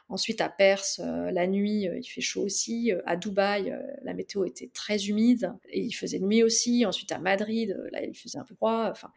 Ensuite, 0.09 0.41
à 0.41 0.49
Perse, 0.49 0.99
la 0.99 1.47
nuit, 1.47 1.83
il 1.83 2.07
fait 2.07 2.21
chaud 2.21 2.43
aussi. 2.43 2.91
À 3.05 3.15
Dubaï, 3.15 3.75
la 4.03 4.13
météo 4.13 4.45
était 4.45 4.69
très 4.73 5.05
humide 5.05 5.53
et 5.69 5.81
il 5.81 5.91
faisait 5.91 6.19
nuit 6.19 6.43
aussi. 6.43 6.85
Ensuite, 6.85 7.11
à 7.11 7.19
Madrid, 7.19 7.77
là, 7.91 8.03
il 8.03 8.15
faisait 8.15 8.39
un 8.39 8.43
peu 8.43 8.55
froid. 8.55 8.87
Enfin, 8.89 9.11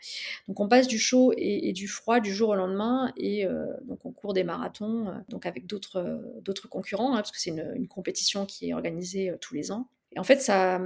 donc, 0.49 0.61
on 0.61 0.69
passe 0.69 0.89
du 0.89 0.99
chaud 0.99 1.33
et, 1.37 1.73
du 1.73 1.89
froid 1.89 2.21
du 2.21 2.33
jour 2.33 2.51
au 2.51 2.55
lendemain 2.55 3.13
et 3.17 3.47
donc 3.85 4.05
on 4.05 4.13
court 4.13 4.33
des 4.33 4.45
marathons, 4.45 5.13
donc 5.29 5.47
avec 5.47 5.67
d'autres 5.67 6.69
concurrents, 6.69 7.15
hein, 7.15 7.19
parce 7.19 7.33
que 7.33 7.41
c'est 7.41 7.51
une 7.51 7.89
compétition 7.89 8.47
qui 8.47 8.71
est 8.71 8.75
organisée 8.75 9.35
tous 9.41 9.55
les 9.55 9.73
ans. 9.73 9.89
Et 10.17 10.19
en 10.19 10.25
fait, 10.25 10.41
ça, 10.41 10.81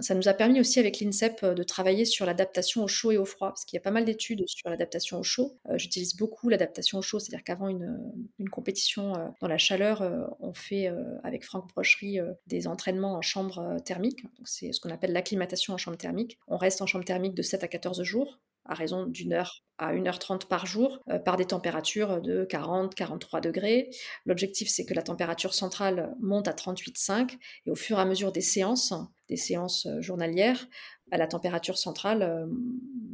ça 0.00 0.14
nous 0.14 0.28
a 0.28 0.32
permis 0.32 0.60
aussi 0.60 0.78
avec 0.78 1.00
l'INSEP 1.00 1.44
de 1.44 1.62
travailler 1.64 2.04
sur 2.04 2.24
l'adaptation 2.24 2.84
au 2.84 2.88
chaud 2.88 3.10
et 3.10 3.18
au 3.18 3.24
froid, 3.24 3.48
parce 3.48 3.64
qu'il 3.64 3.76
y 3.76 3.80
a 3.80 3.82
pas 3.82 3.90
mal 3.90 4.04
d'études 4.04 4.44
sur 4.46 4.70
l'adaptation 4.70 5.18
au 5.18 5.24
chaud. 5.24 5.58
J'utilise 5.74 6.16
beaucoup 6.16 6.48
l'adaptation 6.48 6.98
au 6.98 7.02
chaud, 7.02 7.18
c'est-à-dire 7.18 7.42
qu'avant 7.42 7.68
une, 7.68 7.98
une, 8.38 8.48
compétition 8.48 9.34
dans 9.40 9.48
la 9.48 9.58
chaleur, 9.58 10.02
on 10.38 10.52
fait 10.52 10.88
avec 11.24 11.44
Franck 11.44 11.68
Brocherie 11.74 12.20
des 12.46 12.68
entraînements 12.68 13.14
en 13.14 13.22
chambre 13.22 13.76
thermique. 13.84 14.22
C'est 14.44 14.72
ce 14.72 14.80
qu'on 14.80 14.90
appelle 14.90 15.12
l'acclimatation 15.12 15.74
en 15.74 15.76
chambre 15.76 15.96
thermique. 15.96 16.38
On 16.46 16.56
reste 16.56 16.80
en 16.80 16.86
chambre 16.86 17.04
thermique 17.04 17.34
de 17.34 17.42
7 17.42 17.64
à 17.64 17.68
14 17.68 18.02
jours 18.04 18.38
à 18.64 18.74
raison 18.74 19.06
d'une 19.06 19.32
heure 19.32 19.62
à 19.78 19.94
1h30 19.94 20.46
par 20.46 20.66
jour, 20.66 21.00
euh, 21.08 21.18
par 21.18 21.36
des 21.36 21.46
températures 21.46 22.20
de 22.20 22.44
40-43 22.44 23.40
degrés. 23.40 23.90
L'objectif, 24.26 24.68
c'est 24.68 24.84
que 24.84 24.94
la 24.94 25.02
température 25.02 25.54
centrale 25.54 26.14
monte 26.20 26.48
à 26.48 26.52
38,5 26.52 27.38
et 27.66 27.70
au 27.70 27.74
fur 27.74 27.98
et 27.98 28.02
à 28.02 28.04
mesure 28.04 28.30
des 28.30 28.42
séances, 28.42 28.92
des 29.28 29.36
séances 29.36 29.86
euh, 29.86 30.00
journalières, 30.02 30.66
bah, 31.10 31.16
la 31.16 31.26
température 31.26 31.78
centrale 31.78 32.22
euh, 32.22 32.46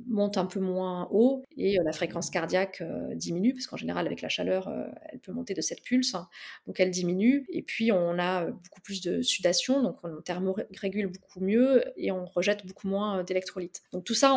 monte 0.08 0.38
un 0.38 0.46
peu 0.46 0.60
moins 0.60 1.08
haut 1.10 1.42
et 1.56 1.78
la 1.84 1.92
fréquence 1.92 2.30
cardiaque 2.30 2.82
diminue, 3.14 3.52
parce 3.52 3.66
qu'en 3.66 3.76
général, 3.76 4.06
avec 4.06 4.22
la 4.22 4.28
chaleur, 4.28 4.72
elle 5.10 5.18
peut 5.18 5.32
monter 5.32 5.52
de 5.52 5.60
7 5.60 5.82
pulses, 5.82 6.14
hein. 6.14 6.28
donc 6.66 6.78
elle 6.80 6.90
diminue. 6.90 7.44
Et 7.50 7.60
puis, 7.60 7.90
on 7.92 8.18
a 8.18 8.46
beaucoup 8.46 8.80
plus 8.82 9.02
de 9.02 9.20
sudation, 9.20 9.82
donc 9.82 9.98
on 10.04 10.22
thermorégule 10.22 11.08
beaucoup 11.08 11.40
mieux 11.40 11.82
et 11.96 12.12
on 12.12 12.24
rejette 12.24 12.64
beaucoup 12.64 12.88
moins 12.88 13.24
d'électrolytes. 13.24 13.82
Donc 13.92 14.04
tout 14.04 14.14
ça, 14.14 14.32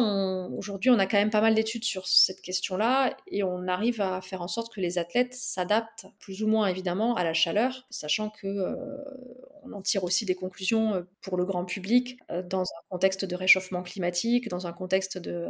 aujourd'hui, 0.58 0.90
on 0.90 1.00
a 1.00 1.06
quand 1.06 1.18
même 1.18 1.30
pas 1.30 1.40
mal 1.40 1.56
d'études 1.56 1.86
sur 1.86 2.08
cette 2.08 2.42
question-là 2.42 3.16
et 3.28 3.44
on 3.44 3.68
arrive 3.68 4.02
à 4.02 4.22
faire 4.22 4.42
en 4.42 4.48
sorte 4.48 4.74
que 4.74 4.82
les 4.82 4.98
athlètes 4.98 5.34
s'adaptent 5.34 6.08
plus 6.20 6.44
ou 6.44 6.48
moins 6.48 6.68
évidemment 6.68 7.16
à 7.16 7.24
la 7.24 7.34
chaleur, 7.34 7.86
sachant 7.90 8.30
que 8.30 8.48
euh, 8.48 8.76
on 9.80 9.82
tire 9.82 10.04
aussi 10.04 10.26
des 10.26 10.36
conclusions 10.36 10.94
euh, 10.94 11.02
pour 11.22 11.38
le 11.38 11.46
grand 11.46 11.66
public 11.66 12.20
euh, 12.30 12.44
dans 12.44 12.64
un 12.64 12.82
contexte 12.90 13.26
de 13.26 13.36
réchauffement 13.36 13.82
climatique, 13.82 14.50
dans 14.50 14.68
un 14.68 14.74
contexte 14.74 15.18
de 15.18 15.48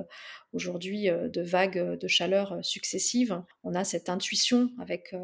aujourd'hui 0.53 1.09
de 1.09 1.41
vagues 1.41 1.97
de 1.97 2.07
chaleur 2.07 2.57
successives. 2.63 3.41
On 3.63 3.75
a 3.75 3.83
cette 3.83 4.09
intuition 4.09 4.69
avec 4.79 5.15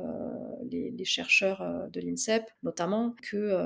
les, 0.70 1.06
chercheurs 1.06 1.90
de 1.92 2.00
l'INSEP 2.00 2.44
notamment 2.64 3.16
que 3.22 3.58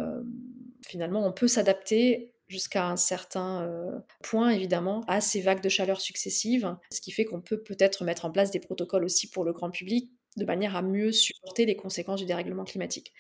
finalement 0.86 1.26
on 1.26 1.32
peut 1.32 1.48
s'adapter 1.48 2.34
jusqu'à 2.50 2.88
un 2.88 2.98
certain 2.98 3.62
euh, 3.62 4.00
point, 4.24 4.50
évidemment, 4.50 5.04
à 5.08 5.22
ces 5.22 5.40
vagues 5.40 5.62
de 5.62 5.70
chaleur 5.70 6.02
successives, 6.02 6.76
ce 6.92 7.00
qui 7.00 7.12
fait 7.12 7.24
qu'on 7.24 7.42
peut 7.42 7.62
peut-être 7.62 8.04
mettre 8.04 8.26
en 8.26 8.32
place 8.32 8.52
des 8.52 8.60
protocoles 8.60 9.06
aussi 9.06 9.30
pour 9.30 9.46
le 9.46 9.54
grand 9.54 9.70
public 9.70 10.12
de 10.40 10.46
manière 10.46 10.76
à 10.76 10.82
mieux 10.82 11.12
supporter 11.12 11.66
les 11.66 11.76
conséquences 11.76 12.20
du 12.20 12.26
dérèglement 12.26 12.64
climatique. 12.64 13.14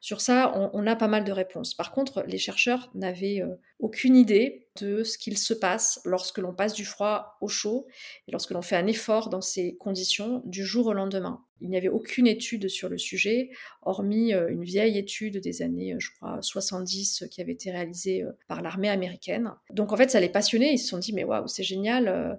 Sur 0.00 0.20
ça, 0.20 0.52
on, 0.72 0.86
a 0.86 0.94
pas 0.94 1.08
mal 1.08 1.24
de 1.24 1.32
réponses. 1.32 1.74
Par 1.74 1.90
contre, 1.90 2.22
les 2.26 2.38
chercheurs 2.38 2.90
n'avaient 2.94 3.40
euh, 3.40 3.56
aucune 3.80 4.14
idée 4.14 4.68
de 4.80 5.02
ce 5.02 5.16
qu'il 5.18 5.38
se 5.38 5.54
passe 5.54 6.00
lorsque 6.04 6.38
l'on 6.38 6.54
passe 6.54 6.74
du 6.74 6.84
froid 6.84 7.38
au 7.40 7.48
chaud 7.48 7.86
et 8.28 8.32
lorsque 8.32 8.50
l'on 8.50 8.62
fait 8.62 8.76
un 8.76 8.86
effort 8.86 9.30
dans 9.30 9.40
ces 9.40 9.76
conditions 9.76 10.42
du 10.44 10.64
jour 10.64 10.86
au 10.86 10.92
lendemain. 10.92 11.42
Il 11.62 11.70
n'y 11.70 11.78
avait 11.78 11.88
aucune 11.88 12.26
étude 12.26 12.68
sur 12.68 12.90
le 12.90 12.98
sujet, 12.98 13.48
hormis 13.82 14.34
euh, 14.34 14.48
une 14.48 14.64
vieille 14.64 14.98
étude 14.98 15.38
des 15.38 15.62
années, 15.62 15.94
euh, 15.94 15.98
je 15.98 16.10
crois, 16.14 16.42
70 16.42 17.24
qui 17.30 17.40
avait 17.40 17.52
été 17.52 17.70
réalisée 17.70 18.24
par 18.48 18.60
l'armée 18.60 18.90
américaine. 18.90 19.52
Donc 19.70 19.92
en 19.92 19.96
fait, 19.96 20.10
ça 20.10 20.20
les 20.20 20.28
passionnait. 20.28 20.74
Ils 20.74 20.78
se 20.78 20.88
sont 20.88 20.98
dit, 20.98 21.14
mais 21.14 21.24
waouh, 21.24 21.48
c'est 21.48 21.62
génial 21.64 22.38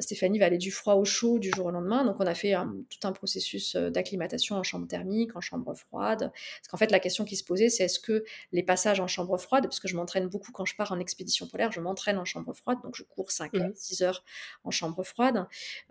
Stéphanie 0.00 0.38
va 0.38 0.46
aller 0.46 0.58
du 0.58 0.70
froid 0.70 0.94
au 0.94 1.04
chaud 1.04 1.38
du 1.38 1.50
jour 1.54 1.66
au 1.66 1.70
lendemain. 1.70 2.04
Donc, 2.04 2.16
on 2.18 2.26
a 2.26 2.34
fait 2.34 2.54
tout 2.90 3.06
un 3.06 3.12
processus 3.12 3.74
euh, 3.74 3.90
d'acclimatation 3.90 4.56
en 4.56 4.62
chambre 4.62 4.86
thermique, 4.86 5.36
en 5.36 5.40
chambre 5.40 5.74
froide. 5.74 6.30
Parce 6.30 6.68
qu'en 6.70 6.76
fait, 6.76 6.90
la 6.90 7.00
question 7.00 7.24
qui 7.24 7.36
se 7.36 7.44
posait, 7.44 7.68
c'est 7.68 7.84
est-ce 7.84 8.00
que 8.00 8.24
les 8.52 8.62
passages 8.62 9.00
en 9.00 9.06
chambre 9.06 9.36
froide, 9.38 9.64
parce 9.64 9.80
que 9.80 9.88
je 9.88 9.96
m'entraîne 9.96 10.28
beaucoup 10.28 10.52
quand 10.52 10.64
je 10.64 10.74
pars 10.76 10.92
en 10.92 10.98
expédition 10.98 11.46
polaire, 11.46 11.72
je 11.72 11.80
m'entraîne 11.80 12.18
en 12.18 12.24
chambre 12.24 12.52
froide, 12.52 12.78
donc 12.82 12.94
je 12.96 13.02
cours 13.02 13.30
5 13.30 13.54
à 13.56 13.68
6 13.74 14.02
heures 14.02 14.24
en 14.64 14.70
chambre 14.70 15.02
froide. 15.02 15.46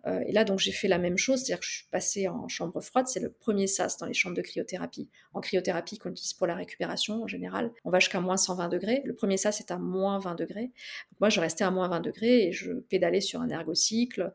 Euh, 0.08 0.22
et 0.28 0.32
là, 0.32 0.44
donc, 0.44 0.60
j'ai 0.60 0.72
fait 0.72 0.88
la 0.88 0.98
même 0.98 1.18
chose, 1.18 1.40
c'est-à-dire 1.40 1.60
que 1.60 1.66
je 1.66 1.76
suis 1.78 1.88
passée 1.92 2.28
en 2.28 2.48
chambre 2.48 2.82
froide. 2.82 3.08
C'est 3.08 3.20
le 3.20 3.32
premier 3.32 3.68
sas 3.68 3.98
dans 3.98 4.06
les 4.06 4.14
chambres 4.14 4.36
de 4.36 4.42
cryothérapie. 4.42 5.10
En 5.34 5.42
cryothérapie 5.42 5.98
qu'on 5.98 6.10
utilise 6.10 6.34
pour 6.34 6.48
la 6.48 6.56
récupération, 6.56 7.24
en 7.24 7.28
général, 7.28 7.72
on 7.84 7.90
va 7.90 8.00
jusqu'à 8.00 8.22
moins 8.22 8.38
120 8.38 8.70
degrés. 8.70 9.02
Le 9.06 9.14
premier 9.14 9.38
sas 9.38 9.60
est 9.60 9.72
à 9.72 9.78
moins 9.78 10.20
20 10.20 10.36
degrés. 10.36 10.72
moi, 11.20 11.30
je 11.30 11.40
restais 11.40 11.64
à 11.64 11.72
moins 11.72 11.88
20 11.88 12.00
degrés 12.02 12.48
et 12.48 12.52
je 12.52 12.74
pédalais 12.74 13.22
sur 13.22 13.42
un 13.42 13.50
ergo 13.50 13.75
cycle. 13.76 14.34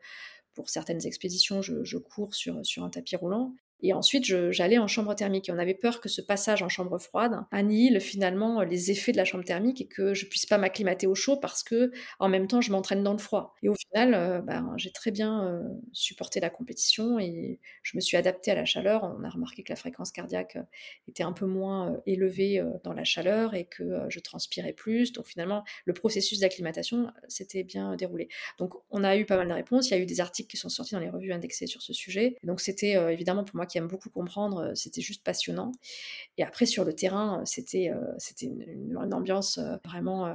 Pour 0.55 0.68
certaines 0.68 1.07
expéditions, 1.07 1.62
je, 1.62 1.96
cours 1.96 2.35
sur, 2.35 2.57
un 2.79 2.90
tapis 2.90 3.16
roulant. 3.16 3.55
Et 3.82 3.92
ensuite, 3.92 4.24
j'allais 4.50 4.78
en 4.78 4.86
chambre 4.86 5.14
thermique. 5.14 5.48
Et 5.48 5.52
on 5.52 5.58
avait 5.58 5.74
peur 5.74 6.00
que 6.00 6.08
ce 6.08 6.20
passage 6.20 6.62
en 6.62 6.68
chambre 6.68 6.98
froide 6.98 7.44
annihile 7.50 8.00
finalement 8.00 8.62
les 8.62 8.90
effets 8.90 9.12
de 9.12 9.16
la 9.16 9.24
chambre 9.24 9.44
thermique 9.44 9.80
et 9.80 9.86
que 9.86 10.14
je 10.14 10.26
puisse 10.26 10.46
pas 10.46 10.58
m'acclimater 10.58 11.06
au 11.06 11.14
chaud 11.14 11.36
parce 11.36 11.62
que 11.62 11.90
en 12.18 12.28
même 12.28 12.46
temps, 12.46 12.60
je 12.60 12.72
m'entraîne 12.72 13.02
dans 13.02 13.12
le 13.12 13.18
froid. 13.18 13.54
Et 13.62 13.68
au 13.68 13.74
final, 13.74 14.14
euh, 14.14 14.40
ben, 14.40 14.74
j'ai 14.76 14.90
très 14.90 15.10
bien 15.10 15.44
euh, 15.44 15.62
supporté 15.92 16.40
la 16.40 16.50
compétition 16.50 17.18
et 17.18 17.60
je 17.82 17.96
me 17.96 18.00
suis 18.00 18.16
adaptée 18.16 18.50
à 18.50 18.54
la 18.54 18.64
chaleur. 18.64 19.04
On 19.04 19.24
a 19.24 19.28
remarqué 19.28 19.62
que 19.62 19.72
la 19.72 19.76
fréquence 19.76 20.12
cardiaque 20.12 20.56
euh, 20.56 20.62
était 21.08 21.22
un 21.22 21.32
peu 21.32 21.46
moins 21.46 22.00
élevée 22.06 22.62
dans 22.84 22.92
la 22.92 23.04
chaleur 23.04 23.54
et 23.54 23.64
que 23.64 24.00
je 24.08 24.20
transpirais 24.20 24.72
plus. 24.72 25.12
Donc 25.12 25.26
finalement, 25.26 25.64
le 25.84 25.92
processus 25.92 26.40
d'acclimatation 26.40 27.10
s'était 27.28 27.62
bien 27.62 27.96
déroulé. 27.96 28.28
Donc 28.58 28.74
on 28.90 29.04
a 29.04 29.16
eu 29.16 29.24
pas 29.24 29.36
mal 29.36 29.48
de 29.48 29.52
réponses. 29.52 29.90
Il 29.90 29.94
y 29.94 29.96
a 29.96 30.00
eu 30.00 30.06
des 30.06 30.20
articles 30.20 30.48
qui 30.48 30.56
sont 30.56 30.68
sortis 30.68 30.94
dans 30.94 31.00
les 31.00 31.10
revues 31.10 31.32
indexées 31.32 31.66
sur 31.66 31.82
ce 31.82 31.92
sujet. 31.92 32.36
donc 32.44 32.60
c'était 32.60 32.92
évidemment 33.12 33.44
pour 33.44 33.56
moi 33.56 33.66
qui 33.70 33.78
aime 33.78 33.87
beaucoup 33.87 34.11
comprendre, 34.11 34.59
euh, 34.59 34.74
c'était 34.74 35.00
juste 35.00 35.24
passionnant. 35.24 35.72
Et 36.38 36.42
après, 36.42 36.66
sur 36.66 36.85
le 36.85 36.94
terrain, 36.94 37.40
euh, 37.40 37.44
c'était 37.44 37.90
euh, 37.90 38.12
c'était 38.18 38.46
une, 38.46 38.96
ambiance 39.12 39.59
vraiment 39.85 40.33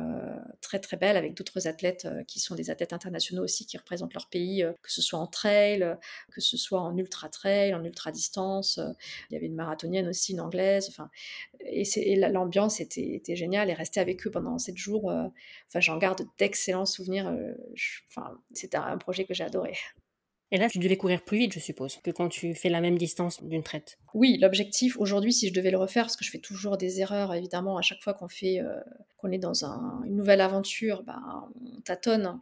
très 0.60 0.80
très 0.80 0.98
belle 0.98 1.18
avec 1.18 1.36
d'autres 1.36 1.68
athlètes 1.68 2.08
qui 2.28 2.40
sont 2.40 2.56
des 2.56 2.70
athlètes 2.70 2.94
internationaux 2.94 3.44
aussi 3.44 3.66
qui 3.66 3.78
représentent 3.78 4.14
leur 4.14 4.28
pays, 4.28 4.66
que 4.82 4.92
ce 4.92 5.02
soit 5.02 5.20
en 5.20 5.28
trail, 5.28 5.96
que 6.32 6.42
ce 6.42 6.58
soit 6.58 6.82
en 6.82 6.98
ultra 6.98 7.30
trail, 7.30 7.74
en 7.74 7.84
ultra 7.84 8.12
distance. 8.12 8.80
Il 9.30 9.34
y 9.34 9.38
avait 9.38 9.46
une 9.46 9.56
marathonienne 9.56 10.08
aussi, 10.08 10.34
une 10.34 10.42
anglaise. 10.42 10.88
Enfin, 10.90 11.10
et, 11.60 12.16
l'ambiance 12.16 12.82
était, 12.82 13.22
géniale. 13.36 13.70
Et 13.70 13.74
rester 13.74 14.00
avec 14.00 14.26
eux 14.26 14.32
pendant 14.32 14.58
sept 14.58 14.78
jours, 14.78 15.06
enfin, 15.06 15.80
j'en 15.80 15.98
garde 15.98 16.24
d'excellents 16.38 16.86
souvenirs. 16.86 17.32
enfin, 18.10 18.38
c'était 18.54 18.78
un 18.78 18.98
projet 18.98 19.26
que 19.26 19.34
j'ai 19.34 19.44
adoré. 19.44 19.74
Et 20.56 20.58
là, 20.58 20.70
tu 20.70 20.80
devais 20.80 20.96
courir 20.96 21.22
plus 21.22 21.38
vite, 21.38 21.52
je 21.52 21.60
suppose, 21.60 21.98
que 22.02 22.12
quand 22.12 22.30
tu 22.30 22.56
fais 22.56 22.70
la 22.70 22.80
même 22.80 22.98
distance 22.98 23.44
d'une 23.44 23.62
traite. 23.62 24.00
Oui, 24.16 24.38
l'objectif 24.38 24.98
aujourd'hui, 24.98 25.34
si 25.34 25.50
je 25.50 25.54
devais 25.54 25.72
le 25.72 25.78
refaire, 25.78 26.06
parce 26.06 26.16
que 26.16 26.24
je 26.24 26.32
fais 26.32 26.40
toujours 26.40 26.78
des 26.78 27.02
erreurs, 27.02 27.34
évidemment, 27.34 27.78
à 27.78 27.82
chaque 27.82 28.02
fois 28.02 28.14
qu'on 28.14 28.30
fait, 28.30 28.62
euh, 28.62 28.80
qu'on 29.18 29.30
est 29.30 29.38
dans 29.38 29.66
une 30.06 30.16
nouvelle 30.16 30.40
aventure, 30.40 31.04
ben, 31.04 31.50
on 31.62 31.82
tâtonne. 31.82 32.40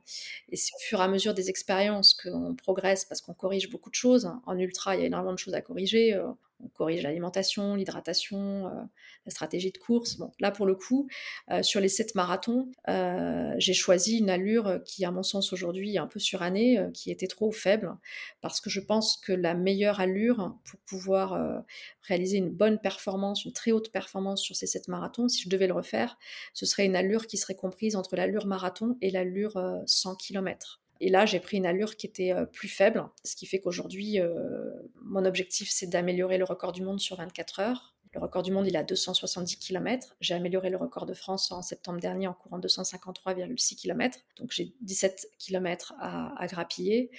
Et 0.49 0.55
c'est 0.55 0.71
au 0.75 0.79
fur 0.81 0.99
et 0.99 1.03
à 1.03 1.07
mesure 1.07 1.33
des 1.33 1.49
expériences 1.49 2.13
qu'on 2.13 2.53
progresse, 2.53 3.05
parce 3.05 3.21
qu'on 3.21 3.33
corrige 3.33 3.71
beaucoup 3.71 3.89
de 3.89 3.95
choses. 3.95 4.29
En 4.45 4.55
ultra, 4.59 4.95
il 4.95 4.99
y 4.99 5.03
a 5.03 5.07
énormément 5.07 5.33
de 5.33 5.39
choses 5.39 5.55
à 5.55 5.61
corriger. 5.61 6.13
Euh, 6.13 6.27
on 6.63 6.67
corrige 6.69 7.01
l'alimentation, 7.01 7.73
l'hydratation, 7.73 8.67
euh, 8.67 8.81
la 9.25 9.31
stratégie 9.31 9.71
de 9.71 9.77
course. 9.79 10.19
Là, 10.39 10.51
pour 10.51 10.65
le 10.65 10.75
coup, 10.75 11.09
sur 11.61 11.81
les 11.81 11.89
sept 11.89 12.15
marathons, 12.15 12.71
j'ai 13.57 13.73
choisi 13.73 14.19
une 14.19 14.29
allure 14.29 14.79
qui, 14.85 15.03
à 15.03 15.11
mon 15.11 15.23
sens, 15.23 15.51
aujourd'hui 15.51 15.95
est 15.95 15.97
un 15.97 16.07
peu 16.07 16.19
surannée, 16.19 16.79
qui 16.93 17.11
était 17.11 17.27
trop 17.27 17.51
faible, 17.51 17.93
parce 18.39 18.61
que 18.61 18.69
je 18.69 18.79
pense 18.79 19.17
que 19.17 19.33
la 19.33 19.55
meilleure 19.55 19.99
allure 19.99 20.55
pour 20.63 20.79
pouvoir 20.85 21.62
réaliser 22.01 22.37
une 22.37 22.49
bonne 22.49 22.79
performance, 22.79 23.45
une 23.45 23.53
très 23.53 23.71
haute 23.71 23.91
performance 23.91 24.41
sur 24.41 24.55
ces 24.55 24.67
sept 24.67 24.87
marathons, 24.87 25.27
si 25.27 25.43
je 25.43 25.49
devais 25.49 25.67
le 25.67 25.73
refaire, 25.73 26.17
ce 26.53 26.65
serait 26.65 26.85
une 26.85 26.95
allure 26.95 27.27
qui 27.27 27.37
serait 27.37 27.55
comprise 27.55 27.95
entre 27.95 28.15
l'allure 28.15 28.45
marathon 28.45 28.97
et 29.01 29.11
l'allure 29.11 29.59
100 29.85 30.15
km. 30.15 30.81
Et 30.99 31.09
là, 31.09 31.25
j'ai 31.25 31.41
pris 31.41 31.57
une 31.57 31.65
allure 31.65 31.97
qui 31.97 32.07
était 32.07 32.31
euh, 32.31 32.45
plus 32.45 32.69
faible, 32.69 33.05
ce 33.25 33.35
qui 33.35 33.45
fait 33.45 33.59
qu'aujourd'hui, 33.59 34.21
euh, 34.21 34.71
mon 35.01 35.25
objectif, 35.25 35.69
c'est 35.69 35.87
d'améliorer 35.87 36.37
le 36.37 36.45
record 36.45 36.71
du 36.71 36.81
monde 36.81 37.01
sur 37.01 37.17
24 37.17 37.59
heures. 37.59 37.92
Le 38.13 38.19
record 38.19 38.43
du 38.43 38.51
monde, 38.51 38.67
il 38.67 38.77
a 38.77 38.83
270 38.83 39.57
km. 39.57 40.15
J'ai 40.19 40.35
amélioré 40.35 40.69
le 40.69 40.77
record 40.77 41.07
de 41.07 41.15
France 41.15 41.51
en 41.51 41.63
septembre 41.63 41.99
dernier 41.99 42.27
en 42.27 42.33
courant 42.33 42.59
253,6 42.59 43.75
km. 43.75 44.19
Donc 44.37 44.51
j'ai 44.51 44.75
17 44.81 45.29
km 45.39 45.93
à, 45.99 46.45
grappiller. 46.45 47.09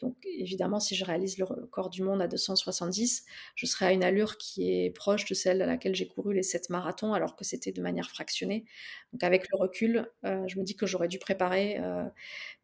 Donc 0.00 0.16
évidemment, 0.24 0.78
si 0.78 0.94
je 0.94 1.04
réalise 1.06 1.38
le 1.38 1.44
record 1.44 1.88
du 1.88 2.02
monde 2.02 2.20
à 2.20 2.28
270, 2.28 3.24
je 3.54 3.66
serai 3.66 3.86
à 3.86 3.92
une 3.92 4.04
allure 4.04 4.36
qui 4.36 4.70
est 4.70 4.90
proche 4.90 5.24
de 5.24 5.34
celle 5.34 5.62
à 5.62 5.66
laquelle 5.66 5.94
j'ai 5.94 6.06
couru 6.06 6.34
les 6.34 6.42
7 6.42 6.68
marathons, 6.68 7.14
alors 7.14 7.34
que 7.34 7.44
c'était 7.44 7.72
de 7.72 7.80
manière 7.80 8.10
fractionnée. 8.10 8.66
Donc 9.12 9.22
avec 9.24 9.46
le 9.50 9.58
recul, 9.58 10.10
euh, 10.24 10.46
je 10.48 10.58
me 10.58 10.64
dis 10.64 10.76
que 10.76 10.86
j'aurais 10.86 11.08
dû 11.08 11.18
préparer 11.18 11.78
euh, 11.78 12.04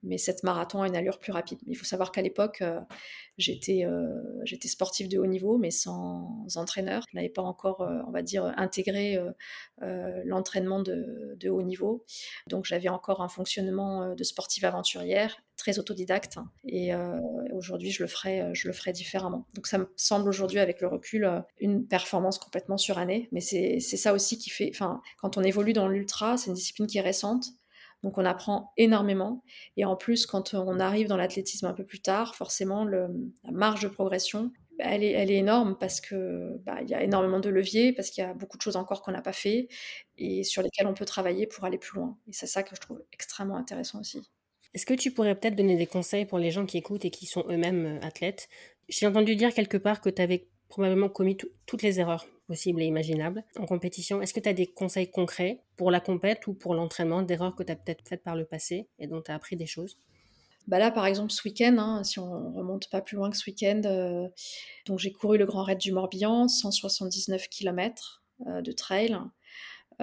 mes 0.03 0.19
7 0.19 0.43
marathons 0.43 0.83
à 0.83 0.89
une 0.89 0.97
allure 0.97 1.19
plus 1.19 1.33
rapide. 1.33 1.59
Mais 1.67 1.73
il 1.73 1.77
faut 1.77 1.85
savoir 1.85 2.13
qu'à 2.13 2.23
l'époque, 2.23 2.61
euh, 2.63 2.81
j'étais 3.39 3.85
sportif 4.69 5.09
de 5.09 5.19
haut 5.19 5.27
niveau, 5.27 5.59
mais 5.59 5.71
sans 5.71 6.47
entraîneur. 6.57 7.05
Je 7.11 7.17
n'avais 7.17 7.29
pas 7.29 7.43
encore, 7.43 7.78
on 7.81 8.11
va 8.11 8.23
dire, 8.23 8.53
intégré 8.57 9.19
l'entraînement 9.81 10.81
de, 10.81 11.49
haut 11.49 11.63
niveau. 11.63 12.05
Donc 12.47 12.65
j'avais 12.65 12.89
encore 12.89 13.23
un 13.23 13.29
fonctionnement 13.29 14.15
de 14.15 14.25
sportive 14.25 14.65
aventurière 14.65 15.37
très 15.57 15.79
autodidacte. 15.79 16.39
Et 16.65 16.93
aujourd'hui, 17.53 17.91
je 17.91 18.03
le 18.03 18.09
ferai, 18.09 18.55
je 18.55 18.69
le 18.69 18.75
ferai 18.75 18.93
différemment. 18.93 19.47
Donc 19.55 19.67
ça 19.67 19.79
me 19.79 19.93
semble 19.97 20.29
aujourd'hui, 20.29 20.61
avec 20.61 20.81
le 20.81 20.89
recul, 20.89 21.29
une 21.59 21.87
performance 21.87 22.39
complètement 22.39 22.79
surannée. 22.79 23.29
Mais 23.33 23.41
c'est 23.41 23.81
ça 23.81 24.13
aussi 24.13 24.39
qui 24.39 24.51
fait, 24.51 24.71
enfin, 24.73 25.01
quand 25.19 25.37
on 25.37 25.43
évolue 25.43 25.73
dans 25.73 25.89
l'ultra, 25.89 26.37
c'est 26.37 26.49
une 26.49 26.55
discipline 26.55 26.87
qui 26.87 26.99
est 26.99 27.03
récente. 27.03 27.47
Donc 28.03 28.17
on 28.17 28.25
apprend 28.25 28.73
énormément. 28.77 29.43
Et 29.77 29.85
en 29.85 29.97
plus, 29.97 30.27
quand 30.27 30.55
on 30.55 30.79
arrive 30.79 31.09
dans 31.09 31.17
l'athlétisme 31.17 31.67
un 31.67 31.75
peu 31.75 31.85
plus 31.85 32.01
tard, 32.01 32.35
forcément, 32.35 32.85
la 32.85 33.09
marge 33.51 33.83
de 33.83 33.89
progression, 33.89 34.53
elle 34.79 35.03
est, 35.05 35.13
elle 35.13 35.31
est 35.31 35.37
énorme 35.39 35.77
parce 35.79 36.01
que 36.01 36.57
bah, 36.65 36.79
il 36.83 36.89
y 36.89 36.95
a 36.95 37.03
énormément 37.03 37.41
de 37.41 37.49
leviers, 37.51 37.93
parce 37.93 38.11
qu'il 38.11 38.23
y 38.25 38.27
a 38.27 38.35
beaucoup 38.35 38.57
de 38.57 38.63
choses 38.63 38.77
encore 38.77 39.03
qu'on 39.03 39.13
n'a 39.13 39.23
pas 39.23 39.33
fait 39.33 39.69
et 40.17 40.45
sur 40.45 40.63
lesquelles 40.63 40.87
on 40.87 40.95
peut 40.95 41.05
travailler 41.05 41.47
pour 41.47 41.65
aller 41.65 41.79
plus 41.79 41.97
loin. 41.99 42.19
Et 42.29 42.33
c'est 42.33 42.47
ça 42.47 42.63
que 42.63 42.75
je 42.77 42.81
trouve 42.81 43.03
extrêmement 43.13 43.57
intéressant 43.57 44.01
aussi. 44.01 44.29
Est-ce 44.75 44.87
que 44.87 44.95
tu 44.95 45.11
pourrais 45.13 45.35
peut-être 45.39 45.57
donner 45.57 45.77
des 45.77 45.87
conseils 45.87 46.25
pour 46.27 46.39
les 46.39 46.51
gens 46.51 46.65
qui 46.67 46.79
écoutent 46.79 47.05
et 47.05 47.11
qui 47.11 47.27
sont 47.27 47.45
eux-mêmes 47.51 47.99
euh, 47.99 48.07
athlètes? 48.07 48.49
J'ai 48.89 49.07
entendu 49.07 49.37
dire 49.37 49.53
quelque 49.55 49.77
part 49.77 50.01
que 50.01 50.09
tu 50.11 50.23
avais 50.23 50.49
probablement 50.69 51.09
commis 51.09 51.37
toutes 51.67 51.83
les 51.83 52.01
erreurs 52.01 52.27
possibles 52.47 52.83
et 52.83 52.87
imaginables 52.87 53.45
en 53.59 53.67
compétition. 53.67 54.21
Est-ce 54.23 54.35
que 54.35 54.41
tu 54.41 54.49
as 54.49 54.55
des 54.55 54.67
conseils 54.67 55.11
concrets 55.11 55.63
pour 55.77 55.91
la 55.91 56.01
compète 56.01 56.47
ou 56.47 56.55
pour 56.55 56.75
l'entraînement 56.75 57.23
d'erreurs 57.23 57.57
que 57.57 57.63
tu 57.63 57.73
as 57.73 57.77
peut-être 57.77 58.07
faites 58.09 58.23
par 58.23 58.37
le 58.37 58.45
passé 58.47 58.89
et 58.99 59.07
dont 59.07 59.23
tu 59.23 59.31
as 59.31 59.35
appris 59.35 59.57
des 59.57 59.67
choses? 59.67 59.99
Bah 60.69 60.79
là, 60.79 60.91
par 60.91 61.07
exemple, 61.07 61.33
ce 61.33 61.41
week-end, 61.49 61.77
hein, 61.79 62.05
si 62.05 62.19
on 62.19 62.53
remonte 62.53 62.91
pas 62.91 63.01
plus 63.01 63.17
loin 63.17 63.31
que 63.31 63.39
ce 63.39 63.49
week-end, 63.49 63.81
euh, 63.87 64.29
j'ai 64.99 65.13
couru 65.13 65.39
le 65.39 65.47
Grand 65.47 65.63
Raid 65.63 65.79
du 65.79 65.93
Morbihan, 65.93 66.47
179 66.47 67.49
km 67.49 68.23
euh, 68.47 68.61
de 68.61 68.73
trail. 68.73 69.17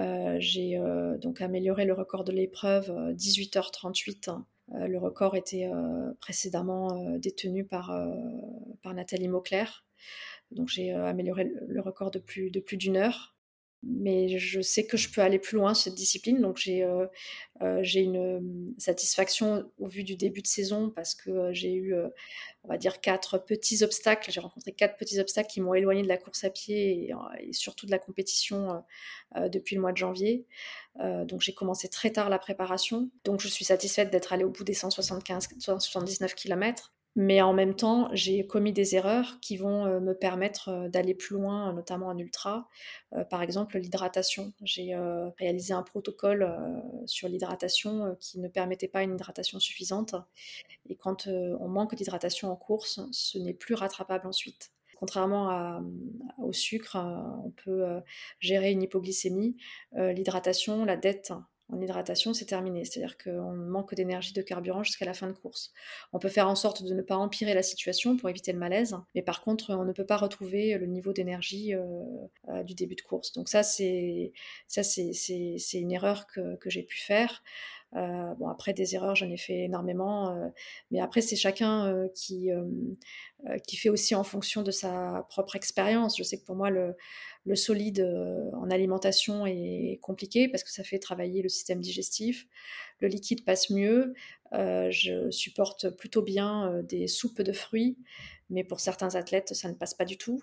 Euh, 0.00 0.36
j'ai 0.40 0.76
donc 1.22 1.40
amélioré 1.40 1.84
le 1.84 1.94
record 1.94 2.24
de 2.24 2.32
l'épreuve, 2.32 2.90
18h38. 3.14 4.42
le 4.72 4.98
record 4.98 5.36
était 5.36 5.70
précédemment 6.20 7.16
détenu 7.18 7.64
par, 7.64 7.96
Nathalie 8.84 9.28
Mauclair. 9.28 9.86
Donc 10.50 10.68
j'ai 10.68 10.92
amélioré 10.92 11.48
le 11.68 11.80
record 11.80 12.10
de 12.10 12.18
plus 12.18 12.50
d'une 12.50 12.96
heure 12.96 13.35
mais 13.88 14.38
je 14.38 14.60
sais 14.60 14.86
que 14.86 14.96
je 14.96 15.10
peux 15.10 15.20
aller 15.20 15.38
plus 15.38 15.56
loin 15.56 15.74
cette 15.74 15.94
discipline. 15.94 16.40
Donc 16.40 16.56
j'ai 16.56 16.82
euh, 16.82 17.06
euh, 17.62 17.82
une 17.82 18.16
euh, 18.16 18.40
satisfaction 18.78 19.70
au 19.78 19.86
vu 19.86 20.02
du 20.02 20.16
début 20.16 20.42
de 20.42 20.46
saison 20.46 20.90
parce 20.90 21.14
que 21.14 21.52
j'ai 21.52 21.74
eu, 21.74 21.94
on 22.64 22.68
va 22.68 22.78
dire, 22.78 23.00
quatre 23.00 23.38
petits 23.38 23.84
obstacles. 23.84 24.30
J'ai 24.30 24.40
rencontré 24.40 24.72
quatre 24.72 24.96
petits 24.96 25.20
obstacles 25.20 25.48
qui 25.48 25.60
m'ont 25.60 25.74
éloigné 25.74 26.02
de 26.02 26.08
la 26.08 26.16
course 26.16 26.44
à 26.44 26.50
pied 26.50 27.10
et, 27.40 27.52
surtout 27.52 27.86
de 27.86 27.92
la 27.92 27.98
compétition 27.98 28.82
depuis 29.36 29.76
le 29.76 29.82
mois 29.82 29.92
de 29.92 29.98
janvier. 29.98 30.46
donc 30.98 31.40
j'ai 31.40 31.54
commencé 31.54 31.88
très 31.88 32.10
tard 32.10 32.28
la 32.28 32.38
préparation. 32.38 33.10
Donc 33.24 33.40
je 33.40 33.48
suis 33.48 33.64
satisfaite 33.64 34.10
d'être 34.10 34.32
allée 34.32 34.44
au 34.44 34.50
bout 34.50 34.64
des 34.64 34.74
175, 34.74 35.48
179 35.58 36.34
km. 36.34 36.92
Mais 37.18 37.40
en 37.40 37.54
même 37.54 37.74
temps, 37.74 38.10
j'ai 38.12 38.46
commis 38.46 38.74
des 38.74 38.94
erreurs 38.94 39.38
qui 39.40 39.56
vont 39.56 39.86
euh, 39.86 40.00
me 40.00 40.12
permettre 40.12 40.68
euh, 40.68 40.88
d'aller 40.90 41.14
plus 41.14 41.34
loin, 41.34 41.72
notamment 41.72 42.08
en 42.08 42.18
ultra. 42.18 42.68
Euh, 43.14 43.24
par 43.24 43.40
exemple, 43.40 43.78
l'hydratation. 43.78 44.52
J'ai 44.62 44.94
réalisé 45.38 45.72
un 45.72 45.82
protocole 45.82 46.46
sur 47.06 47.28
l'hydratation 47.28 48.16
qui 48.20 48.38
ne 48.38 48.48
permettait 48.48 48.88
pas 48.88 49.02
une 49.02 49.14
hydratation 49.14 49.58
suffisante. 49.58 50.14
Et 50.90 50.96
quand 50.96 51.26
on 51.26 51.68
manque 51.68 51.94
d'hydratation 51.94 52.50
en 52.52 52.56
course, 52.56 53.00
ce 53.12 53.38
n'est 53.38 53.54
plus 53.54 53.74
rattrapable 53.74 54.26
ensuite. 54.26 54.72
Contrairement 54.98 55.80
au 56.38 56.52
sucre, 56.52 56.96
on 57.44 57.50
peut 57.50 57.84
gérer 58.40 58.72
une 58.72 58.82
hypoglycémie. 58.82 59.56
L'hydratation, 59.92 60.84
la 60.84 60.96
dette 60.96 61.32
en 61.68 61.80
hydratation, 61.80 62.32
c'est 62.32 62.44
terminé. 62.44 62.84
C'est-à-dire 62.84 63.16
qu'on 63.18 63.52
manque 63.52 63.94
d'énergie 63.94 64.32
de 64.32 64.42
carburant 64.42 64.82
jusqu'à 64.82 65.04
la 65.04 65.14
fin 65.14 65.26
de 65.26 65.32
course. 65.32 65.72
On 66.12 66.18
peut 66.18 66.28
faire 66.28 66.48
en 66.48 66.54
sorte 66.54 66.84
de 66.84 66.94
ne 66.94 67.02
pas 67.02 67.16
empirer 67.16 67.54
la 67.54 67.62
situation 67.62 68.16
pour 68.16 68.30
éviter 68.30 68.52
le 68.52 68.58
malaise, 68.58 68.96
mais 69.14 69.22
par 69.22 69.42
contre, 69.42 69.74
on 69.74 69.84
ne 69.84 69.92
peut 69.92 70.06
pas 70.06 70.16
retrouver 70.16 70.78
le 70.78 70.86
niveau 70.86 71.12
d'énergie 71.12 71.74
euh, 71.74 72.04
euh, 72.48 72.62
du 72.62 72.74
début 72.74 72.94
de 72.94 73.02
course. 73.02 73.32
Donc 73.32 73.48
ça, 73.48 73.62
c'est 73.62 74.32
une 75.72 75.92
erreur 75.92 76.26
que 76.26 76.70
j'ai 76.70 76.82
pu 76.82 76.98
faire. 76.98 77.42
Euh, 77.96 78.34
bon, 78.34 78.48
après, 78.48 78.72
des 78.72 78.94
erreurs, 78.94 79.14
j'en 79.14 79.30
ai 79.30 79.36
fait 79.36 79.64
énormément, 79.64 80.36
mais 80.90 81.00
après, 81.00 81.20
c'est 81.22 81.36
chacun 81.36 82.06
qui, 82.14 82.50
qui 83.66 83.76
fait 83.76 83.88
aussi 83.88 84.14
en 84.14 84.24
fonction 84.24 84.62
de 84.62 84.70
sa 84.70 85.26
propre 85.30 85.56
expérience. 85.56 86.16
Je 86.18 86.22
sais 86.22 86.38
que 86.38 86.44
pour 86.44 86.56
moi, 86.56 86.70
le, 86.70 86.94
le 87.46 87.54
solide 87.54 88.00
euh, 88.00 88.50
en 88.54 88.70
alimentation 88.70 89.46
est 89.46 90.00
compliqué 90.02 90.48
parce 90.48 90.64
que 90.64 90.70
ça 90.70 90.82
fait 90.82 90.98
travailler 90.98 91.42
le 91.42 91.48
système 91.48 91.80
digestif. 91.80 92.46
Le 92.98 93.08
liquide 93.08 93.44
passe 93.44 93.70
mieux. 93.70 94.14
Euh, 94.52 94.90
je 94.90 95.30
supporte 95.30 95.90
plutôt 95.90 96.22
bien 96.22 96.70
euh, 96.70 96.82
des 96.82 97.06
soupes 97.06 97.42
de 97.42 97.52
fruits, 97.52 97.98
mais 98.50 98.64
pour 98.64 98.80
certains 98.80 99.14
athlètes, 99.14 99.54
ça 99.54 99.68
ne 99.68 99.74
passe 99.74 99.94
pas 99.94 100.04
du 100.04 100.16
tout. 100.16 100.40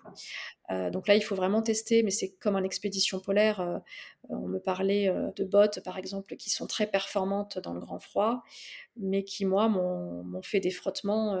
donc 0.70 1.08
là, 1.08 1.14
il 1.14 1.22
faut 1.22 1.34
vraiment 1.34 1.62
tester, 1.62 2.02
mais 2.02 2.10
c'est 2.10 2.30
comme 2.32 2.56
en 2.56 2.62
expédition 2.62 3.20
polaire. 3.20 3.80
on 4.28 4.48
me 4.48 4.58
parlait 4.58 5.12
de 5.36 5.44
bottes, 5.44 5.80
par 5.80 5.98
exemple, 5.98 6.36
qui 6.36 6.50
sont 6.50 6.66
très 6.66 6.86
performantes 6.86 7.58
dans 7.58 7.72
le 7.72 7.80
grand 7.80 7.98
froid, 7.98 8.42
mais 8.96 9.24
qui, 9.24 9.44
moi, 9.44 9.68
m'ont 9.68 10.42
fait 10.42 10.60
des 10.60 10.70
frottements 10.70 11.36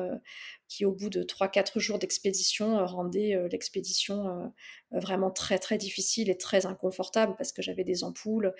qui, 0.68 0.84
au 0.84 0.92
bout 0.92 1.10
de 1.10 1.22
3-4 1.22 1.78
jours 1.78 1.98
d'expédition, 1.98 2.78
euh, 2.78 2.84
rendait 2.84 3.34
euh, 3.34 3.48
l'expédition 3.48 4.28
euh, 4.28 4.98
vraiment 4.98 5.30
très 5.30 5.58
très 5.58 5.76
difficile 5.76 6.30
et 6.30 6.38
très 6.38 6.66
inconfortable 6.66 7.34
parce 7.36 7.52
que 7.52 7.62
j'avais 7.62 7.84
des 7.84 8.04
ampoules, 8.04 8.54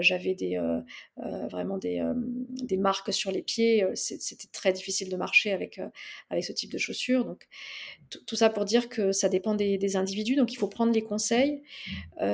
j'avais 0.00 0.34
des, 0.34 0.60
vraiment 1.16 1.78
des, 1.78 2.02
des, 2.50 2.76
marques 2.76 3.10
sur 3.10 3.30
les 3.30 3.40
pieds. 3.40 3.86
C'était 3.94 4.48
très 4.52 4.74
difficile 4.74 5.08
de 5.08 5.16
marcher 5.16 5.50
avec, 5.50 5.80
avec 6.28 6.44
ce 6.44 6.52
type 6.52 6.70
de 6.70 6.76
chaussures. 6.76 7.24
Donc, 7.24 7.48
tout 8.26 8.36
ça 8.36 8.50
pour 8.50 8.66
dire 8.66 8.90
que 8.90 9.12
ça 9.12 9.30
dépend 9.30 9.54
des, 9.54 9.96
individus. 9.96 10.36
Donc, 10.36 10.52
il 10.52 10.56
faut 10.56 10.68
prendre 10.68 10.92
les 10.92 11.02
conseils. 11.02 11.62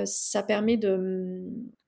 ça 0.05 0.43
permet 0.43 0.77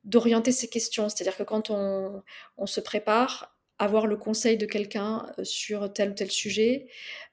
d'orienter 0.05 0.53
ces 0.53 0.68
questions. 0.68 1.09
C'est-à-dire 1.09 1.37
que 1.37 1.43
quand 1.43 1.70
on, 1.70 2.22
on 2.59 2.66
se 2.66 2.80
prépare, 2.80 3.55
avoir 3.78 4.06
le 4.06 4.16
conseil 4.16 4.56
de 4.56 4.66
quelqu'un 4.66 5.26
euh, 5.38 5.44
sur 5.44 5.92
tel 5.92 6.10
ou 6.10 6.14
tel 6.14 6.30
sujet 6.30 6.86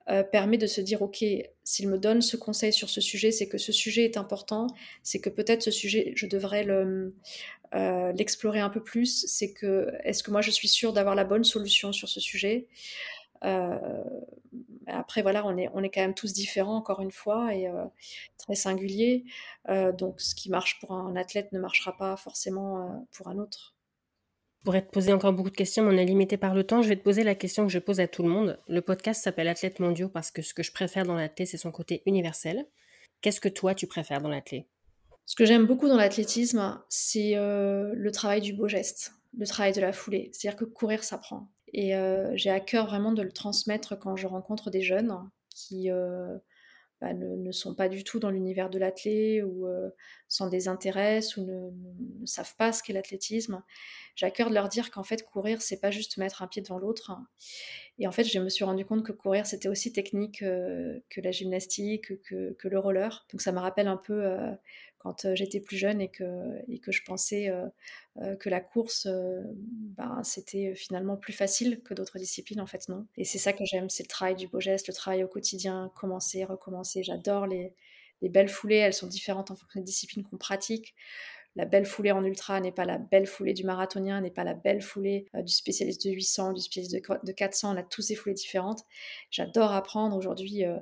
euh, 0.10 0.24
permet 0.24 0.58
de 0.58 0.68
se 0.68 0.82
dire, 0.82 1.02
OK, 1.02 1.24
s'il 1.64 1.88
me 1.88 1.98
donne 1.98 2.22
ce 2.22 2.36
conseil 2.36 2.74
sur 2.74 2.90
ce 2.90 3.00
sujet, 3.02 3.32
c'est 3.32 3.48
que 3.48 3.58
ce 3.58 3.72
sujet 3.72 4.04
est 4.04 4.18
important, 4.18 4.68
c'est 5.02 5.20
que 5.20 5.30
peut-être 5.30 5.62
ce 5.62 5.72
sujet, 5.72 6.12
je 6.16 6.28
devrais 6.28 6.68
euh, 6.68 8.12
l'explorer 8.14 8.60
un 8.60 8.70
peu 8.70 8.84
plus, 8.84 9.26
c'est 9.28 9.54
que 9.54 9.88
est-ce 10.04 10.24
que 10.24 10.32
moi 10.32 10.42
je 10.42 10.52
suis 10.52 10.68
sûre 10.68 10.92
d'avoir 10.94 11.16
la 11.16 11.24
bonne 11.24 11.46
solution 11.46 11.94
sur 11.94 12.10
ce 12.10 12.20
sujet? 12.20 12.68
Après, 14.88 15.22
voilà, 15.22 15.46
on 15.46 15.58
est, 15.58 15.70
on 15.74 15.84
est 15.84 15.90
quand 15.90 16.02
même 16.02 16.14
tous 16.14 16.32
différents, 16.32 16.78
encore 16.78 17.02
une 17.02 17.12
fois, 17.12 17.54
et 17.54 17.70
très 18.38 18.56
singuliers. 18.56 19.26
donc, 19.98 20.22
ce 20.22 20.34
qui 20.34 20.50
marche 20.50 20.80
pour 20.80 20.94
un 20.94 21.18
athlète 21.18 21.52
ne 21.52 21.60
marchera 21.60 21.98
pas 21.98 22.16
forcément 22.16 23.06
pour 23.12 23.28
un 23.28 23.38
autre 23.38 23.73
pourrais 24.64 24.82
te 24.82 24.92
poser 24.92 25.14
encore 25.14 25.34
beaucoup 25.34 25.50
de 25.50 25.56
questions, 25.56 25.84
mais 25.84 25.94
on 25.94 25.98
est 25.98 26.06
limité 26.06 26.38
par 26.38 26.56
le 26.56 26.64
temps. 26.64 26.82
Je 26.82 26.90
vais 26.90 26.96
te 26.96 27.04
poser 27.04 27.24
la 27.24 27.36
question 27.36 27.66
que 27.66 27.72
je 27.72 27.80
pose 27.80 28.00
à 28.00 28.08
tout 28.08 28.24
le 28.24 28.30
monde. 28.30 28.60
Le 28.68 28.82
podcast 28.82 29.24
s'appelle 29.24 29.48
Athlète 29.48 29.80
mondiaux 29.80 30.10
parce 30.10 30.32
que 30.32 30.42
ce 30.42 30.54
que 30.54 30.64
je 30.64 30.72
préfère 30.72 31.06
dans 31.06 31.16
l'athlète, 31.16 31.50
c'est 31.50 31.58
son 31.58 31.72
côté 31.72 32.02
universel. 32.06 32.66
Qu'est-ce 33.22 33.42
que 33.42 33.50
toi, 33.50 33.76
tu 33.76 33.88
préfères 33.88 34.22
dans 34.22 34.30
l'athlète 34.30 34.66
Ce 35.26 35.36
que 35.36 35.46
j'aime 35.46 35.66
beaucoup 35.66 35.88
dans 35.88 35.98
l'athlétisme, 35.98 36.82
c'est 36.90 37.36
euh, 37.36 37.92
le 37.94 38.12
travail 38.12 38.42
du 38.42 38.54
beau 38.54 38.68
geste, 38.68 39.14
le 39.38 39.46
travail 39.46 39.74
de 39.74 39.82
la 39.82 39.92
foulée. 39.92 40.30
C'est-à-dire 40.32 40.58
que 40.58 40.66
courir, 40.66 41.04
ça 41.04 41.18
prend. 41.18 41.50
Et 41.74 41.96
euh, 41.96 42.32
j'ai 42.36 42.50
à 42.50 42.60
cœur 42.60 42.88
vraiment 42.88 43.12
de 43.12 43.22
le 43.22 43.32
transmettre 43.32 43.98
quand 44.00 44.16
je 44.16 44.28
rencontre 44.28 44.70
des 44.70 44.82
jeunes 44.82 45.14
qui 45.50 45.92
euh, 45.92 46.38
bah, 47.02 47.14
ne, 47.14 47.52
sont 47.52 47.76
pas 47.76 47.90
du 47.90 48.04
tout 48.04 48.20
dans 48.20 48.30
l'univers 48.30 48.70
de 48.70 48.80
l'athlète 48.80 49.44
ou 49.44 49.68
s'en 50.34 50.48
désintéressent 50.48 51.38
ou 51.38 51.46
ne, 51.46 52.26
savent 52.26 52.56
pas 52.56 52.74
ce 52.74 52.82
qu'est 52.82 52.94
l'athlétisme. 52.94 53.64
J'ai 54.16 54.26
à 54.26 54.32
cœur 54.32 54.50
de 54.50 54.56
leur 54.56 54.68
dire 54.68 54.90
qu'en 54.90 55.04
fait, 55.04 55.24
courir, 55.24 55.62
c'est 55.62 55.80
pas 55.80 55.92
juste 55.92 56.18
mettre 56.18 56.42
un 56.42 56.48
pied 56.48 56.62
devant 56.62 56.80
l'autre. 56.80 57.12
Et 58.00 58.08
en 58.08 58.12
fait, 58.12 58.24
je 58.24 58.40
me 58.40 58.50
suis 58.50 58.66
rendu 58.66 58.84
compte 58.84 59.06
que 59.06 59.12
courir, 59.12 59.46
c'était 59.46 59.70
aussi 59.70 59.94
technique 59.94 60.40
que 60.40 61.22
la 61.22 61.32
gymnastique, 61.32 62.20
que, 62.24 62.54
que, 62.54 62.68
le 62.68 62.80
roller. 62.80 63.28
Donc 63.32 63.42
ça 63.42 63.52
me 63.52 63.60
rappelle 63.60 63.88
un 63.88 63.98
peu 63.98 64.24
quand 64.98 65.34
j'étais 65.36 65.60
plus 65.60 65.78
jeune 65.78 66.02
et 66.02 66.10
que, 66.10 66.24
et 66.68 66.80
que 66.80 66.92
je 66.92 67.04
pensais 67.04 67.52
que 68.40 68.50
la 68.50 68.62
course, 68.62 69.08
ben, 69.08 70.22
c'était 70.24 70.74
finalement 70.76 71.18
plus 71.18 71.34
facile 71.34 71.82
que 71.84 71.94
d'autres 71.94 72.18
disciplines. 72.18 72.62
En 72.62 72.68
fait, 72.68 72.90
non. 72.90 73.06
Et 73.18 73.26
c'est 73.26 73.40
ça 73.40 73.54
que 73.54 73.66
j'aime, 73.66 73.90
c'est 73.90 74.04
le 74.04 74.10
travail 74.10 74.36
du 74.36 74.48
beau 74.48 74.60
geste, 74.60 74.88
le 74.88 74.94
travail 74.94 75.24
au 75.24 75.28
quotidien, 75.28 75.92
commencer, 75.96 76.44
recommencer. 76.44 77.04
J'adore 77.04 77.46
les, 77.46 77.74
les 78.24 78.30
belles 78.30 78.50
foulées, 78.50 78.78
elles 78.78 78.94
sont 78.94 79.08
différentes 79.08 79.52
en 79.52 79.56
fonction 79.56 79.82
des 79.82 79.86
disciplines 79.86 80.24
qu'on 80.24 80.38
pratique. 80.38 80.96
la 81.56 81.66
belle 81.66 81.86
foulée 81.86 82.12
en 82.12 82.24
ultra 82.24 82.60
n'est 82.62 82.72
pas 82.72 82.86
la 82.86 82.98
belle 82.98 83.28
foulée 83.28 83.54
du 83.54 83.66
marathonien, 83.66 84.22
n'est 84.22 84.32
pas 84.32 84.46
la 84.46 84.54
belle 84.56 84.82
foulée 84.82 85.28
euh, 85.36 85.42
du 85.44 85.54
spécialiste 85.54 86.08
de 86.08 86.12
800, 86.12 86.54
du 86.54 86.62
spécialiste 86.62 86.96
de, 86.96 87.32
400. 87.32 87.76
On 87.76 87.78
a 87.78 87.84
tous 87.84 88.08
des 88.08 88.16
foulées 88.16 88.34
différentes. 88.34 88.86
J'adore 89.30 89.74
apprendre. 89.74 90.16
Aujourd'hui, 90.16 90.64
euh, 90.66 90.78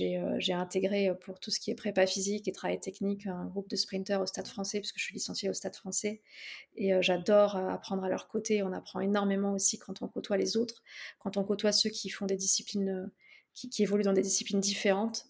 euh, 0.00 0.36
j'ai 0.38 0.52
intégré 0.52 1.10
pour 1.22 1.40
tout 1.40 1.50
ce 1.50 1.58
qui 1.58 1.72
est 1.72 1.74
prépa 1.74 2.06
physique 2.06 2.46
et 2.46 2.52
travail 2.52 2.78
technique 2.78 3.26
un 3.26 3.46
groupe 3.46 3.68
de 3.68 3.76
sprinters 3.76 4.20
au 4.20 4.26
Stade 4.26 4.46
français, 4.46 4.78
puisque 4.78 4.98
je 4.98 5.04
suis 5.04 5.14
licenciée 5.14 5.50
au 5.50 5.54
Stade 5.54 5.74
français. 5.74 6.22
Et 6.76 6.92
j'adore 7.02 7.56
apprendre 7.56 8.04
à 8.04 8.08
leur 8.08 8.28
côté. 8.28 8.62
On 8.62 8.72
apprend 8.72 9.00
énormément 9.00 9.52
aussi 9.52 9.76
quand 9.76 10.02
on 10.02 10.08
côtoie 10.08 10.36
les 10.36 10.56
autres, 10.56 10.84
quand 11.18 11.36
on 11.36 11.42
côtoie 11.42 11.72
ceux 11.72 11.90
qui 11.90 12.10
font 12.10 12.26
des 12.26 12.36
disciplines, 12.36 13.10
qui 13.54 13.82
évoluent 13.82 14.04
dans 14.04 14.12
des 14.12 14.22
disciplines 14.22 14.60
différentes. 14.60 15.26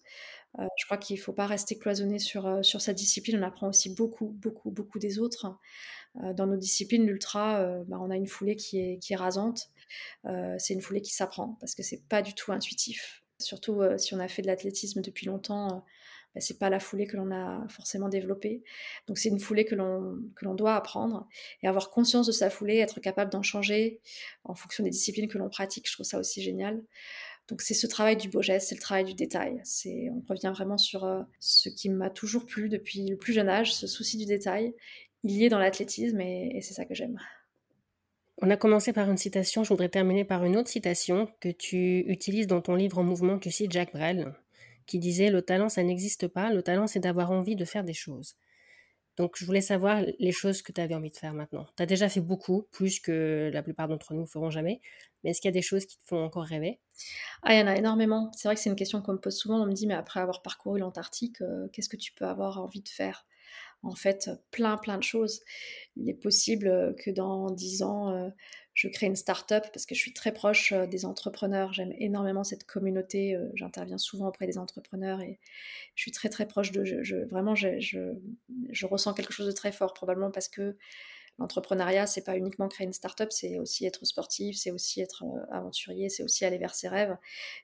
Euh, 0.59 0.65
je 0.77 0.85
crois 0.85 0.97
qu'il 0.97 1.17
ne 1.17 1.21
faut 1.21 1.33
pas 1.33 1.45
rester 1.45 1.77
cloisonné 1.77 2.19
sur, 2.19 2.47
euh, 2.47 2.63
sur 2.63 2.81
sa 2.81 2.93
discipline. 2.93 3.37
On 3.39 3.43
apprend 3.43 3.69
aussi 3.69 3.93
beaucoup, 3.93 4.27
beaucoup, 4.27 4.71
beaucoup 4.71 4.99
des 4.99 5.19
autres. 5.19 5.57
Euh, 6.23 6.33
dans 6.33 6.47
nos 6.47 6.57
disciplines, 6.57 7.05
l'ultra, 7.05 7.83
bah, 7.87 7.97
on 8.01 8.09
a 8.09 8.15
une 8.15 8.27
foulée 8.27 8.55
qui 8.55 8.79
est, 8.79 8.99
qui 8.99 9.13
est 9.13 9.17
rasante. 9.17 9.69
c'est 10.57 10.73
une 10.73 10.81
foulée 10.81 11.01
qui 11.01 11.13
s'apprend 11.13 11.57
parce 11.59 11.75
que 11.75 11.83
c'est 11.83 12.03
pas 12.09 12.21
du 12.21 12.33
tout 12.33 12.51
intuitif. 12.51 13.23
Surtout 13.39 13.81
si 13.97 14.15
on 14.15 14.19
a 14.19 14.27
fait 14.27 14.41
de 14.41 14.47
l'athlétisme 14.47 15.01
depuis 15.01 15.27
longtemps, 15.27 15.85
bah, 16.33 16.41
c'est 16.41 16.57
pas 16.59 16.69
la 16.69 16.79
foulée 16.79 17.07
que 17.07 17.17
l'on 17.17 17.31
a 17.31 17.67
forcément 17.69 18.09
développée. 18.09 18.63
Donc 19.07 19.17
c'est 19.17 19.29
une 19.29 19.39
foulée 19.39 19.65
que 19.65 19.75
l'on 19.75 20.19
que 20.35 20.45
l'on 20.45 20.55
doit 20.55 20.75
apprendre 20.75 21.27
et 21.61 21.67
avoir 21.67 21.91
conscience 21.91 22.27
de 22.27 22.31
sa 22.31 22.49
foulée, 22.49 22.77
être 22.77 22.99
capable 22.99 23.31
d'en 23.31 23.43
changer 23.43 24.01
en 24.43 24.55
fonction 24.55 24.83
des 24.83 24.89
disciplines 24.89 25.27
que 25.27 25.37
l'on 25.37 25.49
pratique. 25.49 25.87
Je 25.87 25.93
trouve 25.93 26.05
ça 26.05 26.19
aussi 26.19 26.41
génial. 26.41 26.83
Donc 27.47 27.61
c'est 27.61 27.73
ce 27.73 27.87
travail 27.87 28.17
du 28.17 28.29
beau 28.29 28.41
geste, 28.41 28.69
c'est 28.69 28.75
le 28.75 28.81
travail 28.81 29.05
du 29.05 29.13
détail. 29.13 29.61
C'est, 29.63 30.09
on 30.11 30.21
revient 30.27 30.51
vraiment 30.53 30.77
sur 30.77 31.05
euh, 31.05 31.21
ce 31.39 31.69
qui 31.69 31.89
m'a 31.89 32.09
toujours 32.09 32.45
plu 32.45 32.67
depuis 32.67 33.07
le 33.07 33.15
plus 33.15 33.33
jeune 33.33 33.47
âge, 33.47 33.73
ce 33.73 33.87
souci 33.87 34.17
du 34.17 34.25
détail. 34.25 34.73
Il 35.23 35.31
y 35.31 35.45
est 35.45 35.49
dans 35.49 35.59
l'athlétisme 35.59 36.19
et, 36.19 36.59
c'est 36.61 36.73
ça 36.73 36.85
que 36.85 36.93
j'aime. 36.93 37.17
On 38.39 38.49
a 38.51 38.57
commencé 38.57 38.93
par 38.93 39.09
une 39.09 39.17
citation, 39.17 39.63
je 39.63 39.69
voudrais 39.69 39.89
terminer 39.89 40.25
par 40.25 40.43
une 40.45 40.57
autre 40.57 40.69
citation 40.69 41.29
que 41.39 41.49
tu 41.49 41.99
utilises 42.07 42.47
dans 42.47 42.61
ton 42.61 42.75
livre 42.75 42.99
en 42.99 43.03
mouvement, 43.03 43.39
tu 43.39 43.49
cites 43.49 43.71
Jacques 43.71 43.93
Brel, 43.93 44.35
qui 44.85 44.99
disait 44.99 45.31
Le 45.31 45.41
talent, 45.41 45.69
ça 45.69 45.81
n'existe 45.81 46.27
pas, 46.27 46.53
le 46.53 46.61
talent, 46.61 46.85
c'est 46.85 46.99
d'avoir 46.99 47.31
envie 47.31 47.55
de 47.55 47.65
faire 47.65 47.83
des 47.83 47.93
choses. 47.93 48.35
Donc, 49.15 49.35
je 49.35 49.45
voulais 49.45 49.61
savoir 49.61 50.03
les 50.19 50.31
choses 50.31 50.61
que 50.61 50.71
tu 50.71 50.79
avais 50.79 50.93
envie 50.93 51.09
de 51.09 51.17
faire 51.17 51.33
maintenant. 51.33 51.65
Tu 51.75 51.81
as 51.81 51.87
déjà 51.87 52.07
fait 52.07 52.21
beaucoup, 52.21 52.67
plus 52.71 52.99
que 52.99 53.49
la 53.51 53.63
plupart 53.63 53.87
d'entre 53.87 54.13
nous 54.13 54.27
feront 54.27 54.51
jamais. 54.51 54.79
Est-ce 55.27 55.41
qu'il 55.41 55.49
y 55.49 55.53
a 55.53 55.53
des 55.53 55.61
choses 55.61 55.85
qui 55.85 55.97
te 55.97 56.07
font 56.07 56.23
encore 56.23 56.45
rêver? 56.45 56.79
Ah, 57.43 57.53
il 57.53 57.59
y 57.59 57.61
en 57.61 57.67
a 57.67 57.75
énormément. 57.75 58.31
C'est 58.33 58.47
vrai 58.47 58.55
que 58.55 58.61
c'est 58.61 58.69
une 58.69 58.75
question 58.75 59.01
qu'on 59.01 59.13
me 59.13 59.19
pose 59.19 59.37
souvent. 59.37 59.61
On 59.61 59.65
me 59.65 59.73
dit, 59.73 59.87
mais 59.87 59.93
après 59.93 60.19
avoir 60.19 60.41
parcouru 60.41 60.79
l'Antarctique, 60.79 61.41
euh, 61.41 61.67
qu'est-ce 61.73 61.89
que 61.89 61.97
tu 61.97 62.13
peux 62.13 62.25
avoir 62.25 62.59
envie 62.59 62.81
de 62.81 62.89
faire? 62.89 63.25
En 63.83 63.95
fait, 63.95 64.29
plein, 64.51 64.77
plein 64.77 64.97
de 64.97 65.03
choses. 65.03 65.41
Il 65.95 66.09
est 66.09 66.13
possible 66.13 66.95
que 66.97 67.11
dans 67.11 67.51
dix 67.51 67.83
ans, 67.83 68.09
euh, 68.09 68.29
je 68.77 68.87
crée 68.87 69.07
une 69.07 69.15
start-up 69.15 69.65
parce 69.73 69.87
que 69.87 69.95
je 69.95 69.99
suis 69.99 70.13
très 70.13 70.31
proche 70.31 70.71
euh, 70.71 70.85
des 70.85 71.03
entrepreneurs. 71.03 71.73
J'aime 71.73 71.93
énormément 71.97 72.43
cette 72.43 72.63
communauté. 72.63 73.35
Euh, 73.35 73.49
j'interviens 73.55 73.97
souvent 73.97 74.27
auprès 74.27 74.45
des 74.45 74.59
entrepreneurs 74.59 75.19
et 75.21 75.39
je 75.95 76.01
suis 76.03 76.11
très 76.11 76.29
très 76.29 76.47
proche 76.47 76.71
de. 76.71 76.83
Je, 76.83 77.15
vraiment, 77.25 77.55
je, 77.55 78.85
ressens 78.85 79.15
quelque 79.15 79.33
chose 79.33 79.47
de 79.47 79.51
très 79.51 79.71
fort, 79.71 79.95
probablement 79.95 80.29
parce 80.29 80.47
que 80.47 80.77
l'entrepreneuriat, 81.39 82.07
c'est 82.07 82.23
pas 82.23 82.37
uniquement 82.37 82.67
créer 82.67 82.85
une 82.85 82.93
start-up, 82.93 83.31
c'est 83.31 83.59
aussi 83.59 83.85
être 83.85 84.05
sportif, 84.05 84.57
c'est 84.57 84.71
aussi 84.71 85.01
être 85.01 85.23
euh, 85.23 85.45
aventurier, 85.51 86.09
c'est 86.09 86.23
aussi 86.23 86.45
aller 86.45 86.57
vers 86.57 86.75
ses 86.75 86.87
rêves. 86.87 87.15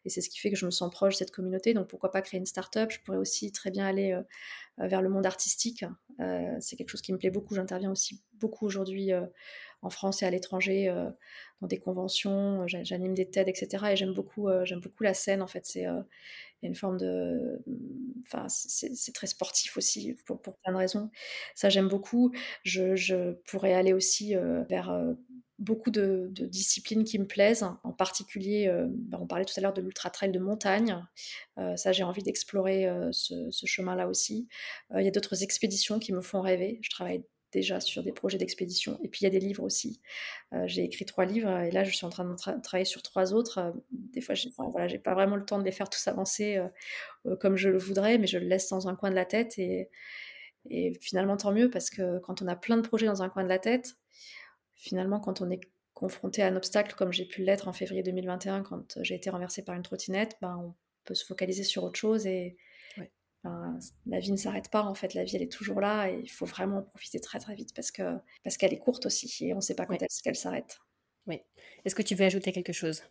Et 0.05 0.09
c'est 0.09 0.21
ce 0.21 0.29
qui 0.29 0.39
fait 0.39 0.49
que 0.49 0.57
je 0.57 0.65
me 0.65 0.71
sens 0.71 0.91
proche 0.91 1.13
de 1.13 1.17
cette 1.19 1.31
communauté. 1.31 1.73
Donc 1.73 1.87
pourquoi 1.87 2.11
pas 2.11 2.21
créer 2.21 2.39
une 2.39 2.45
start-up? 2.45 2.91
Je 2.91 2.99
pourrais 2.99 3.17
aussi 3.17 3.51
très 3.51 3.71
bien 3.71 3.85
aller 3.85 4.17
vers 4.77 5.01
le 5.01 5.09
monde 5.09 5.25
artistique. 5.25 5.85
c'est 6.59 6.75
quelque 6.75 6.89
chose 6.89 7.01
qui 7.01 7.13
me 7.13 7.17
plaît 7.17 7.29
beaucoup. 7.29 7.55
J'interviens 7.55 7.91
aussi 7.91 8.21
beaucoup 8.39 8.65
aujourd'hui 8.65 9.11
en 9.83 9.89
France 9.89 10.23
et 10.23 10.25
à 10.25 10.29
l'étranger, 10.29 10.89
euh, 10.89 11.09
dans 11.61 11.67
des 11.67 11.79
conventions, 11.79 12.65
j'anime 12.67 13.13
des 13.13 13.29
TED, 13.29 13.47
etc. 13.47 13.85
Et 13.91 13.95
j'aime 13.95 14.13
beaucoup, 14.13 14.49
euh, 14.49 14.65
j'aime 14.65 14.79
beaucoup 14.79 15.03
la 15.03 15.13
scène, 15.13 15.41
en 15.41 15.47
fait. 15.47 15.69
Euh, 15.77 16.01
une 16.63 16.75
forme 16.75 16.97
de. 16.97 17.61
Enfin, 18.25 18.47
c'est 18.49 19.13
très 19.13 19.27
sportif 19.27 19.77
aussi, 19.77 20.15
pour, 20.25 20.39
plein 20.41 20.73
de 20.73 20.77
raisons. 20.77 21.09
Ça, 21.55 21.69
j'aime 21.69 21.87
beaucoup. 21.87 22.33
Je, 22.63 23.33
pourrais 23.47 23.73
aller 23.73 23.93
aussi 23.93 24.35
vers 24.69 24.97
beaucoup 25.59 25.91
de, 25.91 26.29
disciplines 26.31 27.03
qui 27.03 27.19
me 27.19 27.27
plaisent. 27.27 27.65
En 27.83 27.91
particulier, 27.91 28.73
bah, 28.89 29.17
on 29.21 29.27
parlait 29.27 29.45
tout 29.45 29.53
à 29.57 29.61
l'heure 29.61 29.73
de 29.73 29.81
l'ultra-trail 29.81 30.31
de 30.31 30.39
montagne. 30.39 31.05
ça, 31.75 31.91
j'ai 31.91 32.03
envie 32.03 32.23
d'explorer 32.23 32.87
ce, 33.11 33.49
ce 33.51 33.65
chemin-là 33.65 34.07
aussi. 34.07 34.47
Il 34.95 35.03
y 35.03 35.07
a 35.07 35.11
d'autres 35.11 35.43
expéditions 35.43 35.99
qui 35.99 36.13
me 36.13 36.21
font 36.21 36.41
rêver. 36.41 36.79
Je 36.81 36.89
travaille 36.89 37.23
déjà 37.53 37.79
sur 37.79 38.03
des 38.03 38.11
projets 38.11 38.37
d'expédition. 38.37 38.99
Et 39.03 39.07
puis 39.07 39.21
il 39.21 39.23
y 39.23 39.27
a 39.27 39.29
des 39.29 39.39
livres 39.39 39.63
aussi. 39.63 40.01
Euh, 40.53 40.63
j'ai 40.67 40.83
écrit 40.83 41.05
trois 41.05 41.25
livres 41.25 41.49
et 41.61 41.71
là 41.71 41.83
je 41.83 41.95
suis 41.95 42.05
en 42.05 42.09
train 42.09 42.25
de 42.25 42.61
travailler 42.61 42.85
sur 42.85 43.01
trois 43.01 43.33
autres. 43.33 43.59
Euh, 43.59 43.71
des 43.91 44.21
fois, 44.21 44.35
j'ai 44.35 44.49
voilà, 44.57 44.87
j'ai 44.87 44.99
pas 44.99 45.13
vraiment 45.13 45.35
le 45.35 45.45
temps 45.45 45.59
de 45.59 45.63
les 45.63 45.71
faire 45.71 45.89
tous 45.89 46.05
avancer 46.07 46.57
euh, 47.25 47.35
comme 47.37 47.55
je 47.55 47.69
le 47.69 47.77
voudrais, 47.77 48.17
mais 48.17 48.27
je 48.27 48.37
le 48.37 48.47
laisse 48.47 48.69
dans 48.69 48.87
un 48.87 48.95
coin 48.95 49.09
de 49.09 49.15
la 49.15 49.25
tête 49.25 49.57
et, 49.57 49.89
et 50.69 50.97
finalement 50.99 51.37
tant 51.37 51.51
mieux 51.51 51.69
parce 51.69 51.89
que 51.89 52.19
quand 52.19 52.41
on 52.41 52.47
a 52.47 52.55
plein 52.55 52.77
de 52.77 52.87
projets 52.87 53.05
dans 53.05 53.21
un 53.23 53.29
coin 53.29 53.43
de 53.43 53.49
la 53.49 53.59
tête, 53.59 53.95
finalement 54.75 55.19
quand 55.19 55.41
on 55.41 55.49
est 55.49 55.61
confronté 55.93 56.41
à 56.41 56.47
un 56.47 56.55
obstacle 56.55 56.95
comme 56.95 57.13
j'ai 57.13 57.25
pu 57.25 57.43
l'être 57.43 57.67
en 57.67 57.73
février 57.73 58.03
2021 58.03 58.63
quand 58.63 58.97
j'ai 59.01 59.15
été 59.15 59.29
renversée 59.29 59.63
par 59.63 59.75
une 59.75 59.83
trottinette, 59.83 60.37
ben, 60.41 60.57
on 60.57 60.73
peut 61.05 61.13
se 61.13 61.25
focaliser 61.25 61.63
sur 61.63 61.83
autre 61.83 61.99
chose 61.99 62.25
et, 62.25 62.57
la 63.43 64.19
vie 64.19 64.31
ne 64.31 64.37
s'arrête 64.37 64.69
pas 64.69 64.83
en 64.83 64.95
fait, 64.95 65.13
la 65.13 65.23
vie 65.23 65.35
elle 65.35 65.41
est 65.41 65.51
toujours 65.51 65.81
là 65.81 66.09
et 66.09 66.19
il 66.23 66.29
faut 66.29 66.45
vraiment 66.45 66.77
en 66.77 66.83
profiter 66.83 67.19
très 67.19 67.39
très 67.39 67.55
vite 67.55 67.73
parce 67.75 67.91
que 67.91 68.17
parce 68.43 68.57
qu'elle 68.57 68.73
est 68.73 68.79
courte 68.79 69.05
aussi 69.05 69.45
et 69.45 69.53
on 69.53 69.57
ne 69.57 69.61
sait 69.61 69.75
pas 69.75 69.85
quand 69.85 70.01
est-ce 70.01 70.23
qu'elle 70.23 70.35
s'arrête. 70.35 70.79
Oui. 71.27 71.41
Est-ce 71.85 71.95
que 71.95 72.01
tu 72.01 72.15
veux 72.15 72.25
ajouter 72.25 72.51
quelque 72.51 72.73
chose? 72.73 73.03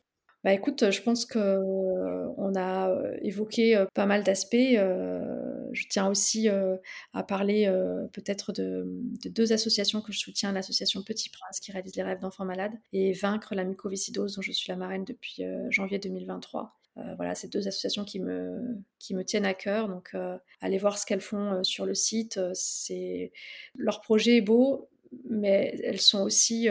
Bah 0.44 0.52
écoute, 0.52 0.90
je 0.90 1.02
pense 1.02 1.24
que 1.24 1.38
euh, 1.38 2.26
on 2.36 2.56
a 2.56 2.90
euh, 2.90 3.16
évoqué 3.22 3.76
euh, 3.76 3.86
pas 3.94 4.06
mal 4.06 4.24
d'aspects. 4.24 4.56
je 4.56 5.88
tiens 5.88 6.08
aussi 6.08 6.48
à 6.48 7.22
parler 7.22 7.70
peut-être 8.12 8.52
de, 8.52 8.84
de, 9.22 9.28
deux 9.28 9.52
associations 9.52 10.00
que 10.00 10.12
je 10.12 10.18
soutiens 10.18 10.52
l'association 10.52 11.02
Petit 11.02 11.30
Prince 11.30 11.60
qui 11.60 11.72
réalise 11.72 11.94
les 11.96 12.02
rêves 12.02 12.18
d'enfants 12.20 12.44
malades 12.44 12.72
et 12.92 13.12
Vaincre 13.12 13.54
la 13.54 13.64
mucoviscidose 13.64 14.34
dont 14.34 14.42
je 14.42 14.52
suis 14.52 14.68
la 14.68 14.76
marraine 14.76 15.04
depuis 15.04 15.44
janvier 15.70 15.98
2023. 15.98 16.81
Euh, 16.98 17.14
voilà, 17.16 17.34
c'est 17.34 17.48
deux 17.48 17.66
associations 17.68 18.04
qui 18.04 18.20
me, 18.20 18.82
qui 18.98 19.14
me 19.14 19.24
tiennent 19.24 19.46
à 19.46 19.54
cœur. 19.54 19.88
Donc, 19.88 20.10
euh, 20.14 20.36
allez 20.60 20.78
voir 20.78 20.98
ce 20.98 21.06
qu'elles 21.06 21.22
font 21.22 21.52
euh, 21.52 21.62
sur 21.62 21.86
le 21.86 21.94
site. 21.94 22.38
C'est 22.52 23.32
leur 23.74 24.00
projet 24.00 24.38
est 24.38 24.42
beau, 24.42 24.90
mais 25.28 25.78
elles 25.84 26.00
sont 26.00 26.22
aussi 26.22 26.68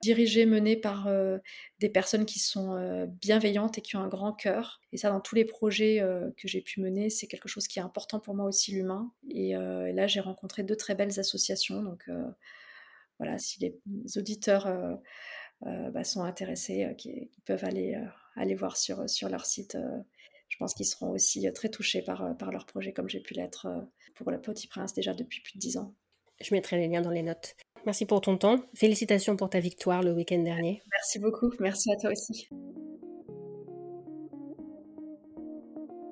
dirigées, 0.00 0.46
menées 0.46 0.76
par 0.76 1.10
des 1.80 1.88
personnes 1.88 2.26
qui 2.26 2.38
sont 2.38 3.08
bienveillantes 3.20 3.76
et 3.76 3.80
qui 3.80 3.96
ont 3.96 4.00
un 4.00 4.08
grand 4.08 4.32
cœur. 4.32 4.80
Et 4.92 4.96
ça, 4.96 5.10
dans 5.10 5.20
tous 5.20 5.34
les 5.34 5.44
projets 5.44 6.00
que 6.36 6.46
j'ai 6.46 6.60
pu 6.60 6.80
mener, 6.80 7.10
c'est 7.10 7.26
quelque 7.26 7.48
chose 7.48 7.66
qui 7.66 7.80
est 7.80 7.82
important 7.82 8.20
pour 8.20 8.36
moi 8.36 8.46
aussi, 8.46 8.70
l'humain. 8.70 9.10
Et, 9.30 9.54
là, 9.54 10.06
j'ai 10.06 10.20
rencontré 10.20 10.62
deux 10.62 10.76
très 10.76 10.94
belles 10.94 11.18
associations. 11.18 11.82
Donc, 11.82 12.08
voilà, 13.18 13.38
si 13.38 13.58
les 13.58 13.76
auditeurs 14.16 14.72
bah, 15.60 16.04
sont 16.04 16.22
intéressés, 16.22 16.94
qui, 16.96 17.32
peuvent 17.44 17.64
aller 17.64 18.00
aller 18.36 18.54
voir 18.54 18.76
sur, 18.76 19.00
euh, 19.00 19.06
sur 19.06 19.28
leur 19.28 19.46
site. 19.46 19.74
Euh, 19.74 19.98
je 20.48 20.56
pense 20.58 20.74
qu'ils 20.74 20.86
seront 20.86 21.10
aussi 21.10 21.46
euh, 21.46 21.52
très 21.52 21.68
touchés 21.68 22.02
par, 22.02 22.36
par 22.36 22.52
leur 22.52 22.66
projet, 22.66 22.92
comme 22.92 23.08
j'ai 23.08 23.20
pu 23.20 23.34
l'être 23.34 23.66
pour 24.14 24.30
le 24.30 24.40
Petit 24.40 24.66
Prince 24.66 24.92
déjà 24.92 25.14
depuis 25.14 25.40
plus 25.40 25.54
de 25.54 25.58
dix 25.58 25.76
ans. 25.76 25.94
Je 26.40 26.54
mettrai 26.54 26.76
les 26.76 26.88
liens 26.88 27.02
dans 27.02 27.10
les 27.10 27.22
notes. 27.22 27.56
Merci 27.86 28.06
pour 28.06 28.20
ton 28.20 28.36
temps. 28.36 28.62
Félicitations 28.74 29.36
pour 29.36 29.50
ta 29.50 29.60
victoire 29.60 30.02
le 30.02 30.12
week-end 30.12 30.38
dernier. 30.38 30.82
Merci 30.92 31.18
beaucoup. 31.18 31.50
Merci 31.58 31.92
à 31.92 31.96
toi 31.96 32.10
aussi. 32.10 32.48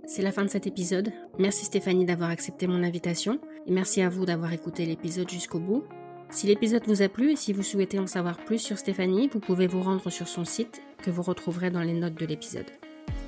C'est 0.07 0.23
la 0.23 0.33
fin 0.33 0.45
de 0.45 0.51
cet 0.51 0.66
épisode. 0.66 1.12
Merci 1.39 1.66
Stéphanie 1.66 2.05
d'avoir 2.05 2.31
accepté 2.31 2.66
mon 2.66 2.83
invitation 2.83 3.41
et 3.66 3.71
merci 3.71 4.03
à 4.03 4.09
vous 4.09 4.27
d'avoir 4.27 4.53
écouté 4.53 4.85
l'épisode 4.85 5.31
jusqu'au 5.31 5.61
bout. 5.61 5.85
Si 6.31 6.47
l'épisode 6.47 6.87
vous 6.87 7.03
a 7.03 7.09
plu 7.09 7.33
et 7.33 7.37
si 7.37 7.53
vous 7.53 7.64
souhaitez 7.64 7.99
en 7.99 8.07
savoir 8.07 8.37
plus 8.37 8.61
sur 8.61 8.78
Stéphanie, 8.78 9.28
vous 9.33 9.41
pouvez 9.41 9.66
vous 9.66 9.83
rendre 9.83 10.11
sur 10.11 10.28
son 10.28 10.45
site 10.45 10.81
que 11.03 11.11
vous 11.11 11.22
retrouverez 11.22 11.70
dans 11.70 11.83
les 11.83 11.93
notes 11.93 12.14
de 12.14 12.24
l'épisode. 12.24 12.70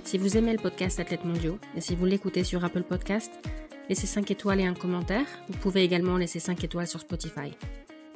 Si 0.04 0.18
vous 0.18 0.36
aimez 0.36 0.52
le 0.52 0.58
podcast 0.62 1.00
Athlètes 1.00 1.24
Mondiaux 1.24 1.58
et 1.76 1.80
si 1.80 1.96
vous 1.96 2.04
l'écoutez 2.06 2.44
sur 2.44 2.64
Apple 2.64 2.84
Podcast, 2.84 3.32
laissez 3.88 4.06
5 4.06 4.30
étoiles 4.30 4.60
et 4.60 4.66
un 4.66 4.74
commentaire. 4.74 5.26
Vous 5.48 5.58
pouvez 5.58 5.82
également 5.82 6.16
laisser 6.16 6.38
5 6.38 6.62
étoiles 6.62 6.86
sur 6.86 7.00
Spotify. 7.00 7.52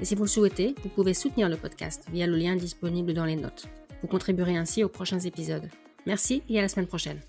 Et 0.01 0.05
si 0.05 0.14
vous 0.14 0.24
le 0.24 0.28
souhaitez, 0.28 0.76
vous 0.84 0.89
pouvez 0.89 1.14
soutenir 1.14 1.49
le 1.49 1.57
podcast 1.57 2.05
via 2.12 2.28
le 2.28 2.37
lien 2.37 2.55
disponible 2.55 3.12
dans 3.12 3.24
les 3.24 3.37
notes. 3.37 3.66
Vous 4.03 4.09
contribuerez 4.09 4.57
ainsi 4.57 4.84
aux 4.84 4.89
prochains 4.89 5.20
épisodes. 5.20 5.68
Merci 6.07 6.43
et 6.49 6.59
à 6.61 6.62
la 6.62 6.68
semaine 6.68 6.87
prochaine. 6.87 7.20